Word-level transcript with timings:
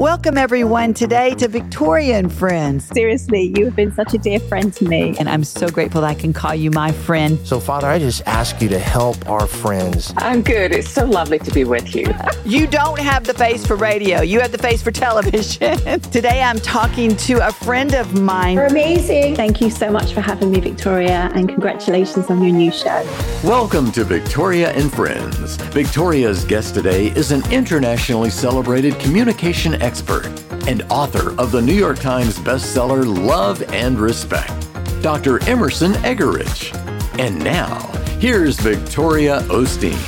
Welcome, 0.00 0.38
everyone, 0.38 0.94
today 0.94 1.34
to 1.34 1.46
Victoria 1.46 2.16
and 2.16 2.32
Friends. 2.32 2.86
Seriously, 2.86 3.52
you 3.54 3.66
have 3.66 3.76
been 3.76 3.92
such 3.92 4.14
a 4.14 4.18
dear 4.18 4.40
friend 4.40 4.72
to 4.72 4.88
me. 4.88 5.14
And 5.18 5.28
I'm 5.28 5.44
so 5.44 5.68
grateful 5.68 6.00
that 6.00 6.06
I 6.06 6.14
can 6.14 6.32
call 6.32 6.54
you 6.54 6.70
my 6.70 6.90
friend. 6.90 7.38
So, 7.46 7.60
Father, 7.60 7.86
I 7.86 7.98
just 7.98 8.22
ask 8.24 8.62
you 8.62 8.70
to 8.70 8.78
help 8.78 9.28
our 9.28 9.46
friends. 9.46 10.14
I'm 10.16 10.40
good. 10.40 10.72
It's 10.72 10.88
so 10.88 11.04
lovely 11.04 11.38
to 11.40 11.50
be 11.50 11.64
with 11.64 11.94
you. 11.94 12.06
you 12.46 12.66
don't 12.66 12.98
have 12.98 13.24
the 13.24 13.34
face 13.34 13.66
for 13.66 13.76
radio, 13.76 14.22
you 14.22 14.40
have 14.40 14.52
the 14.52 14.58
face 14.58 14.80
for 14.80 14.90
television. 14.90 15.76
today, 16.00 16.40
I'm 16.40 16.60
talking 16.60 17.14
to 17.16 17.46
a 17.46 17.52
friend 17.52 17.94
of 17.94 18.22
mine. 18.22 18.54
You're 18.54 18.68
amazing. 18.68 19.36
Thank 19.36 19.60
you 19.60 19.68
so 19.68 19.90
much 19.90 20.14
for 20.14 20.22
having 20.22 20.50
me, 20.50 20.60
Victoria, 20.60 21.30
and 21.34 21.46
congratulations 21.46 22.30
on 22.30 22.42
your 22.42 22.56
new 22.56 22.72
show. 22.72 23.06
Welcome 23.44 23.92
to 23.92 24.04
Victoria 24.04 24.70
and 24.70 24.90
Friends. 24.90 25.56
Victoria's 25.74 26.46
guest 26.46 26.72
today 26.72 27.08
is 27.08 27.32
an 27.32 27.42
internationally 27.52 28.30
celebrated 28.30 28.98
communication 28.98 29.74
expert 29.74 29.89
expert 29.90 30.26
and 30.68 30.82
author 30.82 31.36
of 31.40 31.50
the 31.50 31.60
New 31.60 31.74
York 31.74 31.98
Times 31.98 32.38
bestseller 32.38 33.04
Love 33.04 33.60
and 33.72 33.98
Respect, 33.98 34.68
Dr. 35.02 35.42
Emerson 35.48 35.94
Eggerichs. 36.04 36.72
And 37.18 37.42
now, 37.42 37.76
here's 38.20 38.56
Victoria 38.60 39.40
Osteen. 39.48 39.98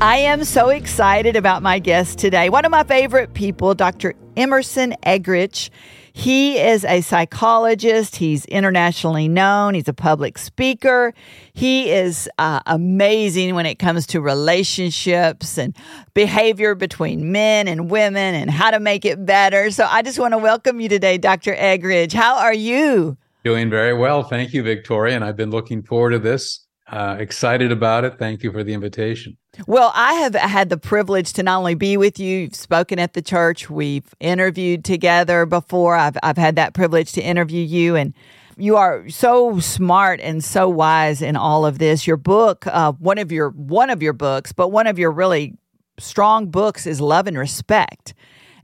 I 0.00 0.16
am 0.16 0.44
so 0.44 0.70
excited 0.70 1.36
about 1.36 1.62
my 1.62 1.78
guest 1.78 2.18
today. 2.18 2.48
One 2.48 2.64
of 2.64 2.70
my 2.70 2.84
favorite 2.84 3.34
people, 3.34 3.74
Dr. 3.74 4.14
Emerson 4.34 4.94
Eggerichs. 5.02 5.68
He 6.18 6.58
is 6.58 6.84
a 6.84 7.00
psychologist. 7.00 8.16
He's 8.16 8.44
internationally 8.46 9.28
known. 9.28 9.74
He's 9.74 9.86
a 9.86 9.92
public 9.92 10.36
speaker. 10.36 11.14
He 11.52 11.92
is 11.92 12.28
uh, 12.38 12.58
amazing 12.66 13.54
when 13.54 13.66
it 13.66 13.78
comes 13.78 14.04
to 14.08 14.20
relationships 14.20 15.56
and 15.56 15.76
behavior 16.14 16.74
between 16.74 17.30
men 17.30 17.68
and 17.68 17.88
women 17.88 18.34
and 18.34 18.50
how 18.50 18.72
to 18.72 18.80
make 18.80 19.04
it 19.04 19.24
better. 19.24 19.70
So 19.70 19.86
I 19.88 20.02
just 20.02 20.18
want 20.18 20.34
to 20.34 20.38
welcome 20.38 20.80
you 20.80 20.88
today, 20.88 21.18
Dr. 21.18 21.54
Eggerichs. 21.54 22.14
How 22.14 22.36
are 22.38 22.52
you? 22.52 23.16
Doing 23.44 23.70
very 23.70 23.94
well. 23.94 24.24
Thank 24.24 24.52
you, 24.52 24.64
Victoria. 24.64 25.14
And 25.14 25.24
I've 25.24 25.36
been 25.36 25.50
looking 25.50 25.84
forward 25.84 26.10
to 26.10 26.18
this. 26.18 26.66
Uh, 26.88 27.16
excited 27.18 27.70
about 27.70 28.04
it. 28.04 28.18
Thank 28.18 28.42
you 28.42 28.50
for 28.50 28.64
the 28.64 28.72
invitation. 28.72 29.36
Well, 29.66 29.92
I 29.94 30.14
have 30.14 30.34
had 30.34 30.70
the 30.70 30.78
privilege 30.78 31.34
to 31.34 31.42
not 31.42 31.58
only 31.58 31.74
be 31.74 31.98
with 31.98 32.18
you, 32.18 32.40
you've 32.40 32.54
spoken 32.54 32.98
at 32.98 33.12
the 33.12 33.20
church, 33.20 33.68
we've 33.68 34.14
interviewed 34.20 34.86
together 34.86 35.44
before. 35.44 35.96
I've, 35.96 36.16
I've 36.22 36.38
had 36.38 36.56
that 36.56 36.72
privilege 36.72 37.12
to 37.12 37.20
interview 37.20 37.62
you, 37.62 37.94
and 37.94 38.14
you 38.56 38.76
are 38.76 39.06
so 39.10 39.60
smart 39.60 40.20
and 40.20 40.42
so 40.42 40.68
wise 40.68 41.20
in 41.20 41.36
all 41.36 41.66
of 41.66 41.78
this. 41.78 42.06
Your 42.06 42.16
book, 42.16 42.66
uh, 42.66 42.92
one 42.92 43.18
of 43.18 43.30
your 43.30 43.50
one 43.50 43.90
of 43.90 44.02
your 44.02 44.14
books, 44.14 44.52
but 44.52 44.68
one 44.68 44.86
of 44.86 44.98
your 44.98 45.10
really 45.10 45.58
strong 45.98 46.50
books 46.50 46.86
is 46.86 47.00
Love 47.02 47.26
and 47.26 47.36
Respect. 47.36 48.14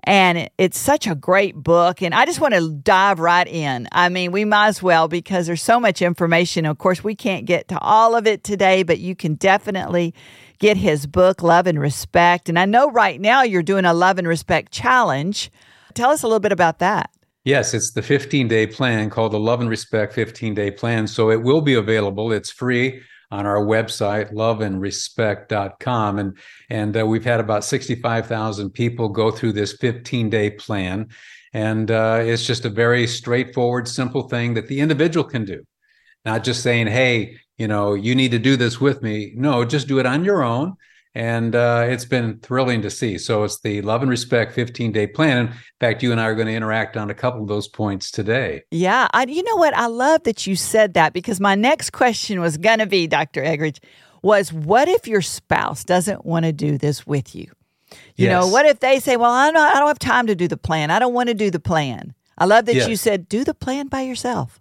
And 0.07 0.51
it's 0.59 0.79
such 0.79 1.07
a 1.07 1.15
great 1.15 1.55
book. 1.57 2.03
And 2.03 2.15
I 2.15 2.27
just 2.27 2.41
want 2.41 2.55
to 2.55 2.75
dive 2.75 3.19
right 3.19 3.47
in. 3.47 3.89
I 3.93 4.09
mean, 4.09 4.33
we 4.33 4.45
might 4.45 4.69
as 4.69 4.83
well 4.83 5.09
because 5.09 5.47
there's 5.47 5.63
so 5.63 5.81
much 5.81 6.03
information. 6.03 6.67
Of 6.67 6.79
course, 6.79 7.03
we 7.03 7.15
can't 7.15 7.47
get 7.47 7.69
to 7.69 7.79
all 7.79 8.15
of 8.15 8.27
it 8.27 8.45
today, 8.45 8.83
but 8.83 8.99
you 8.99 9.17
can 9.17 9.35
definitely 9.35 10.15
get 10.59 10.77
his 10.77 11.07
book, 11.07 11.43
Love 11.43 11.67
and 11.67 11.81
Respect. 11.81 12.49
And 12.49 12.59
I 12.59 12.67
know 12.67 12.91
right 12.91 13.21
now 13.21 13.43
you're 13.43 13.63
doing 13.63 13.85
a 13.85 13.95
Love 13.95 14.19
and 14.19 14.29
Respect 14.29 14.73
challenge. 14.73 15.51
Tell 15.95 16.11
us 16.11 16.23
a 16.23 16.27
little 16.27 16.41
bit 16.41 16.53
about 16.53 16.79
that. 16.81 17.11
Yes, 17.45 17.75
it's 17.75 17.93
the 17.93 18.03
15 18.03 18.49
day 18.49 18.67
plan 18.67 19.11
called 19.11 19.33
the 19.33 19.39
Love 19.39 19.61
and 19.61 19.69
Respect 19.69 20.15
15 20.15 20.55
day 20.55 20.71
plan. 20.71 21.07
So 21.07 21.31
it 21.31 21.43
will 21.43 21.61
be 21.61 21.75
available. 21.75 22.33
It's 22.33 22.51
free 22.51 23.03
on 23.35 23.47
our 23.47 23.57
website, 23.57 24.33
loveandrespect.com. 24.33 26.19
And, 26.21 26.39
and 26.71 26.97
uh, 26.97 27.05
we've 27.05 27.25
had 27.25 27.41
about 27.41 27.65
65,000 27.65 28.71
people 28.71 29.09
go 29.09 29.33
through 29.33 29.55
this 29.55 29.73
15 29.73 30.31
day 30.31 30.51
plan. 30.51 31.09
And 31.53 31.91
uh, 31.91 32.21
it's 32.23 32.47
just 32.47 32.65
a 32.65 32.71
very 32.71 33.09
straightforward, 33.09 33.89
simple 33.89 34.29
thing 34.29 34.55
that 34.55 34.69
the 34.69 34.79
individual 34.79 35.25
can 35.25 35.45
do. 35.45 35.65
Not 36.25 36.45
just 36.45 36.63
saying, 36.63 36.87
hey, 36.87 37.39
you 37.59 37.67
know, 37.67 37.95
you 37.95 38.15
need 38.15 38.31
to 38.31 38.39
do 38.39 38.57
this 38.57 38.81
with 38.81 39.03
me. 39.03 39.33
No, 39.35 39.65
just 39.65 39.89
do 39.89 39.99
it 39.99 40.07
on 40.07 40.25
your 40.25 40.45
own. 40.45 40.75
And 41.15 41.55
uh, 41.55 41.87
it's 41.89 42.05
been 42.05 42.41
thrilling 42.41 42.83
to 42.83 42.91
see. 42.91 43.19
So 43.19 43.45
it's 43.45 43.61
the 43.61 43.83
Love 43.83 44.03
and 44.03 44.11
Respect 44.11 44.53
15 44.53 44.91
day 44.91 45.07
plan. 45.07 45.47
In 45.47 45.55
fact, 45.79 46.03
you 46.03 46.11
and 46.11 46.21
I 46.21 46.25
are 46.25 46.35
going 46.35 46.49
to 46.49 46.55
interact 46.55 46.97
on 46.97 47.09
a 47.09 47.15
couple 47.15 47.43
of 47.43 47.49
those 47.49 47.69
points 47.69 48.11
today. 48.11 48.63
Yeah. 48.73 49.09
I, 49.13 49.25
you 49.25 49.43
know 49.45 49.57
what? 49.57 49.75
I 49.75 49.87
love 49.87 50.25
that 50.25 50.47
you 50.47 50.57
said 50.57 50.95
that 50.95 51.13
because 51.13 51.39
my 51.39 51.55
next 51.55 51.91
question 51.91 52.41
was 52.41 52.57
going 52.57 52.81
to 52.81 52.87
be, 52.87 53.07
Dr. 53.07 53.43
Eggerichs, 53.43 53.79
was 54.23 54.53
what 54.53 54.89
if 54.89 55.07
your 55.07 55.23
spouse 55.23 55.85
doesn't 55.85 56.25
want 56.25 56.47
to 56.47 56.53
do 56.53 56.79
this 56.79 57.07
with 57.07 57.35
you? 57.35 57.51
You 58.17 58.27
yes. 58.27 58.33
know, 58.33 58.49
what 58.49 58.67
if 58.67 58.81
they 58.81 58.99
say, 58.99 59.17
well, 59.17 59.31
I 59.31 59.53
don't, 59.53 59.63
I 59.63 59.79
don't 59.79 59.87
have 59.87 59.99
time 60.01 60.27
to 60.27 60.35
do 60.35 60.49
the 60.49 60.57
plan. 60.57 60.91
I 60.91 60.99
don't 60.99 61.15
want 61.15 61.29
to 61.29 61.35
do 61.35 61.51
the 61.51 61.61
plan. 61.61 62.15
I 62.39 62.47
love 62.47 62.65
that 62.65 62.75
yes. 62.75 62.89
you 62.89 62.97
said, 62.97 63.29
do 63.29 63.45
the 63.45 63.55
plan 63.55 63.87
by 63.87 64.01
yourself. 64.01 64.61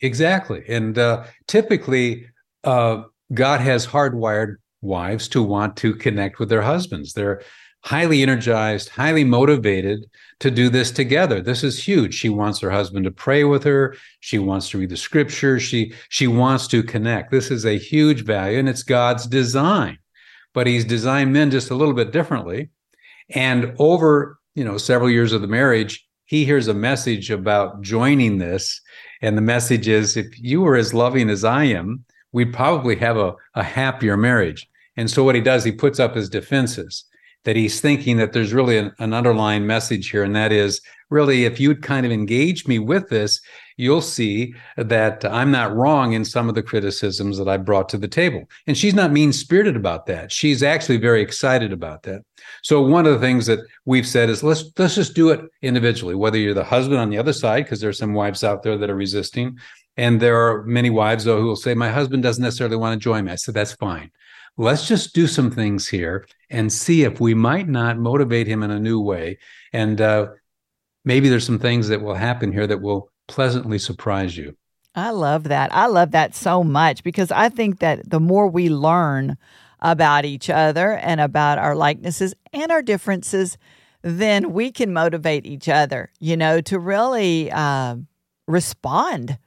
Exactly. 0.00 0.64
And 0.68 0.98
uh, 0.98 1.24
typically, 1.46 2.26
uh, 2.64 3.04
God 3.32 3.60
has 3.60 3.86
hardwired 3.86 4.56
wives 4.84 5.28
to 5.28 5.42
want 5.42 5.76
to 5.78 5.94
connect 5.94 6.38
with 6.38 6.48
their 6.48 6.62
husbands. 6.62 7.12
They're 7.12 7.42
highly 7.82 8.22
energized, 8.22 8.88
highly 8.88 9.24
motivated 9.24 10.04
to 10.40 10.50
do 10.50 10.68
this 10.70 10.90
together. 10.90 11.40
This 11.40 11.62
is 11.62 11.86
huge. 11.86 12.14
She 12.14 12.30
wants 12.30 12.60
her 12.60 12.70
husband 12.70 13.04
to 13.04 13.10
pray 13.10 13.44
with 13.44 13.62
her. 13.64 13.96
She 14.20 14.38
wants 14.38 14.70
to 14.70 14.78
read 14.78 14.90
the 14.90 14.96
scripture. 14.96 15.60
She 15.60 15.92
she 16.08 16.26
wants 16.26 16.66
to 16.68 16.82
connect. 16.82 17.30
This 17.30 17.50
is 17.50 17.66
a 17.66 17.78
huge 17.78 18.24
value 18.24 18.58
and 18.58 18.68
it's 18.68 18.82
God's 18.82 19.26
design. 19.26 19.98
But 20.54 20.66
he's 20.66 20.84
designed 20.84 21.32
men 21.32 21.50
just 21.50 21.70
a 21.70 21.74
little 21.74 21.94
bit 21.94 22.12
differently. 22.12 22.70
And 23.30 23.74
over, 23.78 24.38
you 24.54 24.64
know, 24.64 24.78
several 24.78 25.10
years 25.10 25.32
of 25.32 25.42
the 25.42 25.48
marriage, 25.48 26.06
he 26.26 26.44
hears 26.44 26.68
a 26.68 26.74
message 26.74 27.30
about 27.30 27.82
joining 27.82 28.38
this 28.38 28.80
and 29.24 29.38
the 29.38 29.42
message 29.42 29.88
is 29.88 30.18
if 30.18 30.38
you 30.38 30.60
were 30.60 30.76
as 30.76 30.92
loving 30.92 31.30
as 31.30 31.44
I 31.44 31.64
am, 31.64 32.04
we'd 32.32 32.52
probably 32.52 32.96
have 32.96 33.16
a, 33.16 33.34
a 33.54 33.62
happier 33.62 34.18
marriage. 34.18 34.68
And 34.96 35.10
so 35.10 35.24
what 35.24 35.34
he 35.34 35.40
does, 35.40 35.64
he 35.64 35.72
puts 35.72 35.98
up 35.98 36.14
his 36.14 36.28
defenses 36.28 37.04
that 37.44 37.56
he's 37.56 37.80
thinking 37.80 38.16
that 38.16 38.32
there's 38.32 38.52
really 38.52 38.78
an, 38.78 38.92
an 38.98 39.12
underlying 39.12 39.66
message 39.66 40.10
here. 40.10 40.24
And 40.24 40.34
that 40.34 40.50
is 40.50 40.80
really, 41.10 41.44
if 41.44 41.60
you'd 41.60 41.82
kind 41.82 42.06
of 42.06 42.12
engage 42.12 42.66
me 42.66 42.78
with 42.78 43.08
this, 43.10 43.40
you'll 43.76 44.00
see 44.00 44.54
that 44.76 45.24
I'm 45.24 45.50
not 45.50 45.74
wrong 45.74 46.12
in 46.12 46.24
some 46.24 46.48
of 46.48 46.54
the 46.54 46.62
criticisms 46.62 47.36
that 47.38 47.48
I 47.48 47.56
brought 47.56 47.88
to 47.90 47.98
the 47.98 48.08
table. 48.08 48.48
And 48.66 48.78
she's 48.78 48.94
not 48.94 49.12
mean 49.12 49.32
spirited 49.32 49.76
about 49.76 50.06
that. 50.06 50.32
She's 50.32 50.62
actually 50.62 50.96
very 50.96 51.20
excited 51.20 51.72
about 51.72 52.04
that. 52.04 52.22
So 52.62 52.80
one 52.80 53.06
of 53.06 53.12
the 53.12 53.26
things 53.26 53.46
that 53.46 53.60
we've 53.84 54.06
said 54.06 54.30
is 54.30 54.42
let's 54.42 54.64
let's 54.78 54.94
just 54.94 55.14
do 55.14 55.30
it 55.30 55.40
individually, 55.60 56.14
whether 56.14 56.38
you're 56.38 56.54
the 56.54 56.64
husband 56.64 56.98
on 56.98 57.10
the 57.10 57.18
other 57.18 57.32
side, 57.32 57.64
because 57.64 57.80
there's 57.80 57.98
some 57.98 58.14
wives 58.14 58.44
out 58.44 58.62
there 58.62 58.78
that 58.78 58.90
are 58.90 58.96
resisting. 58.96 59.58
And 59.96 60.20
there 60.20 60.36
are 60.36 60.64
many 60.64 60.90
wives 60.90 61.24
though 61.24 61.40
who 61.40 61.46
will 61.46 61.56
say, 61.56 61.74
My 61.74 61.90
husband 61.90 62.22
doesn't 62.22 62.42
necessarily 62.42 62.76
want 62.76 62.98
to 62.98 63.02
join 63.02 63.24
me. 63.24 63.32
I 63.32 63.36
said, 63.36 63.54
That's 63.54 63.74
fine. 63.74 64.10
Let's 64.56 64.86
just 64.86 65.14
do 65.14 65.26
some 65.26 65.50
things 65.50 65.88
here 65.88 66.26
and 66.48 66.72
see 66.72 67.02
if 67.02 67.20
we 67.20 67.34
might 67.34 67.68
not 67.68 67.98
motivate 67.98 68.46
him 68.46 68.62
in 68.62 68.70
a 68.70 68.78
new 68.78 69.00
way. 69.00 69.38
And 69.72 70.00
uh, 70.00 70.28
maybe 71.04 71.28
there's 71.28 71.46
some 71.46 71.58
things 71.58 71.88
that 71.88 72.02
will 72.02 72.14
happen 72.14 72.52
here 72.52 72.66
that 72.66 72.80
will 72.80 73.10
pleasantly 73.26 73.78
surprise 73.78 74.36
you. 74.36 74.56
I 74.94 75.10
love 75.10 75.44
that. 75.44 75.74
I 75.74 75.86
love 75.86 76.12
that 76.12 76.36
so 76.36 76.62
much 76.62 77.02
because 77.02 77.32
I 77.32 77.48
think 77.48 77.80
that 77.80 78.08
the 78.08 78.20
more 78.20 78.46
we 78.46 78.68
learn 78.68 79.36
about 79.80 80.24
each 80.24 80.48
other 80.48 80.92
and 80.92 81.20
about 81.20 81.58
our 81.58 81.74
likenesses 81.74 82.32
and 82.52 82.70
our 82.70 82.80
differences, 82.80 83.58
then 84.02 84.52
we 84.52 84.70
can 84.70 84.92
motivate 84.92 85.46
each 85.46 85.68
other, 85.68 86.12
you 86.20 86.36
know, 86.36 86.60
to 86.60 86.78
really 86.78 87.50
uh, 87.50 87.96
respond 88.46 89.38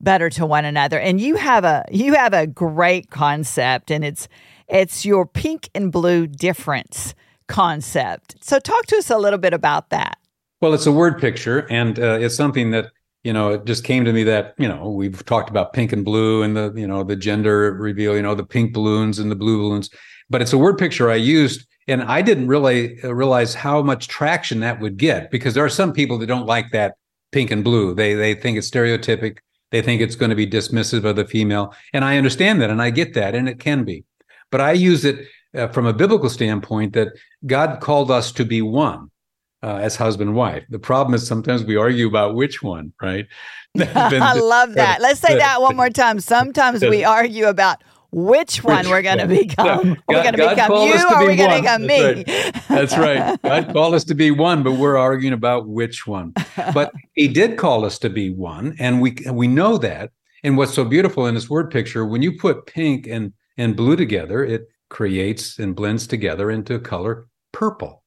better 0.00 0.30
to 0.30 0.46
one 0.46 0.64
another. 0.64 0.98
And 0.98 1.20
you 1.20 1.36
have 1.36 1.64
a 1.64 1.84
you 1.90 2.14
have 2.14 2.32
a 2.32 2.46
great 2.46 3.10
concept, 3.10 3.90
and 3.90 4.04
it's 4.04 4.28
it's 4.68 5.04
your 5.04 5.26
pink 5.26 5.70
and 5.74 5.92
blue 5.92 6.26
difference 6.26 7.14
concept. 7.48 8.36
So 8.40 8.58
talk 8.58 8.86
to 8.86 8.96
us 8.96 9.10
a 9.10 9.18
little 9.18 9.38
bit 9.38 9.52
about 9.52 9.90
that. 9.90 10.18
Well, 10.60 10.74
it's 10.74 10.86
a 10.86 10.92
word 10.92 11.20
picture, 11.20 11.66
and 11.70 11.98
uh, 11.98 12.18
it's 12.20 12.36
something 12.36 12.70
that 12.70 12.90
you 13.24 13.32
know 13.32 13.50
it 13.52 13.64
just 13.64 13.84
came 13.84 14.04
to 14.04 14.12
me 14.12 14.24
that 14.24 14.54
you 14.58 14.68
know 14.68 14.90
we've 14.90 15.24
talked 15.26 15.50
about 15.50 15.72
pink 15.72 15.92
and 15.92 16.04
blue 16.04 16.42
and 16.42 16.56
the 16.56 16.72
you 16.74 16.86
know 16.86 17.04
the 17.04 17.16
gender 17.16 17.72
reveal, 17.72 18.16
you 18.16 18.22
know 18.22 18.34
the 18.34 18.44
pink 18.44 18.72
balloons 18.72 19.18
and 19.18 19.30
the 19.30 19.36
blue 19.36 19.58
balloons, 19.58 19.90
but 20.30 20.42
it's 20.42 20.52
a 20.52 20.58
word 20.58 20.78
picture 20.78 21.10
I 21.10 21.16
used. 21.16 21.66
And 21.88 22.02
I 22.02 22.20
didn't 22.20 22.48
really 22.48 23.00
uh, 23.04 23.14
realize 23.14 23.54
how 23.54 23.80
much 23.80 24.08
traction 24.08 24.58
that 24.58 24.80
would 24.80 24.96
get 24.96 25.30
because 25.30 25.54
there 25.54 25.64
are 25.64 25.68
some 25.68 25.92
people 25.92 26.18
that 26.18 26.26
don't 26.26 26.44
like 26.44 26.72
that 26.72 26.96
pink 27.30 27.52
and 27.52 27.62
blue. 27.62 27.94
They 27.94 28.14
they 28.14 28.34
think 28.34 28.58
it's 28.58 28.68
stereotypic. 28.68 29.38
They 29.72 29.82
think 29.82 30.00
it's 30.00 30.16
going 30.16 30.30
to 30.30 30.36
be 30.36 30.46
dismissive 30.46 31.04
of 31.04 31.16
the 31.16 31.26
female. 31.26 31.74
And 31.92 32.04
I 32.04 32.16
understand 32.18 32.60
that 32.62 32.70
and 32.70 32.80
I 32.80 32.90
get 32.90 33.14
that, 33.14 33.34
and 33.34 33.48
it 33.48 33.58
can 33.58 33.84
be. 33.84 34.04
But 34.50 34.60
I 34.60 34.72
use 34.72 35.04
it 35.04 35.26
uh, 35.54 35.68
from 35.68 35.86
a 35.86 35.92
biblical 35.92 36.30
standpoint 36.30 36.92
that 36.92 37.08
God 37.46 37.80
called 37.80 38.10
us 38.10 38.30
to 38.32 38.44
be 38.44 38.62
one 38.62 39.10
uh, 39.62 39.76
as 39.76 39.96
husband 39.96 40.28
and 40.28 40.36
wife. 40.36 40.64
The 40.68 40.78
problem 40.78 41.14
is 41.14 41.26
sometimes 41.26 41.64
we 41.64 41.76
argue 41.76 42.06
about 42.06 42.34
which 42.34 42.62
one, 42.62 42.92
right? 43.02 43.26
I 43.78 44.34
love 44.34 44.74
that. 44.74 45.00
Let's 45.00 45.20
say 45.20 45.36
that 45.36 45.60
one 45.60 45.76
more 45.76 45.90
time. 45.90 46.20
Sometimes 46.20 46.82
we 46.82 47.04
argue 47.04 47.46
about 47.46 47.82
which 48.10 48.64
one 48.64 48.88
we're 48.88 49.02
going 49.02 49.18
to 49.18 49.26
become. 49.26 49.66
No, 49.66 49.96
we're 50.08 50.22
going 50.22 50.34
to 50.34 50.48
become 50.48 50.72
you 50.72 50.98
to 50.98 51.06
or 51.06 51.20
be 51.20 51.26
we're 51.26 51.36
going 51.36 51.50
to 51.50 51.60
become 51.60 51.86
That's 51.86 52.16
me. 52.16 52.52
That's 52.68 52.96
right. 52.96 53.40
God 53.44 53.72
called 53.72 53.94
us 53.94 54.04
to 54.04 54.14
be 54.14 54.30
one, 54.30 54.62
but 54.62 54.72
we're 54.72 54.96
arguing 54.96 55.32
about 55.34 55.68
which 55.68 56.06
one. 56.06 56.32
But 56.74 56.92
He 57.14 57.28
did 57.28 57.58
call 57.58 57.84
us 57.84 57.98
to 58.00 58.10
be 58.10 58.30
one, 58.30 58.76
and 58.78 59.00
we 59.00 59.16
we 59.30 59.48
know 59.48 59.78
that. 59.78 60.10
And 60.44 60.56
what's 60.56 60.74
so 60.74 60.84
beautiful 60.84 61.26
in 61.26 61.34
this 61.34 61.50
word 61.50 61.70
picture, 61.70 62.06
when 62.06 62.22
you 62.22 62.38
put 62.38 62.66
pink 62.66 63.06
and 63.06 63.32
and 63.56 63.76
blue 63.76 63.96
together, 63.96 64.44
it 64.44 64.68
creates 64.88 65.58
and 65.58 65.74
blends 65.74 66.06
together 66.06 66.50
into 66.50 66.74
a 66.74 66.80
color 66.80 67.26
purple, 67.52 68.04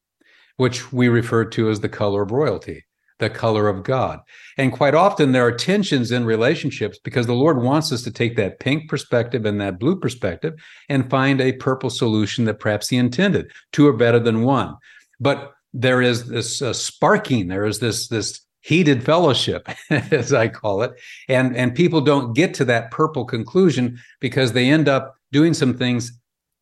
which 0.57 0.91
we 0.93 1.09
refer 1.09 1.45
to 1.45 1.69
as 1.69 1.79
the 1.79 1.89
color 1.89 2.21
of 2.21 2.31
royalty, 2.31 2.85
the 3.19 3.29
color 3.29 3.67
of 3.67 3.83
God. 3.83 4.19
And 4.57 4.71
quite 4.71 4.95
often 4.95 5.31
there 5.31 5.45
are 5.45 5.51
tensions 5.51 6.11
in 6.11 6.25
relationships 6.25 6.97
because 7.03 7.27
the 7.27 7.33
Lord 7.33 7.61
wants 7.61 7.91
us 7.91 8.01
to 8.03 8.11
take 8.11 8.35
that 8.37 8.59
pink 8.59 8.89
perspective 8.89 9.45
and 9.45 9.59
that 9.61 9.79
blue 9.79 9.99
perspective 9.99 10.55
and 10.87 11.09
find 11.09 11.39
a 11.39 11.53
purple 11.53 11.89
solution 11.89 12.45
that 12.45 12.59
perhaps 12.59 12.89
He 12.89 12.97
intended. 12.97 13.51
Two 13.71 13.87
are 13.87 13.93
better 13.93 14.19
than 14.19 14.43
one. 14.43 14.75
But 15.19 15.53
there 15.73 16.01
is 16.01 16.27
this 16.27 16.61
uh, 16.61 16.73
sparking, 16.73 17.47
there 17.47 17.65
is 17.65 17.79
this 17.79 18.07
this 18.07 18.41
heated 18.61 19.03
fellowship, 19.03 19.69
as 19.89 20.33
I 20.33 20.47
call 20.47 20.81
it, 20.81 20.93
and 21.27 21.55
and 21.55 21.75
people 21.75 22.01
don't 22.01 22.33
get 22.33 22.53
to 22.55 22.65
that 22.65 22.91
purple 22.91 23.25
conclusion 23.25 23.99
because 24.19 24.53
they 24.53 24.69
end 24.69 24.89
up 24.89 25.15
doing 25.31 25.53
some 25.53 25.77
things 25.77 26.11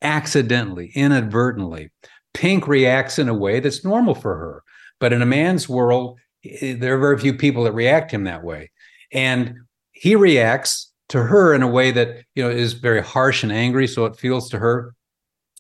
accidentally, 0.01 0.91
inadvertently. 0.95 1.89
Pink 2.33 2.67
reacts 2.67 3.17
in 3.17 3.29
a 3.29 3.33
way 3.33 3.59
that's 3.59 3.83
normal 3.83 4.13
for 4.13 4.35
her, 4.35 4.63
but 4.99 5.13
in 5.13 5.21
a 5.21 5.25
man's 5.25 5.67
world, 5.67 6.19
Eh, 6.61 6.75
there 6.77 6.95
are 6.95 6.99
very 6.99 7.17
few 7.17 7.33
people 7.33 7.63
that 7.63 7.73
react 7.73 8.11
him 8.11 8.23
that 8.25 8.43
way, 8.43 8.71
and 9.11 9.55
he 9.91 10.15
reacts 10.15 10.91
to 11.09 11.23
her 11.23 11.53
in 11.53 11.63
a 11.63 11.67
way 11.67 11.91
that 11.91 12.23
you 12.35 12.43
know 12.43 12.49
is 12.49 12.73
very 12.73 13.01
harsh 13.01 13.43
and 13.43 13.51
angry, 13.51 13.87
so 13.87 14.05
it 14.05 14.15
feels 14.15 14.49
to 14.49 14.59
her, 14.59 14.95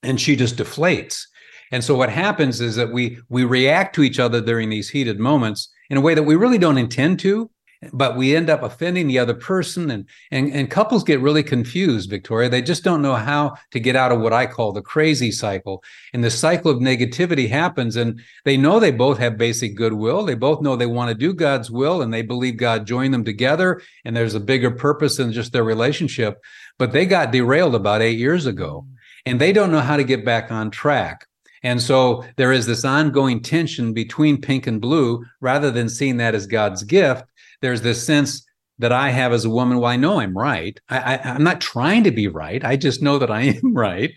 and 0.03 0.19
she 0.19 0.35
just 0.35 0.57
deflates. 0.57 1.23
And 1.71 1.83
so 1.83 1.95
what 1.95 2.09
happens 2.09 2.61
is 2.61 2.75
that 2.75 2.91
we 2.91 3.19
we 3.29 3.43
react 3.43 3.95
to 3.95 4.03
each 4.03 4.19
other 4.19 4.41
during 4.41 4.69
these 4.69 4.89
heated 4.89 5.19
moments 5.19 5.69
in 5.89 5.97
a 5.97 6.01
way 6.01 6.13
that 6.13 6.23
we 6.23 6.35
really 6.35 6.57
don't 6.57 6.77
intend 6.77 7.19
to, 7.19 7.49
but 7.93 8.17
we 8.17 8.35
end 8.35 8.49
up 8.49 8.63
offending 8.63 9.07
the 9.07 9.19
other 9.19 9.33
person 9.33 9.91
and 9.91 10.07
and 10.31 10.51
and 10.51 10.71
couples 10.71 11.03
get 11.03 11.21
really 11.21 11.43
confused, 11.43 12.09
Victoria. 12.09 12.49
They 12.49 12.61
just 12.61 12.83
don't 12.83 13.01
know 13.01 13.15
how 13.15 13.55
to 13.71 13.79
get 13.79 13.95
out 13.95 14.11
of 14.11 14.19
what 14.19 14.33
I 14.33 14.45
call 14.45 14.71
the 14.71 14.81
crazy 14.81 15.31
cycle. 15.31 15.83
And 16.13 16.23
the 16.23 16.31
cycle 16.31 16.71
of 16.71 16.79
negativity 16.79 17.49
happens 17.49 17.95
and 17.95 18.19
they 18.45 18.57
know 18.57 18.79
they 18.79 18.91
both 18.91 19.19
have 19.19 19.37
basic 19.37 19.75
goodwill. 19.75 20.25
They 20.25 20.35
both 20.35 20.61
know 20.61 20.75
they 20.75 20.85
want 20.85 21.09
to 21.09 21.15
do 21.15 21.33
God's 21.33 21.69
will 21.69 22.01
and 22.01 22.13
they 22.13 22.21
believe 22.21 22.57
God 22.57 22.87
joined 22.87 23.13
them 23.13 23.23
together 23.23 23.81
and 24.05 24.15
there's 24.15 24.35
a 24.35 24.39
bigger 24.39 24.71
purpose 24.71 25.17
than 25.17 25.31
just 25.31 25.53
their 25.53 25.63
relationship, 25.63 26.43
but 26.77 26.91
they 26.91 27.05
got 27.05 27.31
derailed 27.31 27.75
about 27.75 28.01
8 28.01 28.17
years 28.17 28.45
ago 28.45 28.87
and 29.25 29.39
they 29.39 29.53
don't 29.53 29.71
know 29.71 29.81
how 29.81 29.97
to 29.97 30.03
get 30.03 30.25
back 30.25 30.51
on 30.51 30.71
track. 30.71 31.27
And 31.63 31.81
so 31.81 32.23
there 32.35 32.51
is 32.51 32.65
this 32.65 32.85
ongoing 32.85 33.41
tension 33.41 33.93
between 33.93 34.39
pink 34.39 34.67
and 34.67 34.79
blue. 34.79 35.25
Rather 35.41 35.71
than 35.71 35.89
seeing 35.89 36.17
that 36.17 36.35
as 36.35 36.47
God's 36.47 36.83
gift, 36.83 37.25
there's 37.61 37.81
this 37.81 38.05
sense 38.05 38.45
that 38.79 38.91
I 38.91 39.09
have 39.09 39.33
as 39.33 39.45
a 39.45 39.49
woman. 39.49 39.79
Well, 39.79 39.91
I 39.91 39.95
know 39.95 40.19
I'm 40.19 40.37
right. 40.37 40.79
I, 40.89 41.15
I, 41.15 41.33
I'm 41.33 41.43
not 41.43 41.61
trying 41.61 42.03
to 42.03 42.11
be 42.11 42.27
right. 42.27 42.63
I 42.63 42.75
just 42.75 43.01
know 43.01 43.17
that 43.17 43.31
I 43.31 43.41
am 43.63 43.73
right. 43.73 44.11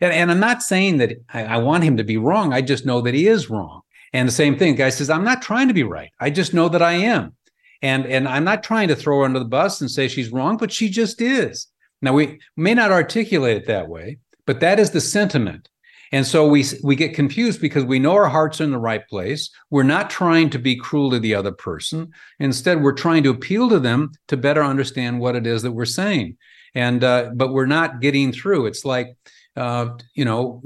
And, 0.00 0.12
and 0.12 0.30
I'm 0.30 0.40
not 0.40 0.62
saying 0.62 0.98
that 0.98 1.12
I, 1.32 1.44
I 1.44 1.56
want 1.58 1.84
him 1.84 1.96
to 1.96 2.04
be 2.04 2.16
wrong. 2.16 2.52
I 2.52 2.62
just 2.62 2.86
know 2.86 3.00
that 3.02 3.14
he 3.14 3.28
is 3.28 3.50
wrong. 3.50 3.82
And 4.12 4.28
the 4.28 4.32
same 4.32 4.56
thing, 4.56 4.74
guy 4.76 4.88
says, 4.90 5.10
I'm 5.10 5.24
not 5.24 5.42
trying 5.42 5.68
to 5.68 5.74
be 5.74 5.82
right. 5.82 6.10
I 6.20 6.30
just 6.30 6.54
know 6.54 6.68
that 6.68 6.82
I 6.82 6.92
am. 6.92 7.34
And, 7.82 8.06
and 8.06 8.26
I'm 8.26 8.44
not 8.44 8.62
trying 8.62 8.88
to 8.88 8.96
throw 8.96 9.18
her 9.18 9.24
under 9.24 9.38
the 9.38 9.44
bus 9.44 9.80
and 9.80 9.90
say 9.90 10.08
she's 10.08 10.32
wrong, 10.32 10.56
but 10.56 10.72
she 10.72 10.88
just 10.88 11.20
is. 11.20 11.66
Now, 12.00 12.12
we 12.12 12.40
may 12.56 12.74
not 12.74 12.92
articulate 12.92 13.56
it 13.56 13.66
that 13.66 13.88
way, 13.88 14.18
but 14.46 14.60
that 14.60 14.78
is 14.78 14.90
the 14.90 15.00
sentiment. 15.00 15.68
And 16.12 16.26
so 16.26 16.46
we 16.46 16.64
we 16.82 16.96
get 16.96 17.14
confused 17.14 17.60
because 17.60 17.84
we 17.84 17.98
know 17.98 18.14
our 18.14 18.28
hearts 18.28 18.60
are 18.60 18.64
in 18.64 18.70
the 18.70 18.78
right 18.78 19.06
place. 19.08 19.50
We're 19.70 19.82
not 19.82 20.10
trying 20.10 20.50
to 20.50 20.58
be 20.58 20.76
cruel 20.76 21.10
to 21.10 21.18
the 21.18 21.34
other 21.34 21.52
person. 21.52 22.12
Instead, 22.38 22.82
we're 22.82 22.92
trying 22.92 23.22
to 23.24 23.30
appeal 23.30 23.68
to 23.70 23.80
them 23.80 24.12
to 24.28 24.36
better 24.36 24.62
understand 24.62 25.20
what 25.20 25.36
it 25.36 25.46
is 25.46 25.62
that 25.62 25.72
we're 25.72 25.84
saying. 25.84 26.36
And 26.74 27.02
uh, 27.02 27.30
but 27.34 27.52
we're 27.52 27.66
not 27.66 28.00
getting 28.00 28.32
through. 28.32 28.66
It's 28.66 28.84
like 28.84 29.16
uh, 29.56 29.90
you 30.14 30.24
know, 30.24 30.62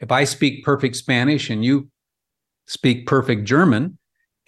if 0.00 0.10
I 0.10 0.24
speak 0.24 0.64
perfect 0.64 0.96
Spanish 0.96 1.50
and 1.50 1.64
you 1.64 1.88
speak 2.66 3.06
perfect 3.06 3.44
German, 3.44 3.98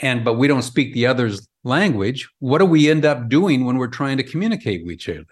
and 0.00 0.24
but 0.24 0.34
we 0.34 0.48
don't 0.48 0.62
speak 0.62 0.94
the 0.94 1.06
other's 1.06 1.46
language, 1.64 2.28
what 2.40 2.58
do 2.58 2.64
we 2.64 2.90
end 2.90 3.04
up 3.04 3.28
doing 3.28 3.64
when 3.64 3.76
we're 3.76 3.86
trying 3.86 4.16
to 4.16 4.22
communicate 4.22 4.84
with 4.84 4.94
each 4.94 5.08
other? 5.08 5.26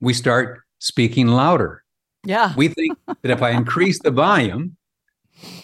We 0.00 0.14
start 0.14 0.60
speaking 0.78 1.28
louder 1.28 1.82
Yeah. 2.24 2.54
we 2.56 2.68
think 2.68 2.98
that 3.06 3.30
if 3.30 3.42
I 3.42 3.50
increase 3.50 3.98
the 4.00 4.10
volume, 4.10 4.76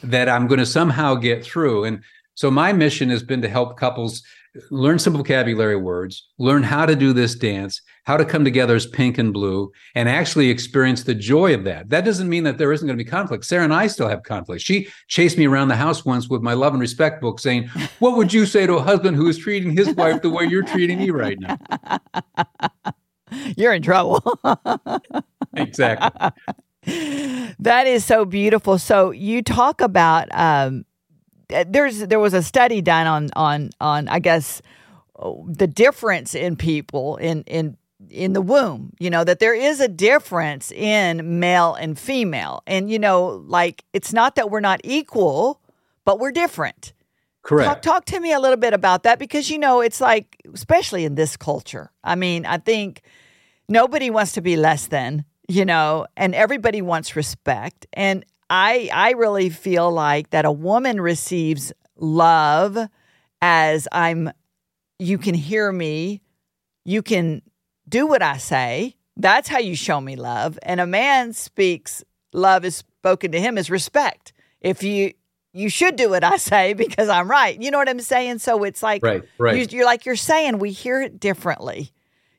that 0.02 0.28
I'm 0.28 0.46
going 0.46 0.58
to 0.58 0.66
somehow 0.66 1.14
get 1.14 1.44
through. 1.44 1.84
And 1.84 2.02
so 2.34 2.50
my 2.50 2.72
mission 2.72 3.10
has 3.10 3.22
been 3.22 3.42
to 3.42 3.48
help 3.48 3.78
couples 3.78 4.22
learn 4.70 4.98
some 4.98 5.12
vocabulary 5.12 5.76
words, 5.76 6.28
learn 6.38 6.62
how 6.62 6.86
to 6.86 6.96
do 6.96 7.12
this 7.12 7.34
dance, 7.34 7.82
how 8.04 8.16
to 8.16 8.24
come 8.24 8.44
together 8.44 8.74
as 8.74 8.86
pink 8.86 9.18
and 9.18 9.32
blue, 9.32 9.70
and 9.94 10.08
actually 10.08 10.48
experience 10.48 11.02
the 11.02 11.14
joy 11.14 11.54
of 11.54 11.64
that. 11.64 11.88
That 11.90 12.04
doesn't 12.04 12.28
mean 12.28 12.44
that 12.44 12.56
there 12.56 12.72
isn't 12.72 12.86
going 12.86 12.96
to 12.96 13.04
be 13.04 13.08
conflict. 13.08 13.44
Sarah 13.44 13.64
and 13.64 13.74
I 13.74 13.86
still 13.86 14.08
have 14.08 14.22
conflict. 14.22 14.62
She 14.62 14.88
chased 15.08 15.36
me 15.36 15.46
around 15.46 15.68
the 15.68 15.76
house 15.76 16.04
once 16.04 16.28
with 16.28 16.42
my 16.42 16.54
love 16.54 16.72
and 16.72 16.80
respect 16.80 17.20
book 17.20 17.38
saying, 17.38 17.68
What 17.98 18.16
would 18.16 18.32
you 18.32 18.46
say 18.46 18.66
to 18.66 18.74
a 18.74 18.82
husband 18.82 19.16
who 19.16 19.28
is 19.28 19.38
treating 19.38 19.76
his 19.76 19.94
wife 19.94 20.22
the 20.22 20.30
way 20.30 20.44
you're 20.44 20.62
treating 20.62 20.98
me 20.98 21.10
right 21.10 21.38
now? 21.38 21.58
You're 23.56 23.74
in 23.74 23.82
trouble. 23.82 24.22
Exactly. 25.56 26.30
that 27.58 27.86
is 27.86 28.04
so 28.04 28.24
beautiful. 28.24 28.78
So 28.78 29.10
you 29.10 29.42
talk 29.42 29.80
about 29.80 30.28
um, 30.32 30.84
there's 31.48 32.00
there 32.00 32.20
was 32.20 32.34
a 32.34 32.42
study 32.42 32.80
done 32.80 33.06
on 33.06 33.30
on 33.34 33.70
on 33.80 34.08
I 34.08 34.18
guess 34.18 34.62
oh, 35.18 35.46
the 35.48 35.66
difference 35.66 36.34
in 36.34 36.56
people 36.56 37.16
in 37.16 37.42
in 37.44 37.76
in 38.10 38.32
the 38.32 38.42
womb. 38.42 38.92
You 38.98 39.10
know 39.10 39.24
that 39.24 39.38
there 39.38 39.54
is 39.54 39.80
a 39.80 39.88
difference 39.88 40.70
in 40.72 41.40
male 41.40 41.74
and 41.74 41.98
female, 41.98 42.62
and 42.66 42.90
you 42.90 42.98
know 42.98 43.42
like 43.46 43.84
it's 43.92 44.12
not 44.12 44.36
that 44.36 44.50
we're 44.50 44.60
not 44.60 44.80
equal, 44.84 45.60
but 46.04 46.18
we're 46.18 46.32
different. 46.32 46.92
Correct. 47.42 47.68
Talk, 47.68 47.82
talk 47.82 48.04
to 48.06 48.18
me 48.18 48.32
a 48.32 48.40
little 48.40 48.56
bit 48.56 48.72
about 48.72 49.04
that 49.04 49.20
because 49.20 49.50
you 49.50 49.58
know 49.58 49.80
it's 49.80 50.00
like 50.00 50.40
especially 50.52 51.04
in 51.04 51.14
this 51.14 51.36
culture. 51.36 51.92
I 52.02 52.16
mean, 52.16 52.44
I 52.44 52.58
think 52.58 53.02
nobody 53.68 54.10
wants 54.10 54.32
to 54.32 54.40
be 54.40 54.56
less 54.56 54.88
than, 54.88 55.24
you 55.48 55.64
know, 55.64 56.06
and 56.16 56.34
everybody 56.34 56.82
wants 56.82 57.16
respect. 57.16 57.86
And 57.92 58.24
I 58.50 58.88
I 58.92 59.10
really 59.12 59.50
feel 59.50 59.90
like 59.90 60.30
that 60.30 60.44
a 60.44 60.52
woman 60.52 61.00
receives 61.00 61.72
love 61.96 62.78
as 63.40 63.88
I'm 63.92 64.30
you 64.98 65.18
can 65.18 65.34
hear 65.34 65.70
me, 65.70 66.22
you 66.84 67.02
can 67.02 67.42
do 67.88 68.06
what 68.06 68.22
I 68.22 68.38
say. 68.38 68.96
That's 69.16 69.48
how 69.48 69.58
you 69.58 69.76
show 69.76 70.00
me 70.00 70.16
love. 70.16 70.58
And 70.62 70.80
a 70.80 70.86
man 70.86 71.32
speaks 71.32 72.02
love 72.32 72.64
is 72.64 72.76
spoken 72.76 73.32
to 73.32 73.40
him 73.40 73.56
as 73.58 73.70
respect. 73.70 74.32
If 74.60 74.82
you 74.82 75.12
you 75.52 75.70
should 75.70 75.96
do 75.96 76.10
what 76.10 76.22
I 76.22 76.36
say 76.36 76.72
because 76.84 77.08
I'm 77.08 77.30
right. 77.30 77.60
You 77.60 77.70
know 77.70 77.78
what 77.78 77.88
I'm 77.88 78.00
saying? 78.00 78.38
So 78.40 78.62
it's 78.64 78.82
like 78.82 79.02
Right, 79.02 79.22
right. 79.38 79.56
You, 79.56 79.78
you're 79.78 79.86
like 79.86 80.06
you're 80.06 80.16
saying 80.16 80.58
we 80.58 80.70
hear 80.70 81.00
it 81.00 81.18
differently, 81.18 81.92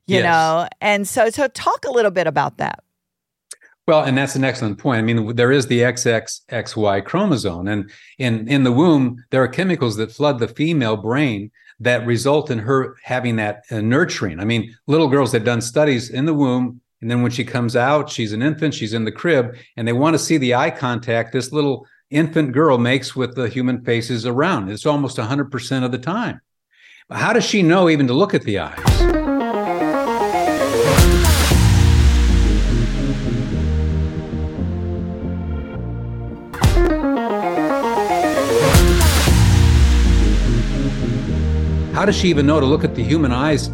you 0.06 0.18
Yes. 0.18 0.24
know. 0.24 0.68
And 0.82 1.08
so 1.08 1.30
so 1.30 1.48
talk 1.48 1.86
a 1.86 1.92
little 1.92 2.12
bit 2.12 2.28
about 2.28 2.58
that. 2.58 2.84
Well, 3.88 4.04
and 4.04 4.18
that's 4.18 4.36
an 4.36 4.44
excellent 4.44 4.80
point. 4.80 5.00
I 5.00 5.02
mean, 5.02 5.36
there 5.38 5.52
is 5.52 5.68
the 5.68 5.80
XXXY 5.80 7.06
chromosome, 7.06 7.70
and 7.70 7.90
in 8.18 8.48
in 8.50 8.64
the 8.64 8.72
womb, 8.72 9.24
there 9.30 9.42
are 9.42 9.48
chemicals 9.48 9.96
that 9.96 10.12
flood 10.12 10.40
the 10.40 10.50
female 10.50 10.98
brain 10.98 11.52
that 11.80 12.06
result 12.06 12.52
in 12.52 12.60
her 12.60 12.98
having 13.04 13.38
that 13.38 13.64
uh, 13.72 13.80
nurturing. 13.80 14.42
I 14.42 14.46
mean, 14.46 14.76
little 14.88 15.08
girls 15.08 15.32
have 15.32 15.46
done 15.46 15.62
studies 15.62 16.10
in 16.10 16.26
the 16.26 16.34
womb, 16.34 16.82
and 17.02 17.10
then 17.10 17.22
when 17.22 17.32
she 17.32 17.46
comes 17.46 17.78
out, 17.78 18.10
she's 18.10 18.34
an 18.34 18.42
infant, 18.42 18.74
she's 18.74 18.94
in 18.94 19.06
the 19.06 19.12
crib, 19.12 19.56
and 19.78 19.88
they 19.88 19.94
want 19.94 20.16
to 20.16 20.20
see 20.20 20.38
the 20.38 20.56
eye 20.56 20.72
contact 20.72 21.32
this 21.32 21.54
little 21.54 21.86
infant 22.10 22.52
girl 22.52 22.78
makes 22.78 23.16
with 23.16 23.36
the 23.36 23.48
human 23.48 23.84
faces 23.86 24.26
around. 24.26 24.70
It's 24.70 24.86
almost 24.86 25.18
100% 25.18 25.86
of 25.86 25.92
the 25.92 25.98
time. 25.98 26.42
How 27.10 27.32
does 27.32 27.46
she 27.46 27.62
know 27.62 27.90
even 27.90 28.08
to 28.08 28.14
look 28.14 28.34
at 28.34 28.44
the 28.44 28.60
eyes? 28.60 29.27
How 41.98 42.06
does 42.06 42.16
she 42.16 42.28
even 42.28 42.46
know 42.46 42.60
to 42.60 42.66
look 42.68 42.84
at 42.84 42.94
the 42.94 43.04
human 43.04 43.32
eyes? 43.32 43.70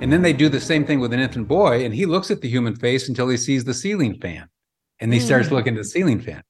And 0.00 0.12
then 0.12 0.22
they 0.22 0.32
do 0.32 0.48
the 0.48 0.60
same 0.60 0.84
thing 0.84 0.98
with 0.98 1.12
an 1.12 1.20
infant 1.20 1.46
boy, 1.46 1.84
and 1.84 1.94
he 1.94 2.04
looks 2.04 2.32
at 2.32 2.40
the 2.40 2.48
human 2.48 2.74
face 2.74 3.08
until 3.08 3.28
he 3.28 3.36
sees 3.36 3.62
the 3.62 3.72
ceiling 3.72 4.18
fan, 4.18 4.48
and 4.98 5.14
he 5.14 5.20
starts 5.20 5.52
looking 5.52 5.74
at 5.74 5.78
the 5.78 5.84
ceiling 5.84 6.20
fan. 6.20 6.42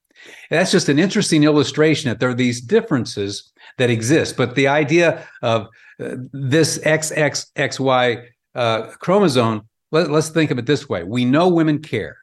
And 0.51 0.59
that's 0.59 0.71
just 0.71 0.89
an 0.89 0.99
interesting 0.99 1.45
illustration 1.45 2.09
that 2.09 2.21
there 2.21 2.31
are 2.31 2.35
these 2.35 2.63
differences 2.63 3.53
that 3.77 3.91
exist. 3.91 4.39
But 4.39 4.55
the 4.55 4.69
idea 4.69 5.29
of 5.43 5.67
uh, 6.03 6.17
this 6.33 6.79
XXXY 6.79 8.25
uh, 8.55 8.83
chromosome, 8.93 9.69
let, 9.93 10.11
let's 10.11 10.31
think 10.31 10.51
of 10.51 10.59
it 10.59 10.65
this 10.65 10.89
way: 10.89 11.05
we 11.05 11.27
know 11.27 11.51
women 11.51 11.83
care. 11.83 12.17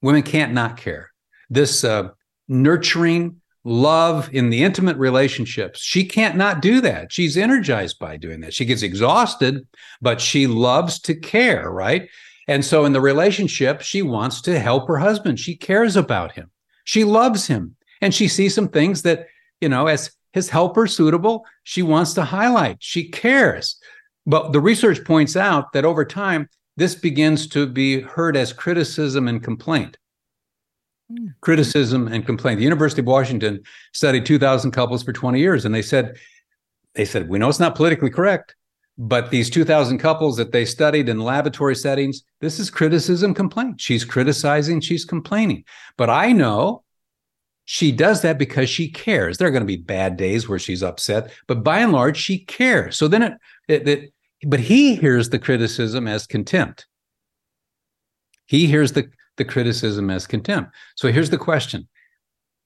Women 0.00 0.22
can't 0.22 0.54
not 0.54 0.78
care. 0.78 1.10
This 1.50 1.84
uh, 1.84 2.12
nurturing 2.48 3.42
love 3.64 4.30
in 4.32 4.50
the 4.50 4.62
intimate 4.62 4.96
relationships, 4.96 5.80
she 5.80 6.04
can't 6.04 6.36
not 6.36 6.62
do 6.62 6.80
that. 6.80 7.12
She's 7.12 7.36
energized 7.36 7.98
by 7.98 8.16
doing 8.16 8.40
that. 8.40 8.54
She 8.54 8.64
gets 8.64 8.82
exhausted, 8.82 9.66
but 10.00 10.20
she 10.20 10.46
loves 10.46 11.00
to 11.00 11.14
care, 11.14 11.70
right? 11.70 12.08
And 12.46 12.64
so 12.64 12.84
in 12.84 12.92
the 12.92 13.00
relationship, 13.00 13.82
she 13.82 14.02
wants 14.02 14.40
to 14.42 14.58
help 14.58 14.88
her 14.88 14.96
husband. 14.98 15.38
She 15.38 15.54
cares 15.54 15.96
about 15.96 16.32
him. 16.32 16.50
She 16.84 17.04
loves 17.04 17.46
him. 17.46 17.76
And 18.00 18.14
she 18.14 18.28
sees 18.28 18.54
some 18.54 18.68
things 18.68 19.02
that, 19.02 19.26
you 19.60 19.68
know, 19.68 19.86
as 19.86 20.10
his 20.32 20.48
helper 20.48 20.86
suitable, 20.86 21.44
she 21.64 21.82
wants 21.82 22.14
to 22.14 22.24
highlight. 22.24 22.78
She 22.80 23.10
cares. 23.10 23.78
But 24.24 24.52
the 24.52 24.60
research 24.60 25.04
points 25.04 25.36
out 25.36 25.72
that 25.72 25.84
over 25.84 26.04
time, 26.04 26.48
this 26.76 26.94
begins 26.94 27.48
to 27.48 27.66
be 27.66 28.00
heard 28.00 28.36
as 28.36 28.52
criticism 28.52 29.26
and 29.26 29.42
complaint. 29.42 29.98
Criticism 31.40 32.08
and 32.08 32.26
complaint. 32.26 32.58
The 32.58 32.64
University 32.64 33.00
of 33.00 33.06
Washington 33.06 33.62
studied 33.92 34.26
2,000 34.26 34.72
couples 34.72 35.02
for 35.02 35.12
20 35.12 35.38
years, 35.38 35.64
and 35.64 35.74
they 35.74 35.82
said, 35.82 36.18
they 36.94 37.04
said, 37.04 37.28
we 37.28 37.38
know 37.38 37.48
it's 37.48 37.60
not 37.60 37.74
politically 37.74 38.10
correct, 38.10 38.54
but 38.98 39.30
these 39.30 39.48
2,000 39.48 39.98
couples 39.98 40.36
that 40.36 40.52
they 40.52 40.64
studied 40.64 41.08
in 41.08 41.20
laboratory 41.20 41.76
settings, 41.76 42.24
this 42.40 42.58
is 42.58 42.68
criticism, 42.68 43.32
complaint. 43.32 43.80
She's 43.80 44.04
criticizing, 44.04 44.80
she's 44.80 45.04
complaining. 45.04 45.64
But 45.96 46.10
I 46.10 46.32
know 46.32 46.82
she 47.64 47.92
does 47.92 48.22
that 48.22 48.38
because 48.38 48.68
she 48.68 48.90
cares. 48.90 49.38
There 49.38 49.46
are 49.46 49.52
going 49.52 49.62
to 49.62 49.66
be 49.66 49.76
bad 49.76 50.16
days 50.16 50.48
where 50.48 50.58
she's 50.58 50.82
upset, 50.82 51.30
but 51.46 51.62
by 51.62 51.78
and 51.78 51.92
large, 51.92 52.16
she 52.16 52.40
cares. 52.40 52.96
So 52.96 53.08
then 53.08 53.22
it, 53.22 53.32
it, 53.68 53.88
it 53.88 54.12
but 54.46 54.60
he 54.60 54.94
hears 54.94 55.30
the 55.30 55.38
criticism 55.38 56.06
as 56.06 56.26
contempt. 56.26 56.86
He 58.46 58.66
hears 58.66 58.92
the, 58.92 59.10
the 59.38 59.44
criticism 59.44 60.10
as 60.10 60.26
contempt. 60.26 60.74
So 60.96 61.10
here's 61.10 61.30
the 61.30 61.38
question 61.38 61.88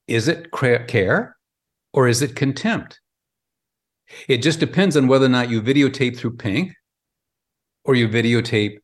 Is 0.09 0.29
it 0.29 0.51
care 0.89 1.37
or 1.93 2.09
is 2.09 2.23
it 2.23 2.35
contempt? 2.35 3.01
It 4.29 4.39
just 4.39 4.61
depends 4.61 4.97
on 4.97 5.07
whether 5.07 5.27
or 5.27 5.31
not 5.31 5.49
you 5.49 5.63
videotape 5.63 6.17
through 6.17 6.37
pink 6.37 6.75
or 7.85 7.95
you 7.95 8.09
videotape 8.09 8.79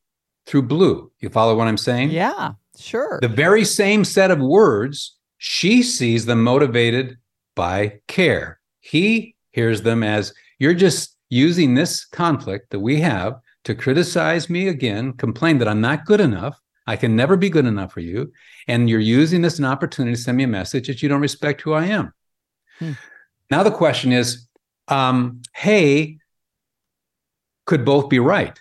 through 0.46 0.62
blue. 0.62 1.12
You 1.20 1.28
follow 1.28 1.54
what 1.54 1.68
I'm 1.68 1.76
saying? 1.76 2.10
Yeah, 2.10 2.52
sure. 2.78 3.18
The 3.20 3.28
very 3.28 3.64
same 3.64 4.04
set 4.04 4.30
of 4.30 4.38
words, 4.38 5.16
she 5.36 5.82
sees 5.82 6.24
them 6.24 6.42
motivated 6.42 7.18
by 7.54 8.00
care. 8.08 8.60
He 8.80 9.34
hears 9.50 9.82
them 9.82 10.02
as 10.02 10.32
you're 10.58 10.74
just 10.74 11.16
using 11.28 11.74
this 11.74 12.04
conflict 12.04 12.70
that 12.70 12.80
we 12.80 13.00
have 13.00 13.40
to 13.64 13.74
criticize 13.74 14.48
me 14.48 14.68
again, 14.68 15.12
complain 15.12 15.58
that 15.58 15.68
I'm 15.68 15.80
not 15.80 16.06
good 16.06 16.20
enough. 16.20 16.58
I 16.88 16.96
can 16.96 17.14
never 17.14 17.36
be 17.36 17.50
good 17.50 17.66
enough 17.66 17.92
for 17.92 18.00
you. 18.00 18.32
And 18.66 18.88
you're 18.88 18.98
using 18.98 19.42
this 19.42 19.54
as 19.54 19.58
an 19.58 19.66
opportunity 19.66 20.16
to 20.16 20.22
send 20.22 20.38
me 20.38 20.44
a 20.44 20.48
message 20.48 20.86
that 20.86 21.02
you 21.02 21.08
don't 21.10 21.20
respect 21.20 21.60
who 21.60 21.74
I 21.74 21.84
am. 21.84 22.14
Hmm. 22.78 22.92
Now, 23.50 23.62
the 23.62 23.70
question 23.70 24.10
is 24.10 24.48
um, 24.88 25.42
hey, 25.54 26.16
could 27.66 27.84
both 27.84 28.08
be 28.08 28.18
right? 28.18 28.58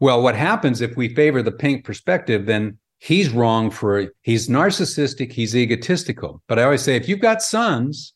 Well, 0.00 0.22
what 0.22 0.36
happens 0.36 0.80
if 0.80 0.96
we 0.96 1.14
favor 1.14 1.42
the 1.42 1.52
pink 1.52 1.84
perspective, 1.84 2.46
then 2.46 2.78
he's 2.98 3.28
wrong 3.28 3.70
for 3.70 4.06
he's 4.22 4.48
narcissistic, 4.48 5.32
he's 5.32 5.54
egotistical. 5.54 6.42
But 6.48 6.58
I 6.58 6.62
always 6.62 6.82
say 6.82 6.96
if 6.96 7.10
you've 7.10 7.20
got 7.20 7.42
sons, 7.42 8.14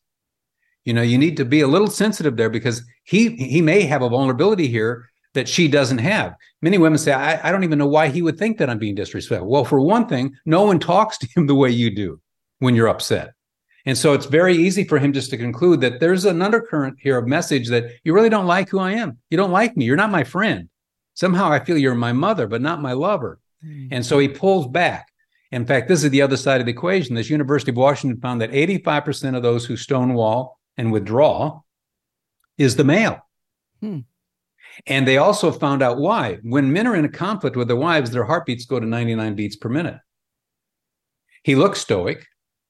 you 0.85 0.93
know, 0.95 1.03
you 1.03 1.19
need 1.19 1.37
to 1.37 1.45
be 1.45 1.61
a 1.61 1.67
little 1.67 1.87
sensitive 1.87 2.35
there 2.35 2.49
because 2.49 2.81
he 3.03 3.35
he 3.35 3.61
may 3.61 3.81
have 3.83 4.01
a 4.01 4.09
vulnerability 4.09 4.67
here 4.67 5.07
that 5.33 5.49
she 5.49 5.67
doesn't 5.67 5.97
have. 5.99 6.35
Many 6.61 6.77
women 6.77 6.97
say, 6.97 7.11
I, 7.11 7.47
I 7.47 7.51
don't 7.51 7.63
even 7.63 7.79
know 7.79 7.87
why 7.87 8.09
he 8.09 8.21
would 8.21 8.37
think 8.37 8.57
that 8.57 8.69
I'm 8.69 8.79
being 8.79 8.95
disrespectful. 8.95 9.49
Well, 9.49 9.65
for 9.65 9.79
one 9.79 10.07
thing, 10.07 10.35
no 10.45 10.63
one 10.63 10.79
talks 10.79 11.17
to 11.19 11.27
him 11.35 11.47
the 11.47 11.55
way 11.55 11.69
you 11.69 11.89
do 11.89 12.21
when 12.59 12.75
you're 12.75 12.87
upset. 12.87 13.33
And 13.85 13.97
so 13.97 14.13
it's 14.13 14.27
very 14.27 14.55
easy 14.55 14.85
for 14.85 14.97
him 14.97 15.11
just 15.11 15.29
to 15.31 15.37
conclude 15.37 15.81
that 15.81 15.99
there's 15.99 16.25
an 16.25 16.41
undercurrent 16.41 16.97
here 17.01 17.17
of 17.17 17.27
message 17.27 17.67
that 17.69 17.91
you 18.03 18.13
really 18.13 18.29
don't 18.29 18.47
like 18.47 18.69
who 18.69 18.79
I 18.79 18.93
am. 18.93 19.17
You 19.29 19.37
don't 19.37 19.51
like 19.51 19.75
me. 19.75 19.85
You're 19.85 19.97
not 19.97 20.11
my 20.11 20.23
friend. 20.23 20.69
Somehow 21.15 21.51
I 21.51 21.59
feel 21.59 21.77
you're 21.77 21.95
my 21.95 22.13
mother, 22.13 22.47
but 22.47 22.61
not 22.61 22.81
my 22.81 22.93
lover. 22.93 23.39
Mm. 23.63 23.89
And 23.91 24.05
so 24.05 24.19
he 24.19 24.29
pulls 24.29 24.67
back. 24.67 25.07
In 25.51 25.65
fact, 25.65 25.87
this 25.87 26.03
is 26.03 26.09
the 26.09 26.21
other 26.21 26.37
side 26.37 26.61
of 26.61 26.65
the 26.65 26.71
equation. 26.71 27.15
This 27.15 27.29
University 27.29 27.71
of 27.71 27.77
Washington 27.77 28.19
found 28.19 28.41
that 28.41 28.51
85% 28.51 29.35
of 29.35 29.43
those 29.43 29.65
who 29.65 29.77
stonewall 29.77 30.57
and 30.77 30.91
withdraw 30.91 31.61
is 32.57 32.75
the 32.75 32.83
male. 32.83 33.19
Hmm. 33.81 33.99
And 34.87 35.07
they 35.07 35.17
also 35.17 35.51
found 35.51 35.81
out 35.81 35.97
why. 35.97 36.39
When 36.43 36.73
men 36.73 36.87
are 36.87 36.95
in 36.95 37.05
a 37.05 37.09
conflict 37.09 37.55
with 37.55 37.67
their 37.67 37.77
wives, 37.77 38.11
their 38.11 38.25
heartbeats 38.25 38.65
go 38.65 38.79
to 38.79 38.85
99 38.85 39.35
beats 39.35 39.55
per 39.55 39.69
minute. 39.69 39.99
He 41.43 41.55
looks 41.55 41.79
stoic. 41.79 42.25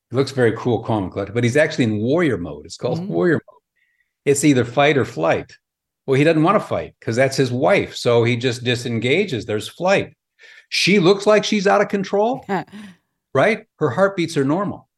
He 0.09 0.17
looks 0.17 0.31
very 0.31 0.53
cool, 0.57 0.83
calm, 0.83 1.03
and 1.03 1.11
collected, 1.11 1.33
but 1.33 1.43
he's 1.43 1.57
actually 1.57 1.85
in 1.85 1.99
warrior 1.99 2.37
mode. 2.37 2.65
It's 2.65 2.77
called 2.77 2.99
mm-hmm. 2.99 3.13
warrior 3.13 3.41
mode. 3.47 3.61
It's 4.25 4.43
either 4.43 4.65
fight 4.65 4.97
or 4.97 5.05
flight. 5.05 5.57
Well, 6.05 6.17
he 6.17 6.23
doesn't 6.23 6.43
want 6.43 6.61
to 6.61 6.67
fight 6.67 6.95
because 6.99 7.15
that's 7.15 7.37
his 7.37 7.51
wife. 7.51 7.95
So 7.95 8.23
he 8.23 8.35
just 8.35 8.63
disengages. 8.63 9.45
There's 9.45 9.69
flight. 9.69 10.15
She 10.69 10.99
looks 10.99 11.25
like 11.25 11.43
she's 11.43 11.67
out 11.67 11.81
of 11.81 11.87
control, 11.87 12.45
right? 13.33 13.65
Her 13.77 13.89
heartbeats 13.89 14.37
are 14.37 14.43
normal. 14.43 14.89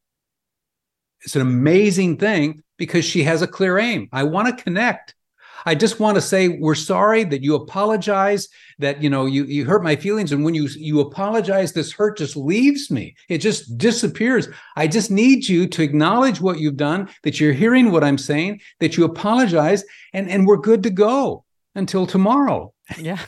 It's 1.22 1.36
an 1.36 1.42
amazing 1.42 2.18
thing 2.18 2.64
because 2.78 3.06
she 3.06 3.24
has 3.24 3.42
a 3.42 3.48
clear 3.48 3.78
aim. 3.78 4.10
I 4.12 4.24
want 4.24 4.48
to 4.48 4.64
connect. 4.64 5.16
I 5.65 5.75
just 5.75 6.00
want 6.00 6.15
to 6.15 6.22
say 6.22 6.48
we're 6.48 6.75
sorry 6.75 7.24
that 7.25 7.43
you 7.43 7.55
apologize 7.55 8.48
that 8.79 9.01
you 9.01 9.10
know 9.10 9.25
you 9.25 9.45
you 9.45 9.65
hurt 9.65 9.84
my 9.84 9.95
feelings 9.95 10.31
and 10.31 10.43
when 10.43 10.53
you 10.53 10.67
you 10.75 11.00
apologize 11.00 11.74
this 11.74 11.91
hurt 11.91 12.17
just 12.17 12.36
leaves 12.36 12.91
me. 12.91 13.15
It 13.29 13.39
just 13.39 13.77
disappears. 13.77 14.48
I 14.75 14.88
just 14.88 15.10
need 15.10 15.48
you 15.48 15.67
to 15.67 15.81
acknowledge 15.81 16.39
what 16.39 16.60
you've 16.60 16.77
done 16.77 17.10
that 17.24 17.39
you're 17.39 17.53
hearing 17.53 17.91
what 17.91 18.03
I'm 18.03 18.17
saying 18.17 18.62
that 18.79 18.98
you 18.98 19.05
apologize 19.05 19.84
and 20.13 20.29
and 20.29 20.45
we're 20.45 20.57
good 20.57 20.84
to 20.84 20.89
go 20.89 21.45
until 21.74 22.05
tomorrow. 22.05 22.74
Yeah. 22.98 23.19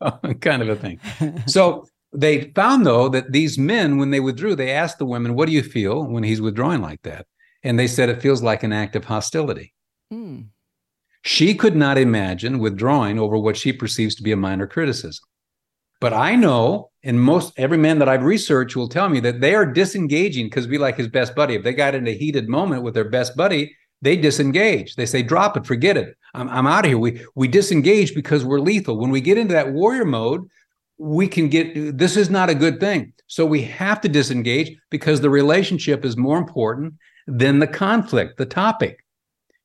Kind 0.40 0.62
of 0.62 0.68
a 0.68 0.76
thing. 0.76 1.00
So 1.46 1.86
they 2.12 2.52
found 2.54 2.86
though 2.86 3.08
that 3.08 3.32
these 3.32 3.58
men 3.58 3.98
when 3.98 4.10
they 4.10 4.20
withdrew 4.20 4.56
they 4.56 4.72
asked 4.72 4.98
the 4.98 5.06
women 5.06 5.34
what 5.34 5.46
do 5.46 5.52
you 5.52 5.62
feel 5.62 6.04
when 6.04 6.22
he's 6.22 6.42
withdrawing 6.42 6.82
like 6.82 7.02
that? 7.02 7.26
And 7.64 7.78
they 7.78 7.86
said 7.86 8.08
it 8.08 8.22
feels 8.22 8.42
like 8.42 8.62
an 8.62 8.72
act 8.72 8.94
of 8.94 9.04
hostility. 9.04 9.74
Mm. 10.12 10.48
She 11.28 11.54
could 11.54 11.76
not 11.76 11.98
imagine 11.98 12.58
withdrawing 12.58 13.18
over 13.18 13.36
what 13.36 13.54
she 13.54 13.70
perceives 13.70 14.14
to 14.14 14.22
be 14.22 14.32
a 14.32 14.36
minor 14.36 14.66
criticism. 14.66 15.22
But 16.00 16.14
I 16.14 16.34
know, 16.34 16.88
and 17.04 17.20
most 17.20 17.52
every 17.58 17.76
man 17.76 17.98
that 17.98 18.08
I've 18.08 18.24
researched 18.24 18.74
will 18.74 18.88
tell 18.88 19.10
me 19.10 19.20
that 19.20 19.42
they 19.42 19.54
are 19.54 19.66
disengaging 19.66 20.46
because 20.46 20.66
we 20.66 20.78
like 20.78 20.96
his 20.96 21.08
best 21.08 21.34
buddy. 21.34 21.54
If 21.54 21.64
they 21.64 21.74
got 21.74 21.94
in 21.94 22.08
a 22.08 22.16
heated 22.16 22.48
moment 22.48 22.82
with 22.82 22.94
their 22.94 23.10
best 23.10 23.36
buddy, 23.36 23.76
they 24.00 24.16
disengage. 24.16 24.94
They 24.94 25.04
say, 25.04 25.22
drop 25.22 25.54
it, 25.58 25.66
forget 25.66 25.98
it. 25.98 26.16
I'm, 26.32 26.48
I'm 26.48 26.66
out 26.66 26.86
of 26.86 26.88
here. 26.88 26.98
We 26.98 27.22
we 27.34 27.46
disengage 27.46 28.14
because 28.14 28.42
we're 28.42 28.60
lethal. 28.60 28.96
When 28.96 29.10
we 29.10 29.20
get 29.20 29.36
into 29.36 29.52
that 29.52 29.74
warrior 29.74 30.06
mode, 30.06 30.48
we 30.96 31.28
can 31.28 31.50
get 31.50 31.98
this 31.98 32.16
is 32.16 32.30
not 32.30 32.48
a 32.48 32.54
good 32.54 32.80
thing. 32.80 33.12
So 33.26 33.44
we 33.44 33.60
have 33.64 34.00
to 34.00 34.08
disengage 34.08 34.74
because 34.88 35.20
the 35.20 35.28
relationship 35.28 36.06
is 36.06 36.16
more 36.16 36.38
important 36.38 36.94
than 37.26 37.58
the 37.58 37.66
conflict, 37.66 38.38
the 38.38 38.46
topic. 38.46 39.04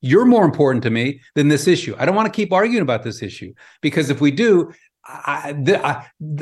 You're 0.03 0.25
more 0.25 0.43
important 0.43 0.83
to 0.83 0.89
me 0.89 1.21
than 1.33 1.47
this 1.47 1.65
issue. 1.65 1.95
I 1.97 2.05
don't 2.05 2.13
want 2.13 2.25
to 2.25 2.35
keep 2.35 2.51
arguing 2.51 2.81
about 2.81 3.03
this 3.03 3.23
issue 3.23 3.53
because 3.81 4.09
if 4.09 4.19
we 4.19 4.31
do, 4.31 4.69
I, 5.05 5.55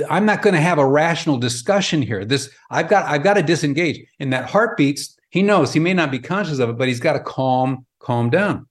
am 0.09 0.25
not 0.25 0.41
going 0.41 0.55
to 0.55 0.59
have 0.59 0.79
a 0.79 0.85
rational 0.85 1.37
discussion 1.37 2.01
here. 2.01 2.25
This 2.25 2.49
I've 2.71 2.89
got 2.89 3.05
I've 3.05 3.21
got 3.21 3.35
to 3.35 3.43
disengage. 3.43 4.03
And 4.19 4.33
that 4.33 4.49
heartbeats, 4.49 5.15
he 5.29 5.43
knows 5.43 5.71
he 5.71 5.79
may 5.79 5.93
not 5.93 6.09
be 6.09 6.17
conscious 6.17 6.57
of 6.57 6.69
it, 6.69 6.77
but 6.77 6.87
he's 6.87 6.99
got 6.99 7.13
to 7.13 7.19
calm 7.19 7.85
calm 7.99 8.31
down. 8.31 8.67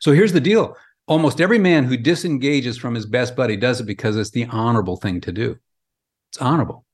So 0.00 0.12
here's 0.12 0.34
the 0.34 0.40
deal: 0.40 0.76
almost 1.06 1.40
every 1.40 1.58
man 1.58 1.84
who 1.84 1.96
disengages 1.96 2.76
from 2.76 2.94
his 2.94 3.06
best 3.06 3.34
buddy 3.34 3.56
does 3.56 3.80
it 3.80 3.84
because 3.84 4.16
it's 4.16 4.30
the 4.30 4.44
honorable 4.46 4.98
thing 4.98 5.22
to 5.22 5.32
do. 5.32 5.56
It's 6.30 6.42
honorable. 6.42 6.84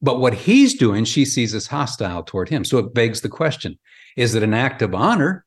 But 0.00 0.18
what 0.18 0.32
he's 0.32 0.74
doing, 0.74 1.04
she 1.04 1.26
sees 1.26 1.54
as 1.54 1.66
hostile 1.66 2.22
toward 2.22 2.48
him. 2.48 2.64
So 2.64 2.78
it 2.78 2.94
begs 2.94 3.20
the 3.20 3.28
question 3.28 3.78
is 4.16 4.34
it 4.34 4.42
an 4.42 4.54
act 4.54 4.80
of 4.80 4.94
honor 4.94 5.44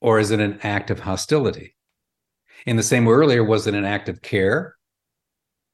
or 0.00 0.18
is 0.18 0.30
it 0.30 0.40
an 0.40 0.58
act 0.62 0.90
of 0.90 1.00
hostility? 1.00 1.74
In 2.66 2.76
the 2.76 2.82
same 2.82 3.04
way 3.04 3.14
earlier, 3.14 3.44
was 3.44 3.66
it 3.66 3.74
an 3.74 3.84
act 3.84 4.08
of 4.08 4.22
care 4.22 4.76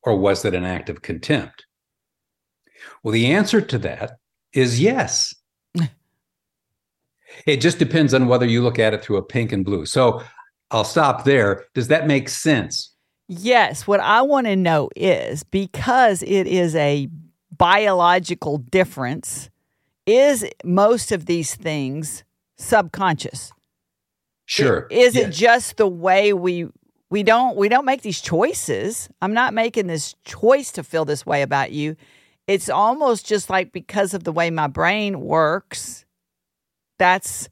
or 0.03 0.17
was 0.17 0.45
it 0.45 0.55
an 0.55 0.65
act 0.65 0.89
of 0.89 1.03
contempt? 1.03 1.67
Well, 3.03 3.13
the 3.13 3.33
answer 3.33 3.61
to 3.61 3.79
that 3.79 4.19
is 4.53 4.81
yes. 4.81 5.35
it 7.47 7.57
just 7.61 7.79
depends 7.79 8.15
on 8.15 8.29
whether 8.29 8.47
you 8.47 8.63
look 8.63 8.79
at 8.79 8.95
it 8.95 9.03
through 9.03 9.17
a 9.17 9.23
pink 9.23 9.53
and 9.53 9.65
blue. 9.65 9.87
So 9.87 10.23
I'll 10.71 10.85
stop 10.85 11.25
there. 11.25 11.65
Does 11.75 11.89
that 11.89 12.07
make 12.07 12.29
sense? 12.29 12.95
Yes. 13.29 13.87
What 13.87 14.01
I 14.01 14.23
want 14.23 14.47
to 14.47 14.57
know 14.57 14.91
is 14.95 15.43
because 15.45 16.23
it 16.23 16.47
is 16.47 16.75
a 16.77 17.09
biological 17.57 18.59
difference 18.59 19.49
is 20.07 20.47
most 20.65 21.13
of 21.13 21.27
these 21.27 21.55
things 21.55 22.25
subconscious 22.57 23.53
sure 24.47 24.87
is 24.91 25.15
yes. 25.15 25.29
it 25.29 25.31
just 25.31 25.77
the 25.77 25.87
way 25.87 26.33
we 26.33 26.69
we 27.11 27.23
don't 27.23 27.57
we 27.57 27.69
don't 27.69 27.85
make 27.85 28.03
these 28.03 28.21
choices. 28.21 29.09
I'm 29.23 29.35
not 29.35 29.55
making 29.55 29.87
this 29.87 30.15
choice 30.25 30.73
to 30.73 30.83
feel 30.83 31.05
this 31.05 31.25
way 31.25 31.43
about 31.43 31.73
you. 31.73 31.97
It's 32.47 32.69
almost 32.69 33.27
just 33.27 33.49
like 33.49 33.73
because 33.73 34.15
of 34.15 34.25
the 34.25 34.33
way 34.33 34.51
my 34.51 34.67
brain 34.67 35.21
works, 35.21 36.05
that's 36.99 37.49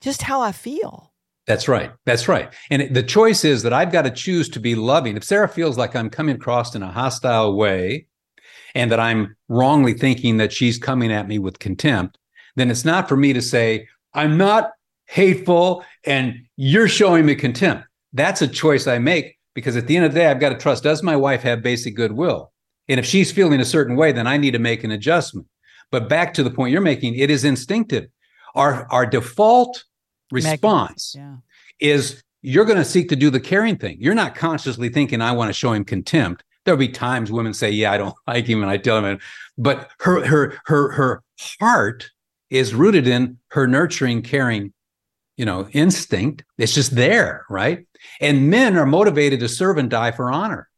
just 0.00 0.22
how 0.22 0.40
I 0.40 0.52
feel. 0.52 1.12
That's 1.46 1.68
right. 1.68 1.90
That's 2.06 2.28
right. 2.28 2.52
And 2.70 2.94
the 2.94 3.02
choice 3.02 3.44
is 3.44 3.62
that 3.62 3.72
I've 3.72 3.92
got 3.92 4.02
to 4.02 4.10
choose 4.10 4.48
to 4.50 4.60
be 4.60 4.74
loving. 4.74 5.16
If 5.16 5.24
Sarah 5.24 5.48
feels 5.48 5.76
like 5.76 5.96
I'm 5.96 6.08
coming 6.08 6.36
across 6.36 6.74
in 6.74 6.82
a 6.82 6.90
hostile 6.90 7.56
way 7.56 8.06
and 8.74 8.90
that 8.92 9.00
I'm 9.00 9.36
wrongly 9.48 9.92
thinking 9.92 10.36
that 10.36 10.52
she's 10.52 10.78
coming 10.78 11.12
at 11.12 11.28
me 11.28 11.38
with 11.38 11.58
contempt, 11.58 12.18
then 12.56 12.70
it's 12.70 12.84
not 12.84 13.08
for 13.08 13.16
me 13.16 13.32
to 13.32 13.42
say, 13.42 13.88
I'm 14.14 14.36
not 14.36 14.70
hateful 15.12 15.84
and 16.04 16.34
you're 16.56 16.88
showing 16.88 17.26
me 17.26 17.34
contempt. 17.34 17.84
That's 18.14 18.40
a 18.40 18.48
choice 18.48 18.86
I 18.86 18.98
make 18.98 19.36
because 19.54 19.76
at 19.76 19.86
the 19.86 19.94
end 19.94 20.06
of 20.06 20.14
the 20.14 20.20
day, 20.20 20.26
I've 20.26 20.40
got 20.40 20.48
to 20.50 20.58
trust 20.58 20.82
does 20.82 21.02
my 21.02 21.16
wife 21.16 21.42
have 21.42 21.62
basic 21.62 21.94
goodwill? 21.94 22.50
And 22.88 22.98
if 22.98 23.04
she's 23.04 23.30
feeling 23.30 23.60
a 23.60 23.64
certain 23.64 23.94
way, 23.94 24.12
then 24.12 24.26
I 24.26 24.38
need 24.38 24.52
to 24.52 24.58
make 24.58 24.84
an 24.84 24.90
adjustment. 24.90 25.46
But 25.90 26.08
back 26.08 26.32
to 26.34 26.42
the 26.42 26.50
point 26.50 26.72
you're 26.72 26.80
making, 26.80 27.14
it 27.14 27.30
is 27.30 27.44
instinctive. 27.44 28.06
Our, 28.54 28.86
our 28.90 29.04
default 29.04 29.84
response 30.30 31.14
yeah. 31.16 31.36
is 31.78 32.22
you're 32.40 32.64
going 32.64 32.78
to 32.78 32.84
seek 32.84 33.10
to 33.10 33.16
do 33.16 33.28
the 33.28 33.40
caring 33.40 33.76
thing. 33.76 33.98
You're 34.00 34.14
not 34.14 34.34
consciously 34.34 34.88
thinking, 34.88 35.20
I 35.20 35.32
want 35.32 35.50
to 35.50 35.52
show 35.52 35.74
him 35.74 35.84
contempt. 35.84 36.42
There'll 36.64 36.78
be 36.78 36.88
times 36.88 37.30
women 37.30 37.52
say, 37.52 37.70
Yeah, 37.70 37.92
I 37.92 37.98
don't 37.98 38.14
like 38.26 38.46
him, 38.46 38.62
and 38.62 38.70
I 38.70 38.78
tell 38.78 39.04
him, 39.04 39.18
but 39.58 39.90
her 40.00 40.24
her 40.24 40.58
her 40.66 40.92
her 40.92 41.22
heart 41.60 42.10
is 42.50 42.74
rooted 42.74 43.06
in 43.06 43.38
her 43.48 43.66
nurturing, 43.66 44.22
caring, 44.22 44.72
you 45.36 45.44
know, 45.44 45.68
instinct. 45.72 46.44
It's 46.58 46.74
just 46.74 46.94
there, 46.94 47.44
right? 47.48 47.86
And 48.20 48.50
men 48.50 48.76
are 48.76 48.86
motivated 48.86 49.40
to 49.40 49.48
serve 49.48 49.78
and 49.78 49.90
die 49.90 50.10
for 50.10 50.30
honor. 50.30 50.68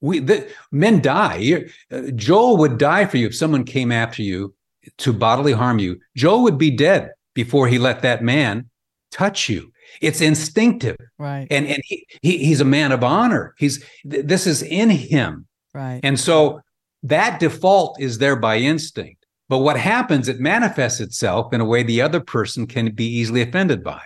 We 0.00 0.18
the, 0.18 0.50
men 0.70 1.00
die. 1.00 1.64
Uh, 1.90 2.02
Joel 2.14 2.56
would 2.58 2.78
die 2.78 3.06
for 3.06 3.16
you 3.16 3.26
if 3.26 3.36
someone 3.36 3.64
came 3.64 3.90
after 3.92 4.22
you 4.22 4.54
to 4.98 5.12
bodily 5.12 5.52
harm 5.52 5.78
you. 5.78 6.00
Joel 6.16 6.42
would 6.42 6.58
be 6.58 6.70
dead 6.70 7.10
before 7.34 7.68
he 7.68 7.78
let 7.78 8.02
that 8.02 8.22
man 8.22 8.68
touch 9.10 9.48
you. 9.48 9.72
It's 10.00 10.20
instinctive, 10.20 10.96
right? 11.18 11.46
And 11.50 11.66
and 11.66 11.82
he, 11.84 12.06
he 12.22 12.38
he's 12.38 12.60
a 12.60 12.66
man 12.66 12.92
of 12.92 13.04
honor. 13.04 13.54
He's 13.58 13.84
this 14.04 14.46
is 14.46 14.62
in 14.62 14.90
him, 14.90 15.46
right? 15.72 16.00
And 16.02 16.18
so 16.18 16.60
that 17.04 17.40
default 17.40 18.00
is 18.00 18.18
there 18.18 18.36
by 18.36 18.58
instinct. 18.58 19.23
But 19.48 19.58
what 19.58 19.78
happens, 19.78 20.28
it 20.28 20.40
manifests 20.40 21.00
itself 21.00 21.52
in 21.52 21.60
a 21.60 21.64
way 21.64 21.82
the 21.82 22.00
other 22.00 22.20
person 22.20 22.66
can 22.66 22.94
be 22.94 23.06
easily 23.06 23.42
offended 23.42 23.84
by. 23.84 24.00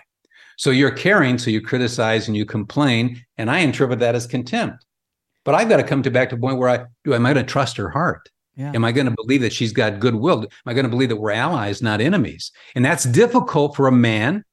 So 0.56 0.70
you're 0.70 0.90
caring, 0.90 1.38
so 1.38 1.50
you 1.50 1.60
criticize 1.60 2.26
and 2.26 2.36
you 2.36 2.44
complain, 2.44 3.24
and 3.36 3.48
I 3.48 3.60
interpret 3.60 4.00
that 4.00 4.16
as 4.16 4.26
contempt. 4.26 4.84
But 5.44 5.54
I've 5.54 5.68
got 5.68 5.76
to 5.76 5.84
come 5.84 6.02
to 6.02 6.10
back 6.10 6.30
to 6.30 6.36
the 6.36 6.40
point 6.40 6.58
where 6.58 6.68
I 6.68 6.86
do. 7.04 7.14
Am 7.14 7.24
I 7.24 7.32
going 7.32 7.46
to 7.46 7.50
trust 7.50 7.76
her 7.76 7.88
heart? 7.88 8.28
Yeah. 8.56 8.72
Am 8.74 8.84
I 8.84 8.90
going 8.90 9.06
to 9.06 9.14
believe 9.14 9.42
that 9.42 9.52
she's 9.52 9.72
got 9.72 10.00
goodwill? 10.00 10.42
Am 10.42 10.48
I 10.66 10.74
going 10.74 10.84
to 10.84 10.90
believe 10.90 11.10
that 11.10 11.16
we're 11.16 11.30
allies, 11.30 11.80
not 11.80 12.00
enemies? 12.00 12.50
And 12.74 12.84
that's 12.84 13.04
difficult 13.04 13.76
for 13.76 13.86
a 13.86 13.92
man 13.92 14.44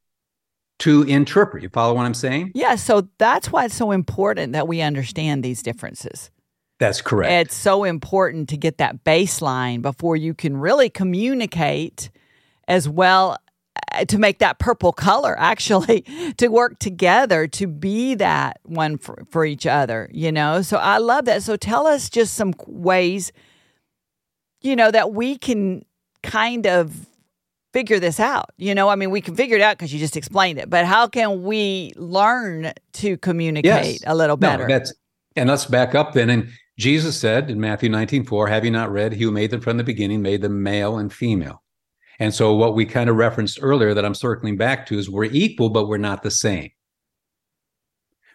to 0.79 1.01
interpret. 1.03 1.63
You 1.63 1.69
follow 1.69 1.95
what 1.95 2.05
I'm 2.05 2.13
saying? 2.13 2.51
Yeah. 2.53 2.75
So 2.75 3.09
that's 3.17 3.51
why 3.51 3.65
it's 3.65 3.75
so 3.75 3.91
important 3.91 4.53
that 4.53 4.67
we 4.67 4.81
understand 4.81 5.43
these 5.43 5.63
differences. 5.63 6.29
That's 6.79 7.01
correct. 7.01 7.31
It's 7.31 7.55
so 7.55 7.83
important 7.83 8.49
to 8.49 8.57
get 8.57 8.77
that 8.79 9.03
baseline 9.03 9.81
before 9.81 10.17
you 10.17 10.33
can 10.33 10.57
really 10.57 10.89
communicate 10.89 12.09
as 12.67 12.89
well 12.89 13.37
uh, 13.91 14.05
to 14.05 14.17
make 14.17 14.39
that 14.39 14.59
purple 14.59 14.91
color 14.91 15.35
actually 15.39 16.01
to 16.37 16.47
work 16.47 16.79
together 16.79 17.47
to 17.47 17.67
be 17.67 18.15
that 18.15 18.59
one 18.63 18.97
for, 18.97 19.23
for 19.29 19.45
each 19.45 19.65
other 19.65 20.09
you 20.11 20.31
know 20.31 20.61
so 20.61 20.77
i 20.77 20.97
love 20.97 21.25
that 21.25 21.43
so 21.43 21.55
tell 21.55 21.85
us 21.85 22.09
just 22.09 22.33
some 22.33 22.53
ways 22.67 23.31
you 24.61 24.75
know 24.75 24.91
that 24.91 25.13
we 25.13 25.37
can 25.37 25.83
kind 26.23 26.65
of 26.65 27.07
figure 27.73 27.99
this 27.99 28.19
out 28.19 28.49
you 28.57 28.73
know 28.73 28.87
i 28.87 28.95
mean 28.95 29.11
we 29.11 29.21
can 29.21 29.35
figure 29.35 29.57
it 29.57 29.61
out 29.61 29.77
because 29.77 29.93
you 29.93 29.99
just 29.99 30.15
explained 30.15 30.57
it 30.57 30.69
but 30.69 30.85
how 30.85 31.05
can 31.07 31.43
we 31.43 31.91
learn 31.97 32.71
to 32.93 33.17
communicate 33.17 33.65
yes. 33.65 34.03
a 34.07 34.15
little 34.15 34.37
better 34.37 34.67
no, 34.67 34.73
that's 34.73 34.93
and 35.35 35.49
let's 35.49 35.65
back 35.65 35.93
up 35.93 36.13
then 36.13 36.29
and 36.29 36.49
Jesus 36.77 37.17
said 37.17 37.49
in 37.49 37.59
Matthew 37.59 37.89
19, 37.89 38.25
4, 38.25 38.47
have 38.47 38.65
you 38.65 38.71
not 38.71 38.91
read, 38.91 39.13
he 39.13 39.23
who 39.23 39.31
made 39.31 39.51
them 39.51 39.61
from 39.61 39.77
the 39.77 39.83
beginning 39.83 40.21
made 40.21 40.41
them 40.41 40.61
male 40.61 40.97
and 40.97 41.11
female. 41.11 41.63
And 42.19 42.33
so 42.33 42.53
what 42.53 42.75
we 42.75 42.85
kind 42.85 43.09
of 43.09 43.15
referenced 43.15 43.59
earlier 43.61 43.93
that 43.93 44.05
I'm 44.05 44.15
circling 44.15 44.57
back 44.57 44.85
to 44.87 44.97
is 44.97 45.09
we're 45.09 45.25
equal, 45.25 45.69
but 45.69 45.87
we're 45.87 45.97
not 45.97 46.23
the 46.23 46.31
same. 46.31 46.71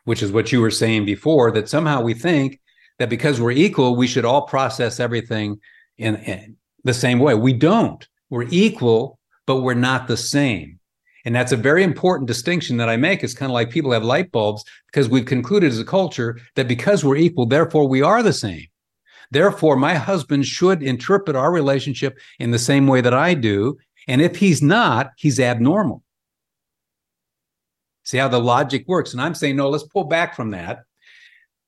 Which 0.05 0.23
is 0.23 0.33
what 0.33 0.53
you 0.53 0.61
were 0.61 0.71
saying 0.71 1.05
before, 1.05 1.51
that 1.53 1.69
somehow 1.69 2.03
we 2.03 2.15
think 2.15 2.61
that 2.99 3.11
because 3.11 3.41
we're 3.41 3.51
equal, 3.53 3.97
we 3.97 4.07
should 4.07 4.25
all 4.25 4.43
process 4.43 5.01
everything 5.01 5.61
in, 5.99 6.17
in 6.17 6.57
the 6.85 6.95
same 6.95 7.19
way. 7.19 7.35
We 7.35 7.53
don't. 7.53 8.07
We're 8.31 8.49
equal, 8.51 9.19
but 9.47 9.61
we're 9.61 9.75
not 9.75 10.09
the 10.09 10.17
same. 10.17 10.80
And 11.25 11.35
that's 11.35 11.53
a 11.53 11.57
very 11.57 11.83
important 11.83 12.29
distinction 12.29 12.77
that 12.79 12.89
I 12.89 12.97
make. 12.97 13.23
It's 13.23 13.35
kind 13.35 13.51
of 13.51 13.55
like 13.55 13.71
people 13.71 13.93
have 13.93 14.05
light 14.05 14.33
bulbs 14.33 14.65
because 14.87 15.09
we've 15.09 15.27
concluded 15.27 15.71
as 15.71 15.79
a 15.79 15.85
culture 15.85 16.39
that 16.57 16.69
because 16.69 17.05
we're 17.05 17.17
equal, 17.17 17.47
therefore 17.47 17.89
we 17.89 18.03
are 18.03 18.23
the 18.23 18.33
same. 18.33 18.67
Therefore, 19.31 19.77
my 19.77 19.95
husband 19.95 20.47
should 20.47 20.83
interpret 20.83 21.37
our 21.37 21.53
relationship 21.53 22.19
in 22.39 22.51
the 22.51 22.59
same 22.59 22.87
way 22.87 23.01
that 23.01 23.15
I 23.15 23.35
do. 23.35 23.79
And 24.09 24.21
if 24.21 24.37
he's 24.37 24.61
not, 24.61 25.11
he's 25.17 25.39
abnormal. 25.39 26.03
See 28.03 28.19
how 28.19 28.29
the 28.29 28.41
logic 28.41 28.89
works. 28.89 29.13
And 29.13 29.21
I'm 29.21 29.35
saying, 29.35 29.57
no, 29.57 29.69
let's 29.69 29.85
pull 29.85 30.05
back 30.05 30.35
from 30.35 30.51
that. 30.51 30.81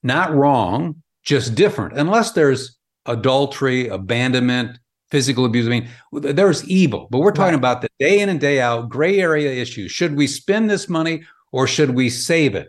Not 0.02 0.34
wrong, 0.34 1.02
just 1.22 1.54
different. 1.54 1.96
Unless 1.96 2.32
there's 2.32 2.76
adultery, 3.06 3.86
abandonment, 3.88 4.78
physical 5.12 5.44
abuse. 5.44 5.66
I 5.66 5.70
mean, 5.70 5.88
there's 6.10 6.64
evil, 6.64 7.06
but 7.10 7.18
we're 7.18 7.32
talking 7.32 7.52
right. 7.52 7.58
about 7.58 7.82
the 7.82 7.90
day 7.98 8.20
in 8.20 8.30
and 8.30 8.40
day 8.40 8.62
out 8.62 8.88
gray 8.88 9.20
area 9.20 9.52
issues. 9.52 9.92
Should 9.92 10.16
we 10.16 10.26
spend 10.26 10.70
this 10.70 10.88
money 10.88 11.22
or 11.52 11.66
should 11.66 11.90
we 11.90 12.08
save 12.08 12.54
it? 12.54 12.68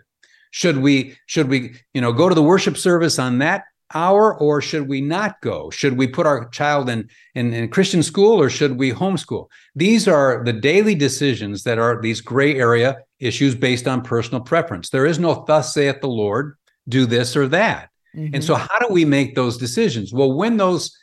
Should 0.52 0.78
we 0.78 1.18
should 1.26 1.48
we 1.48 1.76
you 1.94 2.02
know 2.02 2.12
go 2.12 2.28
to 2.28 2.36
the 2.36 2.44
worship 2.44 2.76
service 2.78 3.18
on 3.18 3.38
that 3.40 3.64
hour 3.94 4.38
or 4.38 4.62
should 4.62 4.90
we 4.90 5.00
not 5.00 5.40
go? 5.42 5.70
Should 5.70 5.98
we 5.98 6.06
put 6.06 6.28
our 6.28 6.50
child 6.50 6.90
in, 6.90 7.10
in, 7.34 7.54
in 7.54 7.70
Christian 7.70 8.04
school 8.04 8.42
or 8.42 8.50
should 8.50 8.78
we 8.78 8.92
homeschool? 8.92 9.48
These 9.74 10.08
are 10.08 10.44
the 10.44 10.54
daily 10.54 10.96
decisions 10.96 11.64
that 11.64 11.78
are 11.80 12.02
these 12.02 12.20
gray 12.20 12.56
area 12.56 12.98
issues 13.20 13.56
based 13.56 13.88
on 13.88 14.02
personal 14.02 14.42
preference. 14.42 14.90
There 14.90 15.06
is 15.06 15.18
no 15.18 15.46
thus 15.48 15.74
saith 15.74 16.02
the 16.02 16.08
Lord, 16.08 16.58
do 16.90 17.06
this 17.06 17.38
or 17.38 17.48
that. 17.50 17.90
Mm-hmm. 18.16 18.36
And 18.36 18.44
so 18.44 18.56
how 18.56 18.80
do 18.80 18.88
we 18.92 19.06
make 19.06 19.36
those 19.36 19.58
decisions? 19.58 20.12
Well, 20.12 20.34
when 20.34 20.58
those 20.58 20.96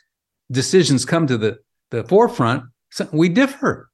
decisions 0.51 1.05
come 1.05 1.27
to 1.27 1.37
the, 1.37 1.57
the 1.89 2.03
forefront, 2.03 2.63
we 3.11 3.29
differ. 3.29 3.89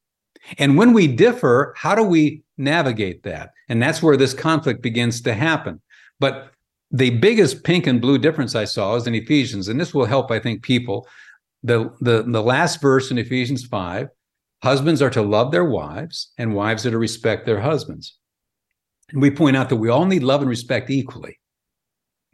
And 0.57 0.77
when 0.77 0.93
we 0.93 1.07
differ, 1.07 1.73
how 1.77 1.95
do 1.95 2.03
we 2.03 2.43
navigate 2.57 3.23
that? 3.23 3.51
And 3.69 3.81
that's 3.81 4.01
where 4.01 4.17
this 4.17 4.33
conflict 4.33 4.81
begins 4.81 5.21
to 5.21 5.33
happen. 5.33 5.81
But 6.19 6.51
the 6.91 7.11
biggest 7.11 7.63
pink 7.63 7.85
and 7.85 8.01
blue 8.01 8.17
difference 8.17 8.55
I 8.55 8.65
saw 8.65 8.95
is 8.95 9.07
in 9.07 9.15
Ephesians, 9.15 9.67
and 9.67 9.79
this 9.79 9.93
will 9.93 10.05
help, 10.05 10.31
I 10.31 10.39
think, 10.39 10.63
people. 10.63 11.07
The, 11.63 11.91
the, 11.99 12.23
the 12.23 12.41
last 12.41 12.81
verse 12.81 13.11
in 13.11 13.17
Ephesians 13.17 13.65
5 13.65 14.07
husbands 14.63 15.01
are 15.01 15.09
to 15.09 15.21
love 15.21 15.51
their 15.51 15.65
wives, 15.65 16.31
and 16.37 16.55
wives 16.55 16.85
are 16.85 16.91
to 16.91 16.97
respect 16.97 17.45
their 17.45 17.59
husbands. 17.59 18.17
And 19.09 19.21
we 19.21 19.31
point 19.31 19.57
out 19.57 19.69
that 19.69 19.75
we 19.75 19.89
all 19.89 20.05
need 20.05 20.23
love 20.23 20.41
and 20.41 20.49
respect 20.49 20.89
equally. 20.89 21.39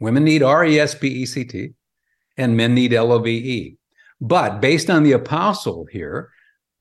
Women 0.00 0.24
need 0.24 0.42
R 0.42 0.64
E 0.64 0.78
S 0.78 0.94
P 0.94 1.08
E 1.08 1.26
C 1.26 1.44
T, 1.44 1.70
and 2.36 2.56
men 2.56 2.74
need 2.74 2.92
L 2.92 3.12
O 3.12 3.18
V 3.18 3.30
E. 3.30 3.76
But 4.20 4.60
based 4.60 4.90
on 4.90 5.02
the 5.02 5.12
apostle 5.12 5.86
here, 5.90 6.30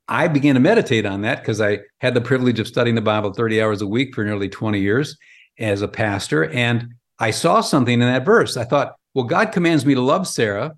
I 0.07 0.27
began 0.27 0.55
to 0.55 0.61
meditate 0.61 1.05
on 1.05 1.21
that 1.21 1.39
because 1.39 1.61
I 1.61 1.79
had 2.01 2.13
the 2.13 2.21
privilege 2.21 2.59
of 2.59 2.67
studying 2.67 2.95
the 2.95 3.01
Bible 3.01 3.33
30 3.33 3.61
hours 3.61 3.81
a 3.81 3.87
week 3.87 4.13
for 4.13 4.23
nearly 4.23 4.49
20 4.49 4.79
years 4.79 5.17
as 5.59 5.81
a 5.81 5.87
pastor. 5.87 6.49
And 6.51 6.93
I 7.19 7.31
saw 7.31 7.61
something 7.61 7.93
in 7.93 8.07
that 8.07 8.25
verse. 8.25 8.57
I 8.57 8.65
thought, 8.65 8.95
well, 9.13 9.25
God 9.25 9.51
commands 9.51 9.85
me 9.85 9.93
to 9.93 10.01
love 10.01 10.27
Sarah, 10.27 10.73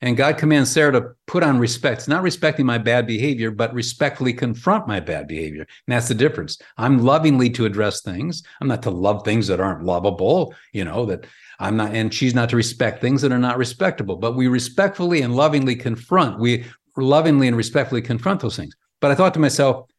and 0.00 0.16
God 0.16 0.38
commands 0.38 0.70
Sarah 0.70 0.92
to 0.92 1.10
put 1.34 1.42
on 1.42 1.58
respect. 1.58 1.98
It's 1.98 2.06
not 2.06 2.22
respecting 2.22 2.64
my 2.64 2.78
bad 2.78 3.08
behavior, 3.08 3.50
but 3.50 3.74
respectfully 3.74 4.32
confront 4.32 4.86
my 4.86 5.00
bad 5.00 5.26
behavior. 5.26 5.62
And 5.62 5.92
that's 5.92 6.06
the 6.06 6.14
difference. 6.14 6.58
I'm 6.78 7.02
lovingly 7.02 7.50
to 7.50 7.64
address 7.64 8.02
things. 8.02 8.44
I'm 8.60 8.68
not 8.68 8.84
to 8.84 8.90
love 8.90 9.24
things 9.24 9.48
that 9.48 9.58
aren't 9.58 9.82
lovable, 9.82 10.54
you 10.72 10.84
know, 10.84 11.06
that 11.06 11.26
I'm 11.58 11.76
not, 11.76 11.92
and 11.92 12.14
she's 12.14 12.36
not 12.36 12.50
to 12.50 12.56
respect 12.56 13.00
things 13.00 13.20
that 13.22 13.32
are 13.32 13.38
not 13.40 13.58
respectable, 13.58 14.14
but 14.14 14.36
we 14.36 14.46
respectfully 14.46 15.22
and 15.22 15.34
lovingly 15.34 15.74
confront, 15.74 16.38
we 16.38 16.66
lovingly 16.96 17.48
and 17.48 17.56
respectfully 17.56 18.00
confront 18.00 18.40
those 18.40 18.54
things. 18.54 18.76
But 19.00 19.10
I 19.10 19.16
thought 19.16 19.34
to 19.34 19.40
myself, 19.40 19.90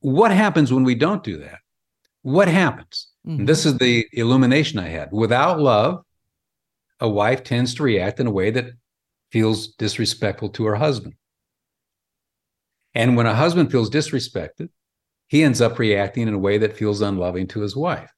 what 0.00 0.30
happens 0.30 0.72
when 0.72 0.84
we 0.84 0.94
don't 0.94 1.22
do 1.22 1.36
that? 1.36 1.58
What 2.22 2.48
happens? 2.48 3.08
Mm-hmm. 3.28 3.44
This 3.44 3.66
is 3.66 3.76
the 3.76 4.06
illumination 4.14 4.78
I 4.78 4.88
had. 4.88 5.12
Without 5.12 5.60
love, 5.60 6.02
a 6.98 7.08
wife 7.10 7.44
tends 7.44 7.74
to 7.74 7.82
react 7.82 8.20
in 8.20 8.26
a 8.26 8.30
way 8.30 8.50
that 8.52 8.72
feels 9.32 9.68
disrespectful 9.68 10.50
to 10.50 10.66
her 10.66 10.76
husband. 10.76 11.14
And 12.94 13.16
when 13.16 13.26
a 13.26 13.34
husband 13.34 13.70
feels 13.70 13.90
disrespected, 13.90 14.68
he 15.28 15.42
ends 15.42 15.62
up 15.62 15.78
reacting 15.78 16.28
in 16.28 16.34
a 16.34 16.38
way 16.38 16.58
that 16.58 16.76
feels 16.76 17.00
unloving 17.00 17.46
to 17.48 17.60
his 17.60 17.74
wife. 17.74 18.12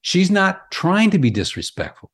She's 0.00 0.30
not 0.30 0.70
trying 0.70 1.10
to 1.10 1.18
be 1.18 1.30
disrespectful. 1.30 2.10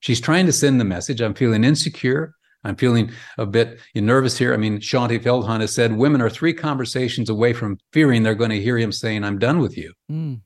She's 0.00 0.20
trying 0.20 0.46
to 0.46 0.52
send 0.52 0.78
the 0.78 0.84
message 0.84 1.20
I'm 1.20 1.34
feeling 1.34 1.64
insecure. 1.64 2.34
I'm 2.64 2.76
feeling 2.76 3.10
a 3.38 3.46
bit 3.46 3.80
nervous 3.94 4.36
here. 4.36 4.52
I 4.52 4.58
mean, 4.58 4.78
Shaunti 4.78 5.18
Feldhahn 5.18 5.60
has 5.60 5.74
said 5.74 5.96
women 5.96 6.20
are 6.20 6.28
three 6.28 6.52
conversations 6.52 7.30
away 7.30 7.52
from 7.52 7.78
fearing 7.92 8.22
they're 8.22 8.34
going 8.34 8.50
to 8.50 8.60
hear 8.60 8.76
him 8.76 8.92
saying, 8.92 9.24
I'm 9.24 9.38
done 9.38 9.60
with 9.60 9.78
you. 9.78 9.92
Mm. 10.10 10.40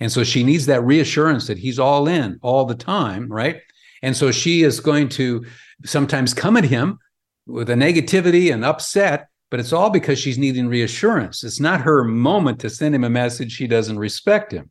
And 0.00 0.12
so 0.12 0.22
she 0.22 0.44
needs 0.44 0.66
that 0.66 0.84
reassurance 0.84 1.46
that 1.46 1.58
he's 1.58 1.78
all 1.78 2.08
in 2.08 2.38
all 2.42 2.64
the 2.64 2.74
time, 2.74 3.30
right? 3.30 3.60
And 4.02 4.16
so 4.16 4.30
she 4.30 4.62
is 4.62 4.80
going 4.80 5.08
to 5.10 5.44
sometimes 5.84 6.34
come 6.34 6.56
at 6.56 6.64
him 6.64 6.98
with 7.46 7.70
a 7.70 7.74
negativity 7.74 8.52
and 8.52 8.64
upset, 8.64 9.28
but 9.50 9.60
it's 9.60 9.72
all 9.72 9.90
because 9.90 10.18
she's 10.18 10.38
needing 10.38 10.68
reassurance. 10.68 11.44
It's 11.44 11.60
not 11.60 11.80
her 11.82 12.04
moment 12.04 12.60
to 12.60 12.70
send 12.70 12.94
him 12.94 13.04
a 13.04 13.10
message 13.10 13.52
she 13.52 13.66
doesn't 13.66 13.98
respect 13.98 14.52
him. 14.52 14.70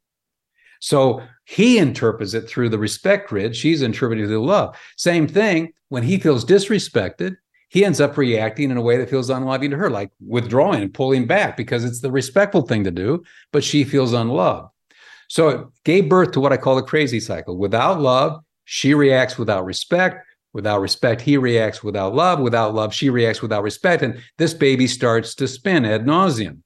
So 0.80 1.22
he 1.46 1.78
interprets 1.78 2.34
it 2.34 2.48
through 2.48 2.70
the 2.70 2.80
respect 2.80 3.30
grid. 3.30 3.56
She's 3.56 3.82
interpreting 3.82 4.28
through 4.28 4.46
love. 4.46 4.78
Same 4.96 5.28
thing 5.28 5.74
when 5.90 6.04
he 6.04 6.18
feels 6.18 6.46
disrespected, 6.46 7.36
he 7.70 7.86
ends 7.86 8.02
up 8.02 8.18
reacting 8.18 8.72
in 8.72 8.78
a 8.78 8.82
way 8.82 8.98
that 8.98 9.10
feels 9.10 9.30
unloving 9.30 9.72
to 9.72 9.78
her, 9.78 9.90
like 9.90 10.10
withdrawing 10.26 10.82
and 10.82 10.94
pulling 10.94 11.28
back 11.28 11.58
because 11.58 11.84
it's 11.84 12.00
the 12.00 12.12
respectful 12.12 12.64
thing 12.64 12.84
to 12.84 12.92
do, 12.92 13.24
but 13.52 13.64
she 13.64 13.84
feels 13.84 14.14
unloved. 14.14 14.70
So 15.28 15.50
it 15.50 15.68
gave 15.84 16.10
birth 16.10 16.32
to 16.32 16.40
what 16.40 16.54
I 16.54 16.58
call 16.58 16.76
the 16.76 16.82
crazy 16.82 17.20
cycle. 17.20 17.58
Without 17.58 18.02
love, 18.02 18.44
she 18.72 18.94
reacts 18.94 19.36
without 19.36 19.66
respect. 19.66 20.28
Without 20.54 20.80
respect, 20.80 21.22
he 21.22 21.38
reacts 21.38 21.84
without 21.84 22.14
love. 22.14 22.40
Without 22.40 22.76
love, 22.76 22.94
she 22.94 23.10
reacts 23.10 23.42
without 23.42 23.64
respect. 23.64 24.04
And 24.04 24.22
this 24.38 24.54
baby 24.54 24.86
starts 24.86 25.34
to 25.36 25.48
spin 25.48 25.86
ad 25.86 26.06
nauseum. 26.06 26.60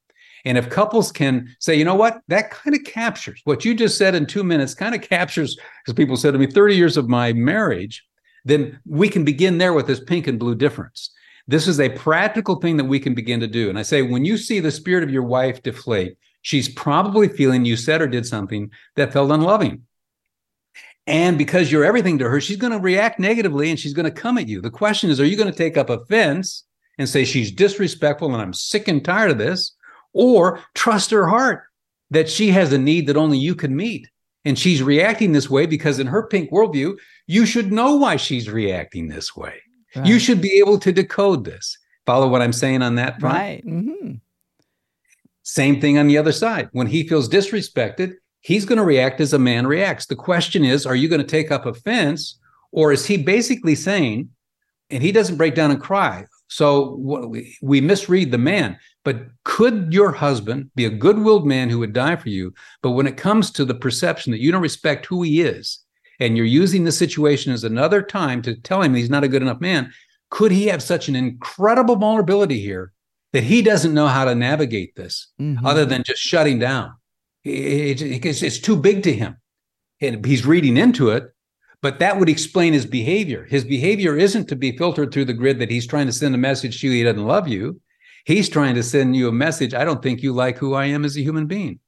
And 0.43 0.57
if 0.57 0.69
couples 0.69 1.13
can 1.13 1.55
say, 1.59 1.75
you 1.75 1.85
know 1.85 1.95
what, 1.95 2.19
that 2.27 2.51
kind 2.51 2.75
of 2.75 2.83
captures 2.83 3.39
what 3.45 3.63
you 3.63 3.73
just 3.73 3.97
said 3.97 4.15
in 4.15 4.25
two 4.25 4.43
minutes, 4.43 4.73
kind 4.73 4.93
of 4.93 4.99
captures, 4.99 5.55
because 5.55 5.95
people 5.95 6.17
said 6.17 6.31
to 6.31 6.39
me, 6.39 6.45
30 6.45 6.75
years 6.75 6.97
of 6.97 7.07
my 7.07 7.31
marriage, 7.31 8.03
then 8.43 8.81
we 8.85 9.07
can 9.07 9.23
begin 9.23 9.57
there 9.57 9.71
with 9.71 9.87
this 9.87 10.01
pink 10.01 10.27
and 10.27 10.37
blue 10.37 10.55
difference. 10.55 11.09
This 11.47 11.69
is 11.69 11.79
a 11.79 11.87
practical 11.87 12.57
thing 12.57 12.75
that 12.75 12.83
we 12.83 12.99
can 12.99 13.13
begin 13.13 13.39
to 13.39 13.47
do. 13.47 13.69
And 13.69 13.79
I 13.79 13.83
say, 13.83 14.01
when 14.01 14.25
you 14.25 14.37
see 14.37 14.59
the 14.59 14.71
spirit 14.71 15.05
of 15.05 15.09
your 15.09 15.23
wife 15.23 15.63
deflate, 15.63 16.17
she's 16.41 16.67
probably 16.67 17.29
feeling 17.29 17.63
you 17.63 17.77
said 17.77 18.01
or 18.01 18.07
did 18.07 18.25
something 18.25 18.71
that 18.97 19.13
felt 19.13 19.31
unloving. 19.31 19.83
And 21.05 21.37
because 21.37 21.71
you're 21.71 21.83
everything 21.83 22.17
to 22.19 22.29
her, 22.29 22.39
she's 22.39 22.57
going 22.57 22.71
to 22.71 22.79
react 22.79 23.19
negatively 23.19 23.69
and 23.69 23.79
she's 23.79 23.93
going 23.93 24.05
to 24.05 24.11
come 24.11 24.37
at 24.37 24.47
you. 24.47 24.61
The 24.61 24.69
question 24.69 25.09
is, 25.09 25.19
are 25.19 25.25
you 25.25 25.35
going 25.35 25.51
to 25.51 25.57
take 25.57 25.77
up 25.77 25.89
offense 25.89 26.63
and 26.97 27.09
say 27.09 27.25
she's 27.25 27.51
disrespectful 27.51 28.31
and 28.33 28.41
I'm 28.41 28.53
sick 28.53 28.87
and 28.87 29.03
tired 29.03 29.31
of 29.31 29.37
this? 29.37 29.75
Or 30.13 30.59
trust 30.75 31.11
her 31.11 31.27
heart 31.27 31.63
that 32.11 32.29
she 32.29 32.49
has 32.49 32.71
a 32.71 32.77
need 32.77 33.07
that 33.07 33.17
only 33.17 33.37
you 33.37 33.55
can 33.55 33.75
meet. 33.75 34.07
And 34.45 34.59
she's 34.59 34.83
reacting 34.83 35.31
this 35.31 35.49
way 35.49 35.65
because, 35.65 35.99
in 35.99 36.07
her 36.07 36.27
pink 36.27 36.51
worldview, 36.51 36.97
you 37.27 37.45
should 37.45 37.71
know 37.71 37.95
why 37.95 38.17
she's 38.17 38.49
reacting 38.49 39.07
this 39.07 39.35
way. 39.35 39.55
Right. 39.95 40.05
You 40.05 40.19
should 40.19 40.41
be 40.41 40.59
able 40.59 40.77
to 40.79 40.91
decode 40.91 41.45
this. 41.45 41.77
Follow 42.05 42.27
what 42.27 42.41
I'm 42.41 42.53
saying 42.53 42.81
on 42.81 42.95
that 42.95 43.19
front? 43.19 43.35
Right. 43.35 43.65
Mm-hmm. 43.65 44.15
Same 45.43 45.79
thing 45.79 45.97
on 45.97 46.07
the 46.07 46.17
other 46.17 46.31
side. 46.31 46.69
When 46.73 46.87
he 46.87 47.07
feels 47.07 47.29
disrespected, 47.29 48.15
he's 48.43 48.65
going 48.65 48.77
to 48.77 48.85
react 48.85 49.19
as 49.19 49.33
a 49.33 49.39
man 49.39 49.65
reacts. 49.65 50.05
The 50.05 50.15
question 50.15 50.63
is, 50.63 50.85
are 50.85 50.95
you 50.95 51.09
going 51.09 51.21
to 51.21 51.27
take 51.27 51.51
up 51.51 51.65
offense 51.65 52.37
or 52.71 52.91
is 52.91 53.05
he 53.05 53.17
basically 53.17 53.75
saying, 53.75 54.29
and 54.89 55.01
he 55.01 55.11
doesn't 55.11 55.37
break 55.37 55.55
down 55.55 55.71
and 55.71 55.81
cry. 55.81 56.25
So 56.47 56.95
we, 56.99 57.57
we 57.61 57.81
misread 57.81 58.31
the 58.31 58.37
man. 58.37 58.77
But 59.03 59.25
could 59.43 59.91
your 59.91 60.11
husband 60.11 60.69
be 60.75 60.85
a 60.85 60.89
good 60.89 61.19
willed 61.19 61.47
man 61.47 61.69
who 61.69 61.79
would 61.79 61.93
die 61.93 62.15
for 62.15 62.29
you? 62.29 62.53
But 62.81 62.91
when 62.91 63.07
it 63.07 63.17
comes 63.17 63.49
to 63.51 63.65
the 63.65 63.73
perception 63.73 64.31
that 64.31 64.39
you 64.39 64.51
don't 64.51 64.61
respect 64.61 65.05
who 65.05 65.23
he 65.23 65.41
is, 65.41 65.79
and 66.19 66.37
you're 66.37 66.45
using 66.45 66.83
the 66.83 66.91
situation 66.91 67.51
as 67.51 67.63
another 67.63 68.01
time 68.01 68.41
to 68.43 68.55
tell 68.55 68.81
him 68.81 68.93
he's 68.93 69.09
not 69.09 69.23
a 69.23 69.27
good 69.27 69.41
enough 69.41 69.59
man, 69.59 69.91
could 70.29 70.51
he 70.51 70.67
have 70.67 70.83
such 70.83 71.09
an 71.09 71.15
incredible 71.15 71.95
vulnerability 71.95 72.59
here 72.59 72.93
that 73.33 73.43
he 73.43 73.61
doesn't 73.63 73.95
know 73.95 74.07
how 74.07 74.25
to 74.25 74.35
navigate 74.35 74.95
this 74.95 75.27
mm-hmm. 75.41 75.65
other 75.65 75.85
than 75.85 76.03
just 76.03 76.21
shutting 76.21 76.59
down? 76.59 76.93
It, 77.43 78.01
it, 78.01 78.25
it's, 78.25 78.41
it's 78.41 78.59
too 78.59 78.75
big 78.75 79.03
to 79.03 79.13
him. 79.13 79.37
And 80.01 80.25
he's 80.25 80.45
reading 80.45 80.77
into 80.77 81.09
it, 81.09 81.33
but 81.81 81.99
that 81.99 82.19
would 82.19 82.29
explain 82.29 82.73
his 82.73 82.85
behavior. 82.85 83.45
His 83.45 83.63
behavior 83.63 84.17
isn't 84.17 84.47
to 84.47 84.55
be 84.55 84.75
filtered 84.75 85.13
through 85.13 85.25
the 85.25 85.33
grid 85.33 85.59
that 85.59 85.69
he's 85.69 85.87
trying 85.87 86.07
to 86.07 86.13
send 86.13 86.35
a 86.35 86.37
message 86.37 86.81
to 86.81 86.87
you 86.87 86.93
he 86.93 87.03
doesn't 87.03 87.25
love 87.25 87.47
you. 87.47 87.79
He's 88.25 88.47
trying 88.47 88.75
to 88.75 88.83
send 88.83 89.15
you 89.15 89.27
a 89.27 89.33
message. 89.33 89.73
I 89.73 89.83
don't 89.83 90.01
think 90.01 90.21
you 90.21 90.33
like 90.33 90.57
who 90.57 90.73
I 90.73 90.85
am 90.85 91.03
as 91.03 91.17
a 91.17 91.21
human 91.21 91.45
being. 91.45 91.79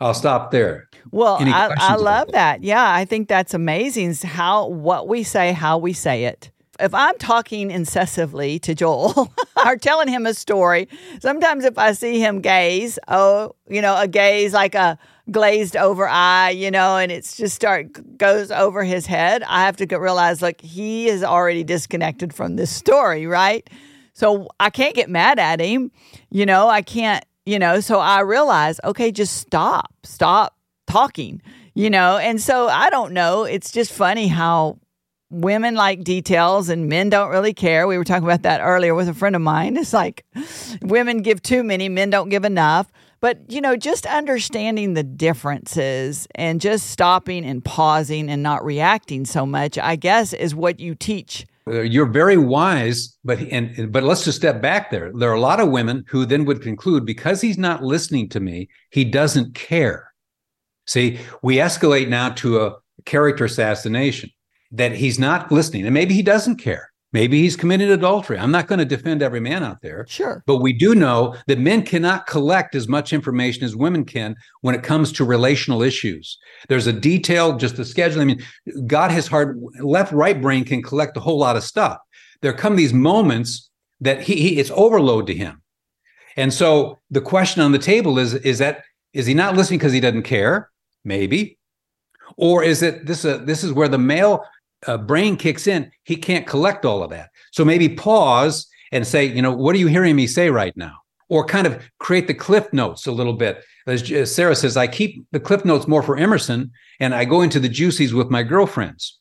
I'll 0.00 0.14
stop 0.14 0.50
there. 0.50 0.88
Well, 1.12 1.38
I, 1.40 1.72
I 1.78 1.94
love 1.94 2.26
that. 2.28 2.60
that. 2.60 2.64
Yeah, 2.64 2.92
I 2.92 3.04
think 3.04 3.28
that's 3.28 3.54
amazing. 3.54 4.14
How 4.14 4.66
what 4.66 5.06
we 5.06 5.22
say, 5.22 5.52
how 5.52 5.78
we 5.78 5.92
say 5.92 6.24
it. 6.24 6.50
If 6.80 6.94
I'm 6.94 7.16
talking 7.18 7.70
incessively 7.70 8.60
to 8.62 8.74
Joel 8.74 9.32
or 9.64 9.76
telling 9.76 10.08
him 10.08 10.26
a 10.26 10.34
story, 10.34 10.88
sometimes 11.20 11.64
if 11.64 11.78
I 11.78 11.92
see 11.92 12.20
him 12.20 12.40
gaze, 12.40 12.98
oh, 13.08 13.54
you 13.68 13.80
know, 13.80 13.96
a 13.96 14.08
gaze 14.08 14.52
like 14.52 14.74
a 14.74 14.98
glazed 15.30 15.76
over 15.76 16.06
eye, 16.08 16.50
you 16.50 16.70
know, 16.70 16.96
and 16.96 17.10
it's 17.10 17.36
just 17.36 17.54
start 17.54 18.18
goes 18.18 18.50
over 18.50 18.84
his 18.84 19.06
head, 19.06 19.42
I 19.44 19.64
have 19.64 19.76
to 19.76 19.98
realize 19.98 20.42
like 20.42 20.60
he 20.60 21.08
is 21.08 21.22
already 21.22 21.64
disconnected 21.64 22.34
from 22.34 22.56
this 22.56 22.70
story, 22.70 23.26
right? 23.26 23.68
So 24.12 24.48
I 24.60 24.70
can't 24.70 24.94
get 24.94 25.10
mad 25.10 25.38
at 25.38 25.60
him. 25.60 25.90
You 26.30 26.46
know, 26.46 26.68
I 26.68 26.82
can't, 26.82 27.24
you 27.46 27.58
know, 27.58 27.80
so 27.80 27.98
I 27.98 28.20
realize, 28.20 28.80
okay, 28.84 29.10
just 29.10 29.36
stop, 29.36 29.92
stop 30.02 30.56
talking, 30.86 31.42
you 31.74 31.90
know. 31.90 32.16
And 32.16 32.40
so 32.40 32.68
I 32.68 32.90
don't 32.90 33.12
know. 33.12 33.44
It's 33.44 33.72
just 33.72 33.92
funny 33.92 34.28
how 34.28 34.78
women 35.34 35.74
like 35.74 36.04
details 36.04 36.68
and 36.68 36.88
men 36.88 37.10
don't 37.10 37.30
really 37.30 37.54
care. 37.54 37.86
We 37.86 37.98
were 37.98 38.04
talking 38.04 38.24
about 38.24 38.42
that 38.42 38.60
earlier 38.60 38.94
with 38.94 39.08
a 39.08 39.14
friend 39.14 39.36
of 39.36 39.42
mine. 39.42 39.76
It's 39.76 39.92
like 39.92 40.24
women 40.82 41.22
give 41.22 41.42
too 41.42 41.62
many, 41.62 41.88
men 41.88 42.10
don't 42.10 42.28
give 42.28 42.44
enough. 42.44 42.90
But, 43.20 43.50
you 43.50 43.60
know, 43.60 43.74
just 43.74 44.04
understanding 44.04 44.94
the 44.94 45.02
differences 45.02 46.28
and 46.34 46.60
just 46.60 46.90
stopping 46.90 47.44
and 47.44 47.64
pausing 47.64 48.28
and 48.28 48.42
not 48.42 48.64
reacting 48.64 49.24
so 49.24 49.46
much, 49.46 49.78
I 49.78 49.96
guess, 49.96 50.32
is 50.34 50.54
what 50.54 50.78
you 50.78 50.94
teach 50.94 51.46
uh, 51.66 51.80
you're 51.80 52.06
very 52.06 52.36
wise, 52.36 53.16
but 53.24 53.38
and 53.50 53.90
but 53.90 54.02
let's 54.02 54.24
just 54.24 54.36
step 54.36 54.60
back 54.60 54.90
there. 54.90 55.10
There 55.14 55.30
are 55.30 55.34
a 55.34 55.40
lot 55.40 55.60
of 55.60 55.70
women 55.70 56.04
who 56.08 56.26
then 56.26 56.44
would 56.44 56.60
conclude 56.60 57.06
because 57.06 57.40
he's 57.40 57.56
not 57.56 57.82
listening 57.82 58.28
to 58.30 58.40
me, 58.40 58.68
he 58.90 59.04
doesn't 59.04 59.54
care. 59.54 60.12
See, 60.86 61.18
we 61.42 61.56
escalate 61.56 62.08
now 62.08 62.28
to 62.30 62.60
a 62.60 62.76
character 63.06 63.46
assassination 63.46 64.30
that 64.74 64.92
he's 64.92 65.18
not 65.18 65.50
listening, 65.50 65.84
and 65.84 65.94
maybe 65.94 66.14
he 66.14 66.22
doesn't 66.22 66.56
care. 66.56 66.90
Maybe 67.12 67.40
he's 67.42 67.54
committed 67.54 67.90
adultery. 67.90 68.36
I'm 68.40 68.50
not 68.50 68.66
going 68.66 68.80
to 68.80 68.84
defend 68.84 69.22
every 69.22 69.38
man 69.38 69.62
out 69.62 69.80
there. 69.82 70.04
Sure. 70.08 70.42
But 70.48 70.56
we 70.56 70.72
do 70.72 70.96
know 70.96 71.36
that 71.46 71.60
men 71.60 71.84
cannot 71.84 72.26
collect 72.26 72.74
as 72.74 72.88
much 72.88 73.12
information 73.12 73.62
as 73.62 73.76
women 73.76 74.04
can 74.04 74.34
when 74.62 74.74
it 74.74 74.82
comes 74.82 75.12
to 75.12 75.24
relational 75.24 75.80
issues. 75.80 76.36
There's 76.68 76.88
a 76.88 76.92
detail, 76.92 77.56
just 77.56 77.76
the 77.76 77.84
schedule. 77.84 78.20
I 78.20 78.24
mean, 78.24 78.44
God 78.88 79.12
has 79.12 79.28
hard 79.28 79.62
left, 79.80 80.12
right 80.12 80.42
brain 80.42 80.64
can 80.64 80.82
collect 80.82 81.16
a 81.16 81.20
whole 81.20 81.38
lot 81.38 81.54
of 81.54 81.62
stuff. 81.62 81.98
There 82.42 82.52
come 82.52 82.74
these 82.74 82.92
moments 82.92 83.70
that 84.00 84.20
he, 84.20 84.34
he 84.34 84.58
it's 84.58 84.72
overload 84.72 85.28
to 85.28 85.34
him. 85.34 85.62
And 86.36 86.52
so 86.52 86.98
the 87.12 87.20
question 87.20 87.62
on 87.62 87.70
the 87.70 87.78
table 87.78 88.18
is, 88.18 88.34
is 88.34 88.58
that 88.58 88.82
is 89.12 89.26
he 89.26 89.34
not 89.34 89.54
listening 89.54 89.78
because 89.78 89.92
he 89.92 90.00
doesn't 90.00 90.24
care? 90.24 90.68
Maybe. 91.04 91.58
Or 92.36 92.64
is 92.64 92.82
it 92.82 93.06
this 93.06 93.24
uh, 93.24 93.38
this 93.38 93.62
is 93.62 93.72
where 93.72 93.88
the 93.88 93.98
male 93.98 94.44
uh, 94.86 94.98
brain 94.98 95.36
kicks 95.36 95.66
in, 95.66 95.90
he 96.04 96.16
can't 96.16 96.46
collect 96.46 96.84
all 96.84 97.02
of 97.02 97.10
that. 97.10 97.30
So 97.52 97.64
maybe 97.64 97.88
pause 97.88 98.66
and 98.92 99.06
say, 99.06 99.24
you 99.24 99.42
know, 99.42 99.52
what 99.52 99.74
are 99.74 99.78
you 99.78 99.88
hearing 99.88 100.16
me 100.16 100.26
say 100.26 100.50
right 100.50 100.76
now? 100.76 100.94
Or 101.28 101.44
kind 101.44 101.66
of 101.66 101.82
create 101.98 102.26
the 102.26 102.34
cliff 102.34 102.72
notes 102.72 103.06
a 103.06 103.12
little 103.12 103.32
bit. 103.32 103.64
As 103.86 104.34
Sarah 104.34 104.54
says, 104.54 104.76
I 104.76 104.86
keep 104.86 105.26
the 105.32 105.40
cliff 105.40 105.64
notes 105.64 105.88
more 105.88 106.02
for 106.02 106.16
Emerson 106.16 106.70
and 107.00 107.14
I 107.14 107.24
go 107.24 107.42
into 107.42 107.60
the 107.60 107.68
juicies 107.68 108.12
with 108.12 108.30
my 108.30 108.42
girlfriends. 108.42 109.18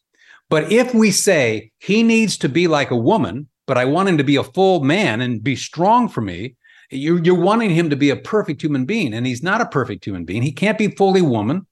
But 0.49 0.71
if 0.71 0.93
we 0.93 1.11
say 1.11 1.71
he 1.79 2.03
needs 2.03 2.37
to 2.39 2.49
be 2.49 2.67
like 2.67 2.91
a 2.91 2.95
woman, 2.95 3.47
but 3.65 3.77
I 3.77 3.85
want 3.85 4.09
him 4.09 4.17
to 4.17 4.23
be 4.23 4.35
a 4.35 4.43
full 4.43 4.83
man 4.83 5.21
and 5.21 5.43
be 5.43 5.55
strong 5.55 6.09
for 6.09 6.21
me, 6.21 6.55
you're, 6.91 7.23
you're 7.23 7.39
wanting 7.39 7.71
him 7.71 7.89
to 7.89 7.95
be 7.95 8.09
a 8.09 8.15
perfect 8.15 8.61
human 8.61 8.85
being. 8.85 9.13
And 9.13 9.25
he's 9.25 9.41
not 9.41 9.61
a 9.61 9.65
perfect 9.65 10.05
human 10.05 10.25
being. 10.25 10.43
He 10.43 10.51
can't 10.51 10.77
be 10.77 10.89
fully 10.89 11.21
woman 11.21 11.65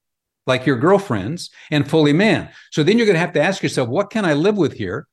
like 0.48 0.66
your 0.66 0.78
girlfriends, 0.78 1.50
and 1.70 1.90
fully 1.90 2.14
man. 2.14 2.50
So 2.72 2.84
then 2.84 2.98
you're 2.98 3.08
going 3.08 3.16
to 3.16 3.20
have 3.20 3.34
to 3.34 3.42
ask 3.42 3.62
yourself, 3.62 3.90
what 3.90 4.10
can 4.10 4.26
I 4.26 4.34
live 4.34 4.58
with 4.58 4.74
here? 4.74 5.08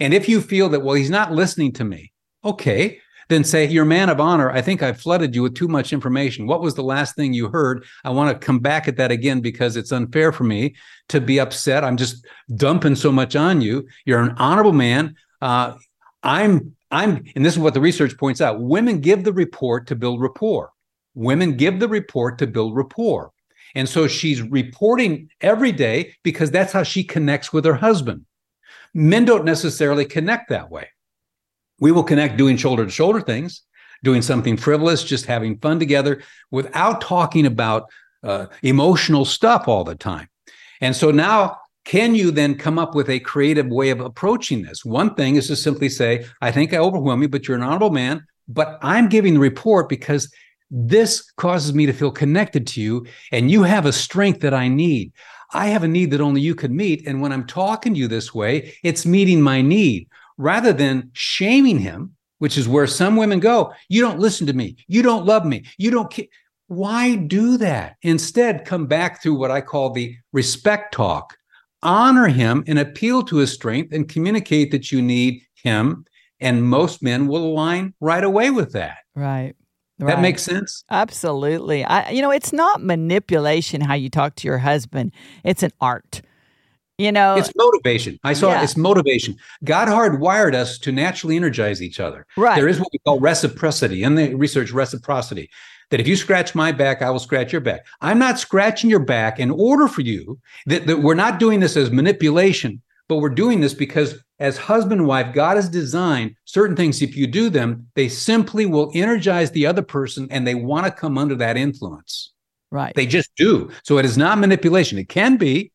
And 0.00 0.12
if 0.12 0.28
you 0.28 0.40
feel 0.40 0.68
that, 0.70 0.80
well, 0.80 0.94
he's 0.94 1.10
not 1.10 1.32
listening 1.32 1.72
to 1.74 1.84
me, 1.84 2.12
okay, 2.44 3.00
then 3.28 3.44
say, 3.44 3.66
you're 3.66 3.84
man 3.84 4.10
of 4.10 4.20
honor. 4.20 4.50
I 4.50 4.60
think 4.60 4.82
I've 4.82 5.00
flooded 5.00 5.34
you 5.34 5.42
with 5.42 5.54
too 5.54 5.68
much 5.68 5.92
information. 5.92 6.46
What 6.46 6.60
was 6.60 6.74
the 6.74 6.82
last 6.82 7.14
thing 7.16 7.32
you 7.32 7.48
heard? 7.48 7.84
I 8.04 8.10
want 8.10 8.32
to 8.32 8.44
come 8.44 8.58
back 8.58 8.88
at 8.88 8.96
that 8.96 9.10
again 9.10 9.40
because 9.40 9.76
it's 9.76 9.92
unfair 9.92 10.32
for 10.32 10.44
me 10.44 10.74
to 11.08 11.20
be 11.20 11.40
upset. 11.40 11.84
I'm 11.84 11.96
just 11.96 12.26
dumping 12.56 12.96
so 12.96 13.12
much 13.12 13.36
on 13.36 13.60
you. 13.60 13.86
You're 14.04 14.20
an 14.20 14.34
honorable 14.38 14.72
man. 14.72 15.14
Uh, 15.40 15.74
I'm, 16.22 16.76
I'm, 16.90 17.24
and 17.34 17.44
this 17.44 17.54
is 17.54 17.58
what 17.58 17.74
the 17.74 17.80
research 17.80 18.18
points 18.18 18.40
out 18.40 18.60
women 18.60 19.00
give 19.00 19.24
the 19.24 19.32
report 19.32 19.86
to 19.86 19.96
build 19.96 20.20
rapport. 20.20 20.72
Women 21.14 21.56
give 21.56 21.80
the 21.80 21.88
report 21.88 22.38
to 22.38 22.46
build 22.46 22.76
rapport. 22.76 23.32
And 23.74 23.88
so 23.88 24.06
she's 24.06 24.42
reporting 24.42 25.30
every 25.40 25.72
day 25.72 26.14
because 26.22 26.50
that's 26.50 26.72
how 26.72 26.82
she 26.82 27.04
connects 27.04 27.52
with 27.52 27.64
her 27.64 27.74
husband. 27.74 28.26
Men 28.94 29.24
don't 29.24 29.44
necessarily 29.44 30.04
connect 30.04 30.50
that 30.50 30.70
way. 30.70 30.88
We 31.80 31.92
will 31.92 32.04
connect 32.04 32.36
doing 32.36 32.56
shoulder 32.56 32.84
to 32.84 32.90
shoulder 32.90 33.20
things, 33.20 33.62
doing 34.02 34.22
something 34.22 34.56
frivolous, 34.56 35.02
just 35.02 35.26
having 35.26 35.58
fun 35.58 35.78
together 35.78 36.22
without 36.50 37.00
talking 37.00 37.46
about 37.46 37.90
uh, 38.22 38.46
emotional 38.62 39.24
stuff 39.24 39.66
all 39.66 39.84
the 39.84 39.94
time. 39.94 40.28
And 40.80 40.94
so 40.94 41.10
now, 41.10 41.58
can 41.84 42.14
you 42.14 42.30
then 42.30 42.54
come 42.54 42.78
up 42.78 42.94
with 42.94 43.10
a 43.10 43.18
creative 43.20 43.66
way 43.66 43.90
of 43.90 44.00
approaching 44.00 44.62
this? 44.62 44.84
One 44.84 45.14
thing 45.14 45.36
is 45.36 45.48
to 45.48 45.56
simply 45.56 45.88
say, 45.88 46.26
I 46.40 46.52
think 46.52 46.72
I 46.72 46.78
overwhelm 46.78 47.22
you, 47.22 47.28
but 47.28 47.48
you're 47.48 47.56
an 47.56 47.62
honorable 47.62 47.90
man, 47.90 48.24
but 48.46 48.78
I'm 48.82 49.08
giving 49.08 49.34
the 49.34 49.40
report 49.40 49.88
because 49.88 50.32
this 50.74 51.30
causes 51.36 51.74
me 51.74 51.84
to 51.84 51.92
feel 51.92 52.10
connected 52.10 52.66
to 52.68 52.80
you, 52.80 53.06
and 53.30 53.50
you 53.50 53.62
have 53.62 53.84
a 53.84 53.92
strength 53.92 54.40
that 54.40 54.54
I 54.54 54.68
need. 54.68 55.12
I 55.52 55.66
have 55.66 55.82
a 55.82 55.88
need 55.88 56.10
that 56.12 56.22
only 56.22 56.40
you 56.40 56.54
can 56.54 56.74
meet. 56.74 57.06
And 57.06 57.20
when 57.20 57.30
I'm 57.30 57.46
talking 57.46 57.92
to 57.92 58.00
you 58.00 58.08
this 58.08 58.34
way, 58.34 58.74
it's 58.82 59.04
meeting 59.04 59.42
my 59.42 59.60
need 59.60 60.08
rather 60.38 60.72
than 60.72 61.10
shaming 61.12 61.78
him, 61.78 62.16
which 62.38 62.56
is 62.56 62.66
where 62.66 62.86
some 62.86 63.16
women 63.16 63.38
go. 63.38 63.74
You 63.90 64.00
don't 64.00 64.18
listen 64.18 64.46
to 64.46 64.54
me. 64.54 64.76
You 64.88 65.02
don't 65.02 65.26
love 65.26 65.44
me. 65.44 65.66
You 65.76 65.90
don't 65.90 66.10
care. 66.10 66.24
Why 66.68 67.16
do 67.16 67.58
that? 67.58 67.96
Instead, 68.00 68.64
come 68.64 68.86
back 68.86 69.22
through 69.22 69.34
what 69.34 69.50
I 69.50 69.60
call 69.60 69.90
the 69.90 70.16
respect 70.32 70.94
talk. 70.94 71.36
Honor 71.82 72.28
him 72.28 72.64
and 72.66 72.78
appeal 72.78 73.22
to 73.24 73.36
his 73.36 73.52
strength 73.52 73.92
and 73.92 74.08
communicate 74.08 74.70
that 74.70 74.90
you 74.90 75.02
need 75.02 75.42
him. 75.54 76.06
And 76.40 76.64
most 76.64 77.02
men 77.02 77.26
will 77.26 77.44
align 77.44 77.92
right 78.00 78.24
away 78.24 78.50
with 78.50 78.72
that. 78.72 78.98
Right. 79.14 79.54
That 80.06 80.20
makes 80.20 80.42
sense. 80.42 80.84
Absolutely. 80.90 81.84
I, 81.84 82.10
you 82.10 82.22
know, 82.22 82.30
it's 82.30 82.52
not 82.52 82.82
manipulation 82.82 83.80
how 83.80 83.94
you 83.94 84.10
talk 84.10 84.36
to 84.36 84.48
your 84.48 84.58
husband. 84.58 85.12
It's 85.44 85.62
an 85.62 85.72
art. 85.80 86.22
You 86.98 87.10
know, 87.10 87.36
it's 87.36 87.50
motivation. 87.56 88.20
I 88.22 88.34
saw 88.34 88.50
yeah. 88.50 88.62
it's 88.62 88.76
motivation. 88.76 89.36
God 89.64 89.88
hardwired 89.88 90.54
us 90.54 90.78
to 90.80 90.92
naturally 90.92 91.36
energize 91.36 91.82
each 91.82 91.98
other. 91.98 92.26
Right. 92.36 92.54
There 92.54 92.68
is 92.68 92.78
what 92.78 92.88
we 92.92 92.98
call 93.00 93.18
reciprocity 93.18 94.04
in 94.04 94.14
the 94.14 94.34
research. 94.34 94.72
Reciprocity. 94.72 95.50
That 95.90 96.00
if 96.00 96.06
you 96.06 96.16
scratch 96.16 96.54
my 96.54 96.70
back, 96.70 97.02
I 97.02 97.10
will 97.10 97.18
scratch 97.18 97.50
your 97.50 97.60
back. 97.60 97.86
I'm 98.00 98.18
not 98.18 98.38
scratching 98.38 98.88
your 98.88 99.00
back 99.00 99.40
in 99.40 99.50
order 99.50 99.88
for 99.88 100.02
you. 100.02 100.38
That, 100.66 100.86
that 100.86 100.98
we're 100.98 101.14
not 101.14 101.38
doing 101.40 101.60
this 101.60 101.76
as 101.76 101.90
manipulation, 101.90 102.80
but 103.08 103.16
we're 103.16 103.28
doing 103.28 103.60
this 103.60 103.74
because 103.74 104.22
as 104.38 104.56
husband 104.56 105.00
and 105.00 105.08
wife, 105.08 105.34
God 105.34 105.56
has 105.56 105.68
designed 105.68 106.34
certain 106.44 106.74
things. 106.74 107.00
If 107.00 107.16
you 107.16 107.26
do 107.26 107.48
them, 107.48 107.86
they 107.94 108.08
simply 108.08 108.66
will 108.66 108.90
energize 108.94 109.50
the 109.50 109.66
other 109.66 109.82
person 109.82 110.26
and 110.30 110.46
they 110.46 110.54
want 110.54 110.86
to 110.86 110.92
come 110.92 111.16
under 111.16 111.34
that 111.36 111.56
influence. 111.56 112.32
Right. 112.70 112.94
They 112.94 113.06
just 113.06 113.30
do. 113.36 113.70
So 113.84 113.98
it 113.98 114.04
is 114.04 114.16
not 114.16 114.38
manipulation. 114.38 114.98
It 114.98 115.08
can 115.08 115.36
be, 115.36 115.72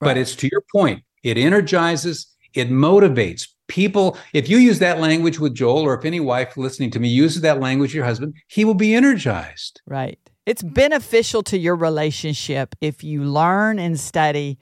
right. 0.00 0.08
but 0.08 0.16
it's 0.16 0.36
to 0.36 0.48
your 0.52 0.62
point. 0.70 1.02
It 1.22 1.38
energizes, 1.38 2.28
it 2.54 2.70
motivates 2.70 3.48
people. 3.66 4.16
If 4.32 4.48
you 4.48 4.58
use 4.58 4.78
that 4.78 5.00
language 5.00 5.38
with 5.38 5.54
Joel, 5.54 5.82
or 5.82 5.98
if 5.98 6.04
any 6.04 6.20
wife 6.20 6.56
listening 6.56 6.90
to 6.92 7.00
me 7.00 7.08
uses 7.08 7.42
that 7.42 7.60
language 7.60 7.90
with 7.90 7.96
your 7.96 8.04
husband, 8.04 8.34
he 8.46 8.64
will 8.64 8.74
be 8.74 8.94
energized. 8.94 9.80
Right. 9.86 10.18
It's 10.46 10.62
beneficial 10.62 11.42
to 11.44 11.58
your 11.58 11.76
relationship 11.76 12.74
if 12.80 13.02
you 13.02 13.24
learn 13.24 13.78
and 13.78 13.98
study 13.98 14.58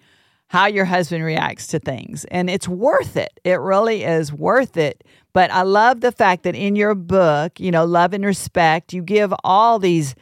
how 0.48 0.66
your 0.66 0.84
husband 0.84 1.24
reacts 1.24 1.66
to 1.68 1.78
things. 1.78 2.24
And 2.26 2.48
it's 2.48 2.68
worth 2.68 3.16
it. 3.16 3.40
It 3.44 3.60
really 3.60 4.04
is 4.04 4.32
worth 4.32 4.76
it. 4.76 5.04
But 5.32 5.50
I 5.50 5.62
love 5.62 6.00
the 6.00 6.12
fact 6.12 6.44
that 6.44 6.54
in 6.54 6.76
your 6.76 6.94
book, 6.94 7.58
you 7.58 7.70
know, 7.70 7.84
Love 7.84 8.14
and 8.14 8.24
Respect, 8.24 8.92
you 8.92 9.02
give 9.02 9.34
all 9.44 9.78
these 9.78 10.14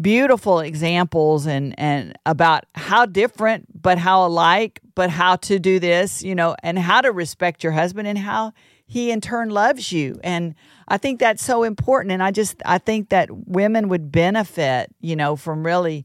beautiful 0.00 0.58
examples 0.58 1.46
and 1.46 1.78
and 1.78 2.18
about 2.26 2.64
how 2.74 3.06
different 3.06 3.80
but 3.80 3.96
how 3.96 4.26
alike 4.26 4.80
but 4.96 5.08
how 5.08 5.36
to 5.36 5.60
do 5.60 5.78
this 5.78 6.20
you 6.20 6.34
know 6.34 6.56
and 6.64 6.80
how 6.80 7.00
to 7.00 7.12
respect 7.12 7.62
your 7.62 7.72
husband 7.72 8.08
and 8.08 8.18
how 8.18 8.52
he 8.86 9.12
in 9.12 9.20
turn 9.20 9.50
loves 9.50 9.92
you 9.92 10.18
and 10.24 10.56
i 10.88 10.98
think 10.98 11.20
that's 11.20 11.44
so 11.44 11.62
important 11.62 12.10
and 12.10 12.24
i 12.24 12.32
just 12.32 12.60
i 12.66 12.76
think 12.76 13.10
that 13.10 13.28
women 13.30 13.88
would 13.88 14.10
benefit 14.10 14.92
you 15.00 15.14
know 15.14 15.36
from 15.36 15.64
really 15.64 16.04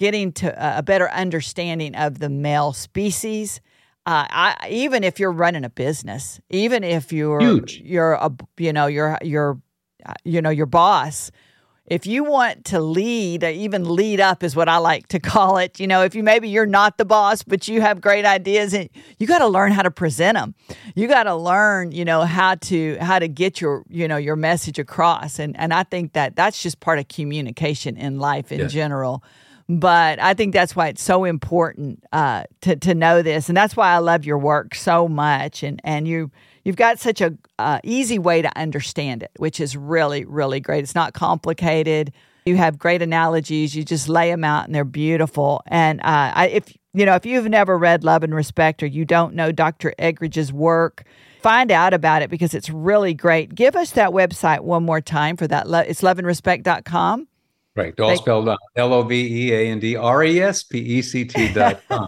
getting 0.00 0.32
to 0.32 0.78
a 0.78 0.82
better 0.82 1.10
understanding 1.10 1.94
of 1.94 2.18
the 2.20 2.30
male 2.30 2.72
species. 2.72 3.60
Uh, 4.06 4.24
I, 4.30 4.68
even 4.70 5.04
if 5.04 5.20
you're 5.20 5.30
running 5.30 5.62
a 5.62 5.68
business, 5.68 6.40
even 6.48 6.82
if 6.82 7.12
you're 7.12 7.38
Huge. 7.38 7.82
you're 7.84 8.14
a 8.14 8.32
you 8.56 8.72
know 8.72 8.86
you're 8.86 9.18
you're 9.22 9.60
uh, 10.06 10.14
you 10.24 10.40
know 10.40 10.48
your 10.48 10.64
boss, 10.64 11.30
if 11.84 12.06
you 12.06 12.24
want 12.24 12.64
to 12.66 12.80
lead, 12.80 13.44
even 13.44 13.94
lead 13.94 14.20
up 14.20 14.42
is 14.42 14.56
what 14.56 14.70
I 14.70 14.78
like 14.78 15.08
to 15.08 15.20
call 15.32 15.58
it. 15.58 15.78
You 15.78 15.86
know, 15.86 16.02
if 16.02 16.14
you 16.14 16.22
maybe 16.22 16.48
you're 16.48 16.64
not 16.64 16.96
the 16.96 17.04
boss, 17.04 17.42
but 17.42 17.68
you 17.68 17.82
have 17.82 18.00
great 18.00 18.24
ideas, 18.24 18.72
and 18.72 18.88
you 19.18 19.26
got 19.26 19.40
to 19.40 19.48
learn 19.48 19.72
how 19.72 19.82
to 19.82 19.90
present 19.90 20.38
them. 20.38 20.54
You 20.94 21.08
got 21.08 21.24
to 21.24 21.34
learn, 21.34 21.92
you 21.92 22.06
know, 22.06 22.22
how 22.22 22.54
to 22.54 22.96
how 23.02 23.18
to 23.18 23.28
get 23.28 23.60
your 23.60 23.84
you 23.90 24.08
know 24.08 24.16
your 24.16 24.36
message 24.36 24.78
across. 24.78 25.38
And 25.38 25.54
and 25.58 25.74
I 25.74 25.82
think 25.82 26.14
that 26.14 26.36
that's 26.36 26.62
just 26.62 26.80
part 26.80 26.98
of 26.98 27.08
communication 27.08 27.98
in 27.98 28.18
life 28.18 28.50
in 28.50 28.66
general. 28.70 29.22
But 29.72 30.18
I 30.18 30.34
think 30.34 30.52
that's 30.52 30.74
why 30.74 30.88
it's 30.88 31.02
so 31.02 31.24
important 31.24 32.02
uh, 32.10 32.42
to 32.62 32.74
to 32.74 32.92
know 32.92 33.22
this, 33.22 33.48
and 33.48 33.56
that's 33.56 33.76
why 33.76 33.92
I 33.92 33.98
love 33.98 34.24
your 34.24 34.36
work 34.36 34.74
so 34.74 35.06
much. 35.06 35.62
And 35.62 35.80
and 35.84 36.08
you 36.08 36.32
you've 36.64 36.74
got 36.74 36.98
such 36.98 37.20
a 37.20 37.38
uh, 37.56 37.78
easy 37.84 38.18
way 38.18 38.42
to 38.42 38.50
understand 38.58 39.22
it, 39.22 39.30
which 39.36 39.60
is 39.60 39.76
really 39.76 40.24
really 40.24 40.58
great. 40.58 40.82
It's 40.82 40.96
not 40.96 41.12
complicated. 41.12 42.12
You 42.46 42.56
have 42.56 42.80
great 42.80 43.00
analogies. 43.00 43.76
You 43.76 43.84
just 43.84 44.08
lay 44.08 44.28
them 44.28 44.42
out, 44.42 44.66
and 44.66 44.74
they're 44.74 44.82
beautiful. 44.82 45.62
And 45.68 46.00
uh, 46.00 46.32
I, 46.34 46.48
if 46.48 46.76
you 46.92 47.06
know 47.06 47.14
if 47.14 47.24
you've 47.24 47.48
never 47.48 47.78
read 47.78 48.02
Love 48.02 48.24
and 48.24 48.34
Respect, 48.34 48.82
or 48.82 48.86
you 48.86 49.04
don't 49.04 49.36
know 49.36 49.52
Dr. 49.52 49.94
Eggerichs' 50.00 50.50
work, 50.50 51.04
find 51.42 51.70
out 51.70 51.94
about 51.94 52.22
it 52.22 52.30
because 52.30 52.54
it's 52.54 52.70
really 52.70 53.14
great. 53.14 53.54
Give 53.54 53.76
us 53.76 53.92
that 53.92 54.10
website 54.10 54.62
one 54.62 54.82
more 54.82 55.00
time 55.00 55.36
for 55.36 55.46
that. 55.46 55.68
It's 55.88 56.02
loveandrespect.com. 56.02 57.28
Right. 57.80 58.00
All 58.00 58.16
spelled 58.16 58.48
out 58.48 58.58
L 58.76 58.92
O 58.92 59.02
V 59.02 59.48
E 59.48 59.52
A 59.52 59.70
N 59.70 59.78
D 59.80 59.96
R 59.96 60.22
E 60.24 60.40
S 60.40 60.62
P 60.62 60.78
E 60.78 61.02
C 61.02 61.24
T 61.24 61.52
dot 61.52 61.80
com. 61.88 62.06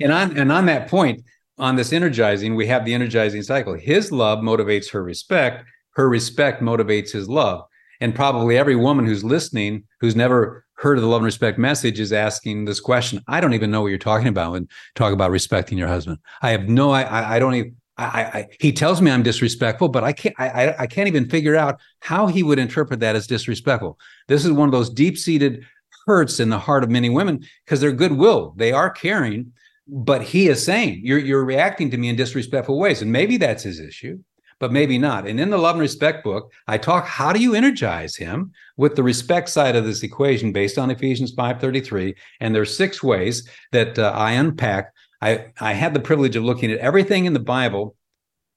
and 0.00 0.12
on 0.12 0.36
and 0.36 0.50
on 0.50 0.66
that 0.66 0.88
point, 0.88 1.22
on 1.58 1.76
this 1.76 1.92
energizing, 1.92 2.54
we 2.54 2.66
have 2.66 2.84
the 2.84 2.94
energizing 2.94 3.42
cycle. 3.42 3.74
His 3.74 4.10
love 4.10 4.40
motivates 4.40 4.90
her 4.92 5.02
respect. 5.02 5.64
Her 5.92 6.08
respect 6.08 6.62
motivates 6.62 7.10
his 7.12 7.28
love. 7.28 7.64
And 8.00 8.14
probably 8.14 8.56
every 8.56 8.76
woman 8.76 9.04
who's 9.04 9.22
listening, 9.22 9.84
who's 10.00 10.16
never 10.16 10.64
heard 10.74 10.96
of 10.96 11.02
the 11.02 11.08
love 11.08 11.18
and 11.18 11.26
respect 11.26 11.58
message, 11.58 12.00
is 12.00 12.12
asking 12.12 12.64
this 12.64 12.80
question. 12.80 13.22
I 13.28 13.40
don't 13.42 13.52
even 13.52 13.70
know 13.70 13.82
what 13.82 13.88
you're 13.88 13.98
talking 13.98 14.28
about 14.28 14.52
when 14.52 14.68
talk 14.94 15.12
about 15.12 15.30
respecting 15.30 15.76
your 15.76 15.88
husband. 15.88 16.18
I 16.40 16.50
have 16.50 16.68
no. 16.68 16.90
I 16.90 17.36
I 17.36 17.38
don't 17.38 17.54
even. 17.54 17.76
I, 18.04 18.38
I, 18.38 18.48
he 18.58 18.72
tells 18.72 19.00
me 19.00 19.10
I'm 19.10 19.22
disrespectful, 19.22 19.88
but 19.88 20.04
I 20.04 20.12
can't 20.12 20.34
I, 20.38 20.74
I 20.78 20.86
can't 20.86 21.08
even 21.08 21.28
figure 21.28 21.56
out 21.56 21.80
how 22.00 22.26
he 22.26 22.42
would 22.42 22.58
interpret 22.58 23.00
that 23.00 23.16
as 23.16 23.26
disrespectful. 23.26 23.98
This 24.28 24.44
is 24.44 24.52
one 24.52 24.68
of 24.68 24.72
those 24.72 24.90
deep-seated 24.90 25.64
hurts 26.06 26.40
in 26.40 26.48
the 26.48 26.58
heart 26.58 26.82
of 26.82 26.90
many 26.90 27.10
women 27.10 27.44
because 27.64 27.80
they're 27.80 27.92
goodwill. 27.92 28.54
They 28.56 28.72
are 28.72 28.90
caring, 28.90 29.52
but 29.86 30.22
he 30.22 30.48
is 30.48 30.64
saying 30.64 31.00
you're 31.02 31.18
you're 31.18 31.44
reacting 31.44 31.90
to 31.90 31.96
me 31.96 32.08
in 32.08 32.16
disrespectful 32.16 32.78
ways. 32.78 33.02
And 33.02 33.12
maybe 33.12 33.36
that's 33.36 33.62
his 33.62 33.80
issue, 33.80 34.18
but 34.58 34.72
maybe 34.72 34.98
not. 34.98 35.26
And 35.26 35.40
in 35.40 35.50
the 35.50 35.58
love 35.58 35.74
and 35.74 35.80
respect 35.80 36.24
book, 36.24 36.52
I 36.66 36.78
talk 36.78 37.06
how 37.06 37.32
do 37.32 37.40
you 37.40 37.54
energize 37.54 38.16
him 38.16 38.52
with 38.76 38.96
the 38.96 39.02
respect 39.02 39.48
side 39.48 39.76
of 39.76 39.84
this 39.84 40.02
equation 40.02 40.52
based 40.52 40.78
on 40.78 40.90
Ephesians 40.90 41.34
5:33. 41.34 42.14
And 42.40 42.54
there's 42.54 42.76
six 42.76 43.02
ways 43.02 43.48
that 43.72 43.98
uh, 43.98 44.12
I 44.14 44.32
unpack 44.32 44.92
I, 45.20 45.46
I 45.60 45.72
had 45.74 45.94
the 45.94 46.00
privilege 46.00 46.36
of 46.36 46.44
looking 46.44 46.72
at 46.72 46.78
everything 46.78 47.26
in 47.26 47.32
the 47.32 47.40
Bible 47.40 47.96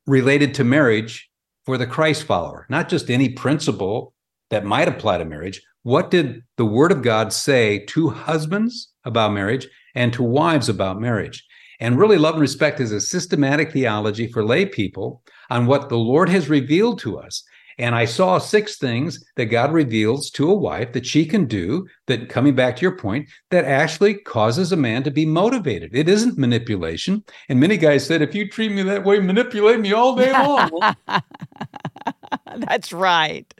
related 0.07 0.53
to 0.55 0.63
marriage 0.63 1.29
for 1.65 1.77
the 1.77 1.87
Christ 1.87 2.23
follower, 2.23 2.65
not 2.69 2.89
just 2.89 3.09
any 3.09 3.29
principle 3.29 4.13
that 4.49 4.65
might 4.65 4.87
apply 4.87 5.17
to 5.17 5.25
marriage. 5.25 5.61
What 5.83 6.11
did 6.11 6.43
the 6.57 6.65
Word 6.65 6.91
of 6.91 7.01
God 7.01 7.33
say 7.33 7.79
to 7.87 8.09
husbands 8.09 8.91
about 9.03 9.33
marriage 9.33 9.67
and 9.95 10.13
to 10.13 10.23
wives 10.23 10.69
about 10.69 11.01
marriage? 11.01 11.45
And 11.79 11.97
really, 11.97 12.17
love 12.17 12.35
and 12.35 12.41
respect 12.41 12.79
is 12.79 12.91
a 12.91 13.01
systematic 13.01 13.71
theology 13.71 14.31
for 14.31 14.45
lay 14.45 14.65
people 14.65 15.21
on 15.49 15.65
what 15.65 15.89
the 15.89 15.97
Lord 15.97 16.29
has 16.29 16.49
revealed 16.49 16.99
to 16.99 17.17
us. 17.17 17.43
And 17.77 17.95
I 17.95 18.05
saw 18.05 18.37
six 18.37 18.77
things 18.77 19.23
that 19.35 19.45
God 19.45 19.71
reveals 19.71 20.29
to 20.31 20.49
a 20.49 20.55
wife 20.55 20.93
that 20.93 21.05
she 21.05 21.25
can 21.25 21.45
do 21.45 21.87
that, 22.07 22.29
coming 22.29 22.55
back 22.55 22.75
to 22.77 22.81
your 22.81 22.97
point, 22.97 23.29
that 23.51 23.65
actually 23.65 24.15
causes 24.15 24.71
a 24.71 24.77
man 24.77 25.03
to 25.03 25.11
be 25.11 25.25
motivated. 25.25 25.91
It 25.93 26.09
isn't 26.09 26.37
manipulation. 26.37 27.23
And 27.49 27.59
many 27.59 27.77
guys 27.77 28.05
said, 28.05 28.21
if 28.21 28.35
you 28.35 28.49
treat 28.49 28.71
me 28.71 28.83
that 28.83 29.03
way, 29.03 29.19
manipulate 29.19 29.79
me 29.79 29.93
all 29.93 30.15
day 30.15 30.31
long. 30.31 30.95
That's 32.57 32.93
right. 32.93 33.51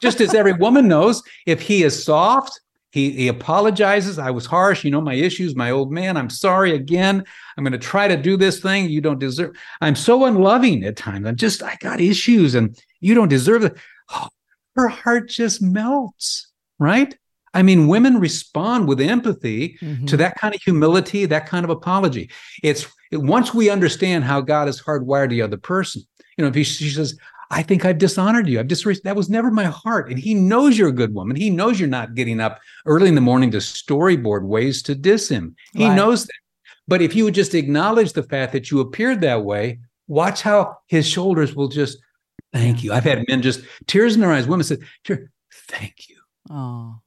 Just 0.00 0.20
as 0.20 0.34
every 0.34 0.52
woman 0.52 0.88
knows, 0.88 1.22
if 1.46 1.60
he 1.60 1.82
is 1.82 2.04
soft, 2.04 2.60
he, 2.92 3.10
he 3.10 3.28
apologizes. 3.28 4.18
I 4.18 4.30
was 4.30 4.46
harsh. 4.46 4.84
You 4.84 4.90
know, 4.90 5.00
my 5.00 5.14
issues, 5.14 5.54
my 5.54 5.70
old 5.70 5.92
man. 5.92 6.16
I'm 6.16 6.30
sorry 6.30 6.74
again. 6.74 7.22
I'm 7.56 7.64
going 7.64 7.72
to 7.72 7.78
try 7.78 8.08
to 8.08 8.16
do 8.16 8.36
this 8.36 8.60
thing. 8.60 8.88
You 8.88 9.00
don't 9.00 9.18
deserve. 9.18 9.56
I'm 9.80 9.96
so 9.96 10.24
unloving 10.24 10.84
at 10.84 10.96
times. 10.96 11.26
I'm 11.26 11.36
just, 11.36 11.62
I 11.62 11.76
got 11.80 12.00
issues 12.00 12.54
and 12.54 12.78
you 13.00 13.14
don't 13.14 13.28
deserve 13.28 13.64
it. 13.64 13.76
Oh, 14.14 14.28
her 14.76 14.88
heart 14.88 15.28
just 15.28 15.60
melts, 15.60 16.50
right? 16.78 17.16
I 17.52 17.62
mean, 17.62 17.88
women 17.88 18.20
respond 18.20 18.86
with 18.86 19.00
empathy 19.00 19.78
Mhm. 19.82 20.06
to 20.08 20.16
that 20.18 20.36
kind 20.36 20.54
of 20.54 20.62
humility, 20.62 21.24
that 21.26 21.46
kind 21.46 21.64
of 21.64 21.70
apology. 21.70 22.30
It's 22.62 22.86
once 23.12 23.54
we 23.54 23.70
understand 23.70 24.24
how 24.24 24.40
God 24.42 24.68
is 24.68 24.80
hardwired 24.82 25.30
the 25.30 25.42
other 25.42 25.56
person. 25.56 26.02
You 26.36 26.42
know, 26.42 26.48
if 26.48 26.54
he, 26.54 26.64
she 26.64 26.90
says, 26.90 27.18
"I 27.50 27.62
think 27.62 27.84
I've 27.84 27.98
dishonored 27.98 28.48
you. 28.48 28.58
I've 28.60 28.68
disres 28.68 29.02
that 29.02 29.16
was 29.16 29.28
never 29.30 29.50
my 29.50 29.64
heart," 29.64 30.10
and 30.10 30.18
He 30.18 30.34
knows 30.34 30.76
you're 30.76 30.88
a 30.88 30.92
good 30.92 31.14
woman. 31.14 31.36
He 31.36 31.50
knows 31.50 31.78
you're 31.78 31.88
not 31.88 32.14
getting 32.14 32.40
up 32.40 32.60
early 32.86 33.08
in 33.08 33.14
the 33.14 33.20
morning 33.20 33.50
to 33.52 33.58
storyboard 33.58 34.42
ways 34.46 34.82
to 34.82 34.94
diss 34.94 35.28
him. 35.28 35.54
He 35.72 35.86
Right. 35.86 35.94
knows 35.94 36.24
that. 36.24 36.32
But 36.88 37.02
if 37.02 37.16
you 37.16 37.24
would 37.24 37.34
just 37.34 37.54
acknowledge 37.54 38.12
the 38.12 38.22
fact 38.22 38.52
that 38.52 38.70
you 38.70 38.80
appeared 38.80 39.20
that 39.22 39.44
way, 39.44 39.80
watch 40.08 40.42
how 40.42 40.76
His 40.86 41.06
shoulders 41.06 41.54
will 41.54 41.68
just. 41.68 41.98
Thank 42.52 42.82
you. 42.84 42.92
I've 42.92 43.04
had 43.04 43.24
men 43.28 43.42
just 43.42 43.60
tears 43.86 44.14
in 44.14 44.20
their 44.20 44.32
eyes. 44.32 44.46
Women 44.46 44.64
said, 44.64 44.78
"Tear- 45.04 45.30
"Thank 45.68 46.08
you." 46.08 46.16
Oh, 46.48 47.00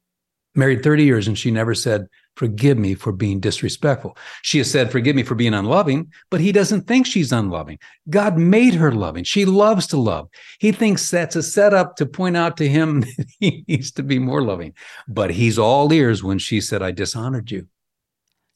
married 0.60 0.84
30 0.84 1.04
years 1.04 1.26
and 1.26 1.36
she 1.36 1.50
never 1.50 1.74
said 1.74 2.06
forgive 2.36 2.78
me 2.78 2.94
for 2.94 3.12
being 3.12 3.40
disrespectful. 3.40 4.16
She 4.42 4.58
has 4.58 4.70
said 4.70 4.92
forgive 4.92 5.16
me 5.16 5.22
for 5.24 5.34
being 5.34 5.54
unloving 5.54 6.12
but 6.30 6.40
he 6.40 6.52
doesn't 6.52 6.82
think 6.82 7.06
she's 7.06 7.32
unloving. 7.32 7.78
God 8.08 8.38
made 8.38 8.74
her 8.74 8.92
loving. 8.92 9.24
She 9.24 9.44
loves 9.44 9.86
to 9.88 9.96
love. 9.96 10.28
He 10.58 10.70
thinks 10.70 11.10
that's 11.10 11.34
a 11.34 11.42
setup 11.42 11.96
to 11.96 12.06
point 12.06 12.36
out 12.36 12.56
to 12.58 12.68
him 12.68 13.00
that 13.16 13.26
he 13.40 13.64
needs 13.66 13.90
to 13.92 14.02
be 14.02 14.18
more 14.18 14.42
loving. 14.42 14.74
But 15.08 15.30
he's 15.32 15.58
all 15.58 15.92
ears 15.92 16.22
when 16.22 16.38
she 16.38 16.60
said 16.60 16.82
i 16.82 16.92
dishonored 16.92 17.50
you. 17.50 17.66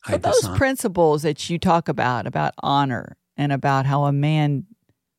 So 0.07 0.19
those 0.19 0.37
dishonored-" 0.37 0.59
principles 0.59 1.23
that 1.23 1.51
you 1.51 1.59
talk 1.59 1.89
about 1.89 2.27
about 2.27 2.55
honor 2.63 3.17
and 3.37 3.51
about 3.51 3.87
how 3.87 4.05
a 4.05 4.13
man 4.13 4.67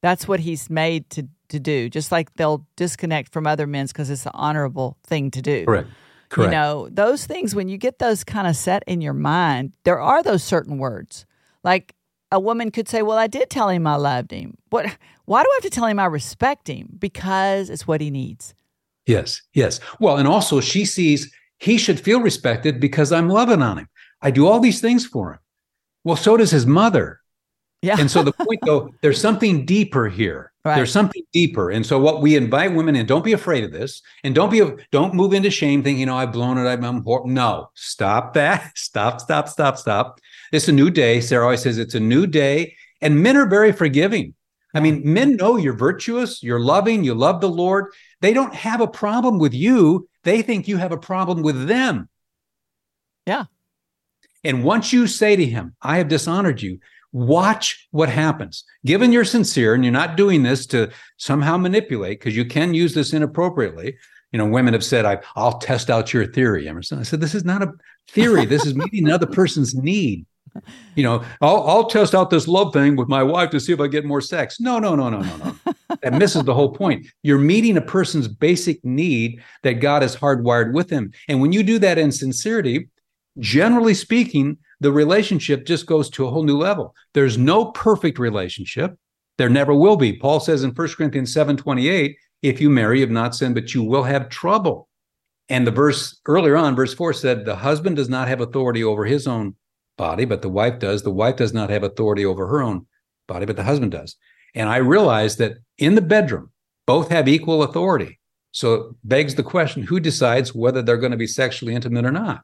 that's 0.02 0.28
what 0.28 0.40
he's 0.40 0.70
made 0.70 1.10
to 1.10 1.28
to 1.48 1.60
do 1.60 1.90
just 1.90 2.12
like 2.12 2.34
they'll 2.36 2.66
disconnect 2.76 3.32
from 3.32 3.46
other 3.46 3.68
men's 3.68 3.92
because 3.92 4.10
it's 4.10 4.26
an 4.26 4.32
honorable 4.34 4.98
thing 5.04 5.30
to 5.32 5.42
do. 5.42 5.66
Correct 5.66 5.90
correct 6.36 6.52
You 6.52 6.58
know, 6.58 6.90
those 6.92 7.26
things, 7.26 7.56
when 7.56 7.70
you 7.70 7.78
get 7.78 8.00
those 8.00 8.24
kind 8.24 8.48
of 8.48 8.56
set 8.56 8.84
in 8.88 9.02
your 9.02 9.14
mind, 9.14 9.74
there 9.84 10.00
are 10.00 10.22
those 10.22 10.44
certain 10.44 10.78
words. 10.78 11.26
Like 11.64 11.96
a 12.32 12.40
woman 12.40 12.72
could 12.72 12.90
say, 12.90 13.02
Well, 13.02 13.18
I 13.18 13.28
did 13.28 13.50
tell 13.50 13.70
him 13.70 13.88
I 13.88 13.96
loved 13.96 14.32
him. 14.32 14.58
What 14.70 14.96
why 15.26 15.44
do 15.44 15.50
I 15.50 15.56
have 15.56 15.64
to 15.64 15.70
tell 15.70 15.88
him 15.88 16.00
I 16.00 16.06
respect 16.06 16.68
him? 16.68 16.98
Because 17.00 17.70
it's 17.70 17.88
what 17.88 18.02
he 18.02 18.12
needs. 18.12 18.54
Yes, 19.06 19.42
yes. 19.54 19.80
Well, 20.00 20.18
and 20.18 20.28
also 20.28 20.60
she 20.60 20.86
sees 20.86 21.32
he 21.58 21.78
should 21.78 22.00
feel 22.00 22.20
respected 22.20 22.80
because 22.80 23.12
I'm 23.12 23.30
loving 23.30 23.62
on 23.62 23.78
him. 23.78 23.88
I 24.22 24.32
do 24.32 24.48
all 24.48 24.60
these 24.60 24.82
things 24.82 25.06
for 25.06 25.34
him. 25.34 25.40
Well, 26.04 26.18
so 26.18 26.38
does 26.38 26.52
his 26.52 26.66
mother. 26.66 27.22
Yeah. 27.86 27.98
And 28.00 28.10
so 28.10 28.24
the 28.24 28.32
point 28.32 28.62
though, 28.66 28.92
there's 29.02 29.22
something 29.22 29.64
deeper 29.64 30.10
here. 30.10 30.52
Right. 30.64 30.76
There's 30.76 30.92
something 30.92 31.22
deeper. 31.32 31.70
And 31.70 31.86
so 31.86 32.00
what 32.00 32.24
we 32.24 32.36
invite 32.36 32.74
women 32.74 32.96
in, 32.96 33.06
don't 33.06 33.24
be 33.24 33.34
afraid 33.34 33.64
of 33.64 33.72
this. 33.72 34.02
And 34.24 34.34
don't 34.34 34.50
be 34.50 34.64
don't 34.92 35.14
move 35.14 35.34
into 35.34 35.52
shame 35.52 35.84
thinking, 35.84 36.00
you 36.00 36.08
know, 36.08 36.18
I've 36.18 36.32
blown 36.32 36.58
it. 36.58 36.68
I'm, 36.68 36.84
I'm 36.84 37.04
no, 37.32 37.70
stop 37.76 38.34
that. 38.34 38.72
Stop, 38.76 39.22
stop, 39.22 39.50
stop, 39.50 39.78
stop. 39.78 40.20
It's 40.52 40.68
a 40.68 40.72
new 40.72 40.90
day. 40.90 41.22
Sarah 41.22 41.44
always 41.44 41.62
says 41.62 41.78
it's 41.78 41.94
a 41.94 42.00
new 42.00 42.26
day. 42.26 42.76
And 43.02 43.22
men 43.22 43.38
are 43.38 43.48
very 43.48 43.72
forgiving. 43.72 44.34
I 44.74 44.80
mean, 44.80 45.02
men 45.06 45.36
know 45.36 45.58
you're 45.58 45.74
virtuous, 45.74 46.42
you're 46.42 46.60
loving, 46.60 47.04
you 47.04 47.14
love 47.14 47.40
the 47.40 47.50
Lord. 47.50 47.94
They 48.22 48.34
don't 48.34 48.54
have 48.56 48.82
a 48.82 48.88
problem 48.88 49.38
with 49.38 49.54
you. 49.54 50.10
They 50.24 50.42
think 50.42 50.68
you 50.68 50.78
have 50.78 50.92
a 50.92 50.98
problem 50.98 51.44
with 51.44 51.68
them. 51.68 52.10
Yeah. 53.28 53.46
And 54.44 54.64
once 54.64 54.94
you 54.94 55.08
say 55.08 55.36
to 55.36 55.46
him, 55.46 55.76
I 55.82 55.98
have 55.98 56.08
dishonored 56.08 56.62
you, 56.62 56.80
watch 57.16 57.88
what 57.92 58.10
happens. 58.10 58.66
Given 58.86 59.14
you're 59.14 59.24
sincere 59.24 59.74
and 59.74 59.86
you're 59.86 59.94
not 59.94 60.18
doing 60.18 60.44
this 60.44 60.66
to 60.68 60.92
somehow 61.16 61.56
manipulate, 61.56 62.20
because 62.20 62.36
you 62.36 62.44
can 62.44 62.74
use 62.74 62.94
this 62.94 63.14
inappropriately. 63.14 63.96
You 64.34 64.40
know, 64.40 64.48
women 64.48 64.74
have 64.74 64.84
said, 64.84 65.06
I, 65.06 65.20
I'll 65.38 65.58
test 65.60 65.90
out 65.90 66.14
your 66.14 66.26
theory, 66.26 66.68
Emerson. 66.68 67.00
I 67.00 67.04
said, 67.04 67.22
this 67.22 67.34
is 67.34 67.46
not 67.46 67.64
a 67.64 67.72
theory. 68.10 68.46
This 68.46 68.66
is 68.66 68.76
meeting 68.76 69.06
another 69.06 69.28
person's 69.28 69.74
need. 69.74 70.26
You 70.96 71.04
know, 71.04 71.24
I'll, 71.40 71.64
I'll 71.64 71.86
test 71.86 72.14
out 72.14 72.30
this 72.30 72.50
love 72.50 72.74
thing 72.74 72.98
with 72.98 73.08
my 73.08 73.24
wife 73.24 73.50
to 73.52 73.62
see 73.62 73.72
if 73.72 73.80
I 73.80 73.88
get 73.88 74.04
more 74.04 74.22
sex. 74.22 74.60
No, 74.60 74.78
no, 74.80 74.94
no, 74.94 75.10
no, 75.10 75.22
no, 75.22 75.38
no. 75.38 75.74
that 76.02 76.14
misses 76.14 76.44
the 76.44 76.54
whole 76.54 76.74
point. 76.74 77.08
You're 77.24 77.40
meeting 77.40 77.78
a 77.78 77.82
person's 77.82 78.28
basic 78.28 78.84
need 78.84 79.42
that 79.64 79.76
God 79.76 80.02
has 80.02 80.18
hardwired 80.18 80.74
with 80.74 80.90
them. 80.90 81.12
And 81.30 81.40
when 81.40 81.54
you 81.54 81.64
do 81.64 81.80
that 81.80 81.98
in 81.98 82.12
sincerity, 82.12 82.90
generally 83.40 83.94
speaking, 83.94 84.58
the 84.86 84.92
relationship 84.92 85.66
just 85.66 85.88
goes 85.88 86.12
to 86.12 86.28
a 86.28 86.30
whole 86.30 86.44
new 86.44 86.60
level. 86.60 86.94
There's 87.16 87.40
no 87.40 87.72
perfect 87.72 88.20
relationship. 88.20 88.96
There 89.40 89.50
never 89.50 89.74
will 89.74 89.98
be. 89.98 90.14
Paul 90.14 90.40
says 90.40 90.64
in 90.64 90.70
1 90.70 90.88
Corinthians 90.90 91.34
7 91.34 91.58
28, 91.58 92.16
if 92.44 92.62
you 92.62 92.70
marry, 92.70 93.00
you 93.00 93.02
have 93.04 93.10
not 93.10 93.34
sinned, 93.34 93.56
but 93.56 93.74
you 93.74 93.82
will 93.82 94.04
have 94.04 94.30
trouble. 94.30 94.88
And 95.50 95.66
the 95.66 95.72
verse 95.72 96.22
earlier 96.28 96.56
on, 96.56 96.76
verse 96.76 96.94
4 96.94 97.14
said, 97.14 97.46
the 97.46 97.56
husband 97.56 97.96
does 97.96 98.10
not 98.10 98.28
have 98.28 98.42
authority 98.42 98.84
over 98.84 99.06
his 99.06 99.26
own 99.26 99.56
body, 99.98 100.24
but 100.24 100.44
the 100.44 100.50
wife 100.50 100.78
does. 100.78 101.02
The 101.02 101.10
wife 101.10 101.38
does 101.38 101.52
not 101.52 101.72
have 101.72 101.82
authority 101.82 102.24
over 102.24 102.46
her 102.46 102.62
own 102.62 102.86
body, 103.28 103.48
but 103.48 103.56
the 103.56 103.64
husband 103.64 103.92
does. 103.92 104.18
And 104.54 104.70
I 104.70 104.78
realized 104.78 105.40
that 105.40 105.58
in 105.80 105.96
the 105.96 106.02
bedroom, 106.02 106.52
both 106.86 107.10
have 107.10 107.28
equal 107.28 107.64
authority. 107.64 108.20
So 108.52 108.74
it 108.76 108.96
begs 109.04 109.34
the 109.34 109.42
question 109.42 109.82
who 109.82 110.00
decides 110.00 110.54
whether 110.54 110.84
they're 110.84 110.98
going 110.98 111.10
to 111.12 111.18
be 111.18 111.26
sexually 111.26 111.74
intimate 111.74 112.06
or 112.06 112.12
not? 112.12 112.44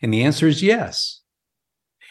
And 0.00 0.10
the 0.10 0.22
answer 0.22 0.48
is 0.48 0.62
yes. 0.62 1.20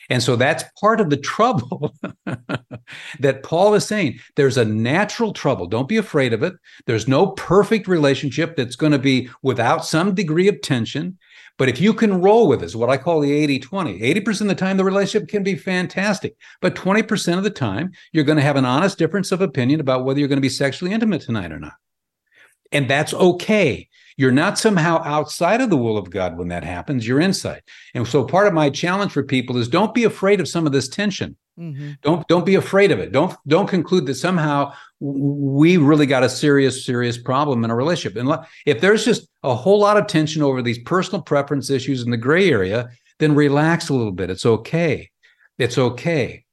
And 0.09 0.23
so 0.23 0.35
that's 0.35 0.63
part 0.79 0.99
of 0.99 1.09
the 1.09 1.17
trouble 1.17 1.95
that 3.19 3.43
Paul 3.43 3.75
is 3.75 3.85
saying. 3.85 4.19
There's 4.35 4.57
a 4.57 4.65
natural 4.65 5.33
trouble. 5.33 5.67
Don't 5.67 5.87
be 5.87 5.97
afraid 5.97 6.33
of 6.33 6.41
it. 6.41 6.53
There's 6.87 7.07
no 7.07 7.27
perfect 7.27 7.87
relationship 7.87 8.55
that's 8.55 8.75
going 8.75 8.91
to 8.91 8.99
be 8.99 9.29
without 9.43 9.85
some 9.85 10.15
degree 10.15 10.47
of 10.47 10.61
tension. 10.61 11.17
But 11.57 11.69
if 11.69 11.79
you 11.79 11.93
can 11.93 12.21
roll 12.21 12.47
with 12.47 12.61
this, 12.61 12.75
what 12.75 12.89
I 12.89 12.97
call 12.97 13.19
the 13.19 13.33
80 13.33 13.59
20, 13.59 13.99
80% 13.99 14.41
of 14.41 14.47
the 14.47 14.55
time, 14.55 14.77
the 14.77 14.85
relationship 14.85 15.27
can 15.27 15.43
be 15.43 15.55
fantastic. 15.55 16.35
But 16.61 16.75
20% 16.75 17.37
of 17.37 17.43
the 17.43 17.49
time, 17.49 17.91
you're 18.13 18.23
going 18.23 18.37
to 18.37 18.43
have 18.43 18.55
an 18.55 18.65
honest 18.65 18.97
difference 18.97 19.31
of 19.31 19.41
opinion 19.41 19.79
about 19.79 20.05
whether 20.05 20.19
you're 20.19 20.29
going 20.29 20.37
to 20.37 20.41
be 20.41 20.49
sexually 20.49 20.93
intimate 20.93 21.21
tonight 21.21 21.51
or 21.51 21.59
not. 21.59 21.73
And 22.71 22.89
that's 22.89 23.13
okay. 23.13 23.88
You're 24.19 24.33
not 24.33 24.59
somehow 24.59 25.01
outside 25.05 25.61
of 25.61 25.69
the 25.69 25.77
will 25.77 25.97
of 25.97 26.09
God 26.09 26.37
when 26.37 26.49
that 26.49 26.65
happens. 26.65 27.07
You're 27.07 27.21
inside. 27.21 27.61
And 27.93 28.05
so 28.05 28.25
part 28.25 28.47
of 28.47 28.53
my 28.53 28.69
challenge 28.69 29.13
for 29.13 29.23
people 29.23 29.55
is 29.55 29.69
don't 29.69 29.93
be 29.93 30.03
afraid 30.03 30.41
of 30.41 30.49
some 30.49 30.65
of 30.65 30.73
this 30.73 30.89
tension. 30.89 31.37
Mm-hmm. 31.57 31.91
Don't 32.01 32.27
don't 32.27 32.45
be 32.45 32.55
afraid 32.55 32.91
of 32.91 32.99
it. 32.99 33.13
Don't 33.13 33.33
don't 33.47 33.69
conclude 33.69 34.07
that 34.07 34.15
somehow 34.15 34.73
we 34.99 35.77
really 35.77 36.05
got 36.05 36.23
a 36.23 36.29
serious 36.29 36.85
serious 36.85 37.17
problem 37.17 37.63
in 37.63 37.71
a 37.71 37.75
relationship. 37.75 38.19
And 38.19 38.45
if 38.65 38.81
there's 38.81 39.05
just 39.05 39.29
a 39.43 39.55
whole 39.55 39.79
lot 39.79 39.95
of 39.95 40.07
tension 40.07 40.41
over 40.41 40.61
these 40.61 40.79
personal 40.79 41.21
preference 41.21 41.69
issues 41.69 42.03
in 42.03 42.11
the 42.11 42.17
gray 42.17 42.51
area, 42.51 42.89
then 43.19 43.35
relax 43.35 43.87
a 43.87 43.93
little 43.93 44.11
bit. 44.11 44.29
It's 44.29 44.45
okay. 44.45 45.09
It's 45.57 45.77
okay. 45.77 46.43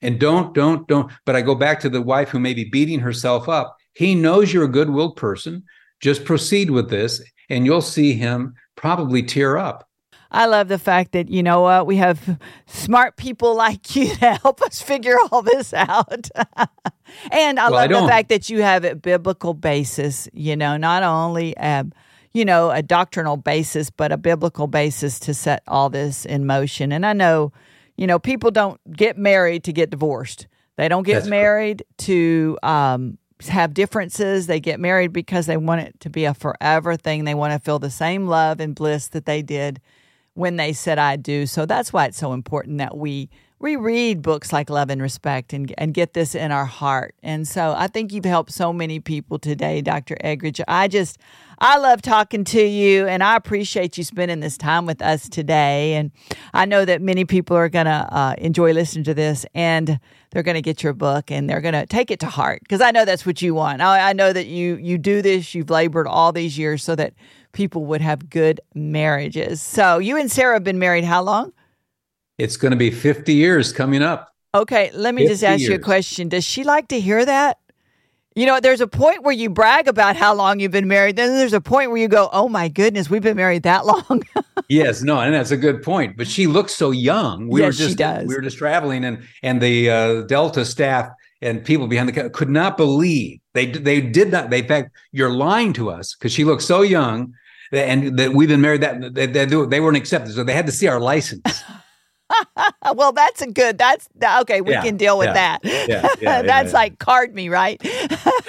And 0.00 0.18
don't 0.18 0.54
don't 0.54 0.88
don't. 0.88 1.12
But 1.24 1.36
I 1.36 1.40
go 1.42 1.54
back 1.54 1.78
to 1.80 1.88
the 1.88 2.02
wife 2.02 2.30
who 2.30 2.40
may 2.40 2.52
be 2.52 2.64
beating 2.64 2.98
herself 2.98 3.48
up. 3.48 3.76
He 3.94 4.16
knows 4.16 4.52
you're 4.52 4.64
a 4.64 4.68
good-willed 4.68 5.14
person. 5.14 5.62
Just 6.02 6.24
proceed 6.24 6.70
with 6.70 6.90
this, 6.90 7.22
and 7.48 7.64
you'll 7.64 7.80
see 7.80 8.12
him 8.12 8.54
probably 8.76 9.22
tear 9.22 9.56
up. 9.56 9.88
I 10.32 10.46
love 10.46 10.68
the 10.68 10.78
fact 10.78 11.12
that, 11.12 11.28
you 11.28 11.42
know 11.42 11.60
what, 11.60 11.86
we 11.86 11.96
have 11.96 12.38
smart 12.66 13.16
people 13.16 13.54
like 13.54 13.94
you 13.94 14.14
to 14.16 14.34
help 14.42 14.62
us 14.62 14.80
figure 14.80 15.16
all 15.30 15.42
this 15.42 15.74
out. 15.74 16.28
and 17.30 17.60
I 17.60 17.70
Well, 17.70 17.80
I 17.80 17.86
love 17.86 18.04
the 18.04 18.08
fact 18.08 18.30
that 18.30 18.48
you 18.48 18.62
have 18.62 18.84
a 18.84 18.94
biblical 18.94 19.52
basis, 19.52 20.28
you 20.32 20.56
know, 20.56 20.76
not 20.78 21.02
only, 21.02 21.56
um, 21.58 21.92
you 22.32 22.46
know, 22.46 22.70
a 22.70 22.82
doctrinal 22.82 23.36
basis, 23.36 23.90
but 23.90 24.10
a 24.10 24.16
biblical 24.16 24.66
basis 24.66 25.20
to 25.20 25.34
set 25.34 25.62
all 25.68 25.90
this 25.90 26.24
in 26.24 26.46
motion. 26.46 26.92
And 26.92 27.04
I 27.04 27.12
know, 27.12 27.52
you 27.96 28.06
know, 28.06 28.18
people 28.18 28.50
don't 28.50 28.80
get 28.90 29.18
married 29.18 29.64
to 29.64 29.72
get 29.72 29.90
divorced. 29.90 30.46
They 30.78 30.88
don't 30.88 31.02
get 31.02 31.14
That's 31.14 31.26
correct. 31.26 31.30
married 31.30 31.84
to 31.98 32.58
um, 32.62 33.18
have 33.48 33.74
differences. 33.74 34.46
They 34.46 34.60
get 34.60 34.80
married 34.80 35.12
because 35.12 35.46
they 35.46 35.56
want 35.56 35.82
it 35.82 36.00
to 36.00 36.10
be 36.10 36.24
a 36.24 36.34
forever 36.34 36.96
thing. 36.96 37.24
They 37.24 37.34
want 37.34 37.52
to 37.52 37.58
feel 37.58 37.78
the 37.78 37.90
same 37.90 38.26
love 38.26 38.60
and 38.60 38.74
bliss 38.74 39.08
that 39.08 39.26
they 39.26 39.42
did 39.42 39.80
when 40.34 40.56
they 40.56 40.72
said 40.72 40.98
I 40.98 41.16
do. 41.16 41.46
So 41.46 41.66
that's 41.66 41.92
why 41.92 42.06
it's 42.06 42.18
so 42.18 42.32
important 42.32 42.78
that 42.78 42.96
we 42.96 43.28
reread 43.62 44.22
books 44.22 44.52
like 44.52 44.68
Love 44.68 44.90
and 44.90 45.00
Respect 45.00 45.52
and, 45.52 45.72
and 45.78 45.94
get 45.94 46.14
this 46.14 46.34
in 46.34 46.50
our 46.50 46.64
heart. 46.64 47.14
And 47.22 47.46
so 47.46 47.74
I 47.76 47.86
think 47.86 48.12
you've 48.12 48.24
helped 48.24 48.50
so 48.50 48.72
many 48.72 48.98
people 48.98 49.38
today, 49.38 49.80
Dr. 49.80 50.16
Eggerichs. 50.22 50.62
I 50.66 50.88
just, 50.88 51.18
I 51.60 51.78
love 51.78 52.02
talking 52.02 52.42
to 52.44 52.60
you 52.60 53.06
and 53.06 53.22
I 53.22 53.36
appreciate 53.36 53.96
you 53.96 54.02
spending 54.02 54.40
this 54.40 54.58
time 54.58 54.84
with 54.84 55.00
us 55.00 55.28
today. 55.28 55.94
And 55.94 56.10
I 56.52 56.64
know 56.64 56.84
that 56.84 57.00
many 57.00 57.24
people 57.24 57.56
are 57.56 57.68
going 57.68 57.86
to 57.86 58.08
uh, 58.10 58.34
enjoy 58.38 58.72
listening 58.72 59.04
to 59.04 59.14
this 59.14 59.46
and 59.54 60.00
they're 60.32 60.42
going 60.42 60.56
to 60.56 60.62
get 60.62 60.82
your 60.82 60.94
book 60.94 61.30
and 61.30 61.48
they're 61.48 61.60
going 61.60 61.74
to 61.74 61.86
take 61.86 62.10
it 62.10 62.18
to 62.20 62.26
heart 62.26 62.60
because 62.62 62.80
I 62.80 62.90
know 62.90 63.04
that's 63.04 63.24
what 63.24 63.40
you 63.42 63.54
want. 63.54 63.80
I, 63.82 64.10
I 64.10 64.12
know 64.12 64.32
that 64.32 64.46
you, 64.46 64.76
you 64.76 64.98
do 64.98 65.22
this, 65.22 65.54
you've 65.54 65.70
labored 65.70 66.06
all 66.06 66.32
these 66.32 66.58
years 66.58 66.82
so 66.82 66.96
that 66.96 67.12
people 67.52 67.84
would 67.86 68.00
have 68.00 68.30
good 68.30 68.60
marriages. 68.74 69.60
So 69.60 69.98
you 69.98 70.16
and 70.16 70.32
Sarah 70.32 70.54
have 70.54 70.64
been 70.64 70.78
married 70.78 71.04
how 71.04 71.22
long? 71.22 71.52
It's 72.38 72.56
going 72.56 72.72
to 72.72 72.78
be 72.78 72.90
50 72.90 73.34
years 73.34 73.72
coming 73.72 74.02
up. 74.02 74.34
Okay, 74.54 74.90
let 74.94 75.14
me 75.14 75.26
just 75.26 75.42
50 75.42 75.46
ask 75.46 75.62
you 75.70 75.76
a 75.76 75.78
question. 75.78 76.28
Does 76.28 76.44
she 76.44 76.64
like 76.64 76.88
to 76.88 77.00
hear 77.00 77.24
that? 77.24 77.58
You 78.34 78.46
know, 78.46 78.60
there's 78.60 78.80
a 78.80 78.86
point 78.86 79.22
where 79.22 79.34
you 79.34 79.50
brag 79.50 79.88
about 79.88 80.16
how 80.16 80.34
long 80.34 80.58
you've 80.58 80.72
been 80.72 80.88
married. 80.88 81.16
Then 81.16 81.30
there's 81.36 81.52
a 81.52 81.60
point 81.60 81.90
where 81.90 82.00
you 82.00 82.08
go, 82.08 82.30
"Oh 82.32 82.48
my 82.48 82.68
goodness, 82.68 83.10
we've 83.10 83.22
been 83.22 83.36
married 83.36 83.64
that 83.64 83.84
long." 83.86 84.22
Yes, 84.72 85.02
no, 85.02 85.20
and 85.20 85.34
that's 85.34 85.50
a 85.50 85.56
good 85.56 85.82
point. 85.82 86.16
But 86.16 86.26
she 86.26 86.46
looks 86.46 86.74
so 86.74 86.90
young. 86.90 87.48
We 87.48 87.60
yes, 87.60 87.66
were 87.66 87.72
just 87.72 87.90
she 87.90 87.96
does. 87.96 88.26
we 88.26 88.34
were 88.34 88.40
just 88.40 88.58
traveling, 88.58 89.04
and 89.04 89.22
and 89.42 89.60
the 89.60 89.90
uh, 89.90 90.22
Delta 90.22 90.64
staff 90.64 91.08
and 91.40 91.64
people 91.64 91.88
behind 91.88 92.08
the 92.08 92.30
could 92.30 92.48
not 92.50 92.76
believe 92.76 93.40
they 93.54 93.66
they 93.66 94.00
did 94.00 94.30
not. 94.30 94.50
They 94.50 94.60
in 94.60 94.68
fact, 94.68 94.90
you're 95.10 95.32
lying 95.32 95.72
to 95.74 95.90
us 95.90 96.14
because 96.14 96.32
she 96.32 96.44
looks 96.44 96.64
so 96.64 96.82
young, 96.82 97.34
and 97.72 98.18
that 98.18 98.32
we've 98.32 98.48
been 98.48 98.60
married. 98.60 98.80
That 98.80 99.14
they, 99.14 99.26
they, 99.26 99.44
they 99.44 99.80
weren't 99.80 99.96
accepted, 99.96 100.34
so 100.34 100.44
they 100.44 100.54
had 100.54 100.66
to 100.66 100.72
see 100.72 100.86
our 100.88 101.00
license. 101.00 101.62
well, 102.94 103.12
that's 103.12 103.42
a 103.42 103.46
good. 103.46 103.78
That's 103.78 104.08
okay. 104.40 104.60
We 104.60 104.72
Yeah, 104.72 104.82
can 104.82 104.96
deal 104.96 105.18
with 105.18 105.28
yeah, 105.34 105.58
that. 105.62 106.18
yeah, 106.20 106.42
that's 106.42 106.72
like 106.72 106.98
card 106.98 107.34
me, 107.34 107.48
right? 107.48 107.80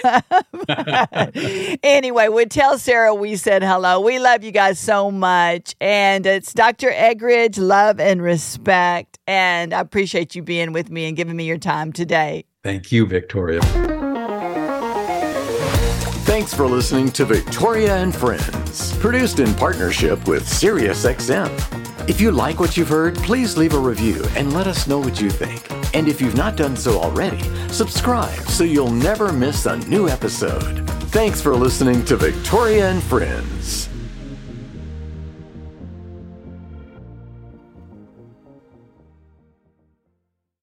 anyway, 1.84 2.27
we 2.29 2.45
tell 2.45 2.77
Sarah 2.77 3.13
we 3.15 3.36
said 3.36 3.63
hello. 3.63 3.99
We 3.99 4.19
love 4.19 4.43
you 4.43 4.51
guys 4.51 4.79
so 4.79 5.11
much, 5.11 5.75
and 5.79 6.25
it's 6.25 6.53
Dr. 6.53 6.89
Eggerichs. 6.91 7.57
Love 7.59 7.99
and 7.99 8.21
respect, 8.21 9.19
and 9.27 9.73
I 9.73 9.79
appreciate 9.79 10.36
you 10.36 10.43
being 10.43 10.73
with 10.73 10.89
me 10.89 11.05
and 11.07 11.15
giving 11.15 11.36
me 11.36 11.45
your 11.45 11.57
time 11.57 11.93
today. 11.93 12.45
Thank 12.63 12.91
you, 12.91 13.05
Victoria. 13.05 13.59
Thanks 16.24 16.53
for 16.53 16.65
listening 16.65 17.11
to 17.11 17.26
Victoria 17.26 17.97
and 17.97 18.15
Friends, 18.15 18.97
produced 18.97 19.39
in 19.39 19.53
partnership 19.55 20.26
with 20.26 20.47
SiriusXM. 20.47 22.09
If 22.09 22.21
you 22.21 22.32
like 22.32 22.61
what 22.61 22.78
you've 22.78 22.88
heard, 22.88 23.15
please 23.17 23.57
leave 23.57 23.74
a 23.74 23.80
review 23.80 24.24
and 24.36 24.53
let 24.53 24.65
us 24.65 24.88
know 24.88 24.99
what 24.99 25.19
you 25.21 25.30
think. 25.30 25.69
And 25.93 26.07
if 26.07 26.21
you've 26.21 26.38
not 26.38 26.55
done 26.55 26.78
so 26.78 26.97
already, 26.99 27.43
subscribe 27.67 28.39
so 28.47 28.63
you'll 28.63 28.89
never 28.89 29.34
miss 29.34 29.65
a 29.65 29.78
new 29.89 30.07
episode. 30.07 30.89
Thanks 31.11 31.41
for 31.41 31.53
listening 31.55 32.05
to 32.05 32.15
Victoria 32.15 32.89
and 32.89 33.03
Friends. 33.03 33.92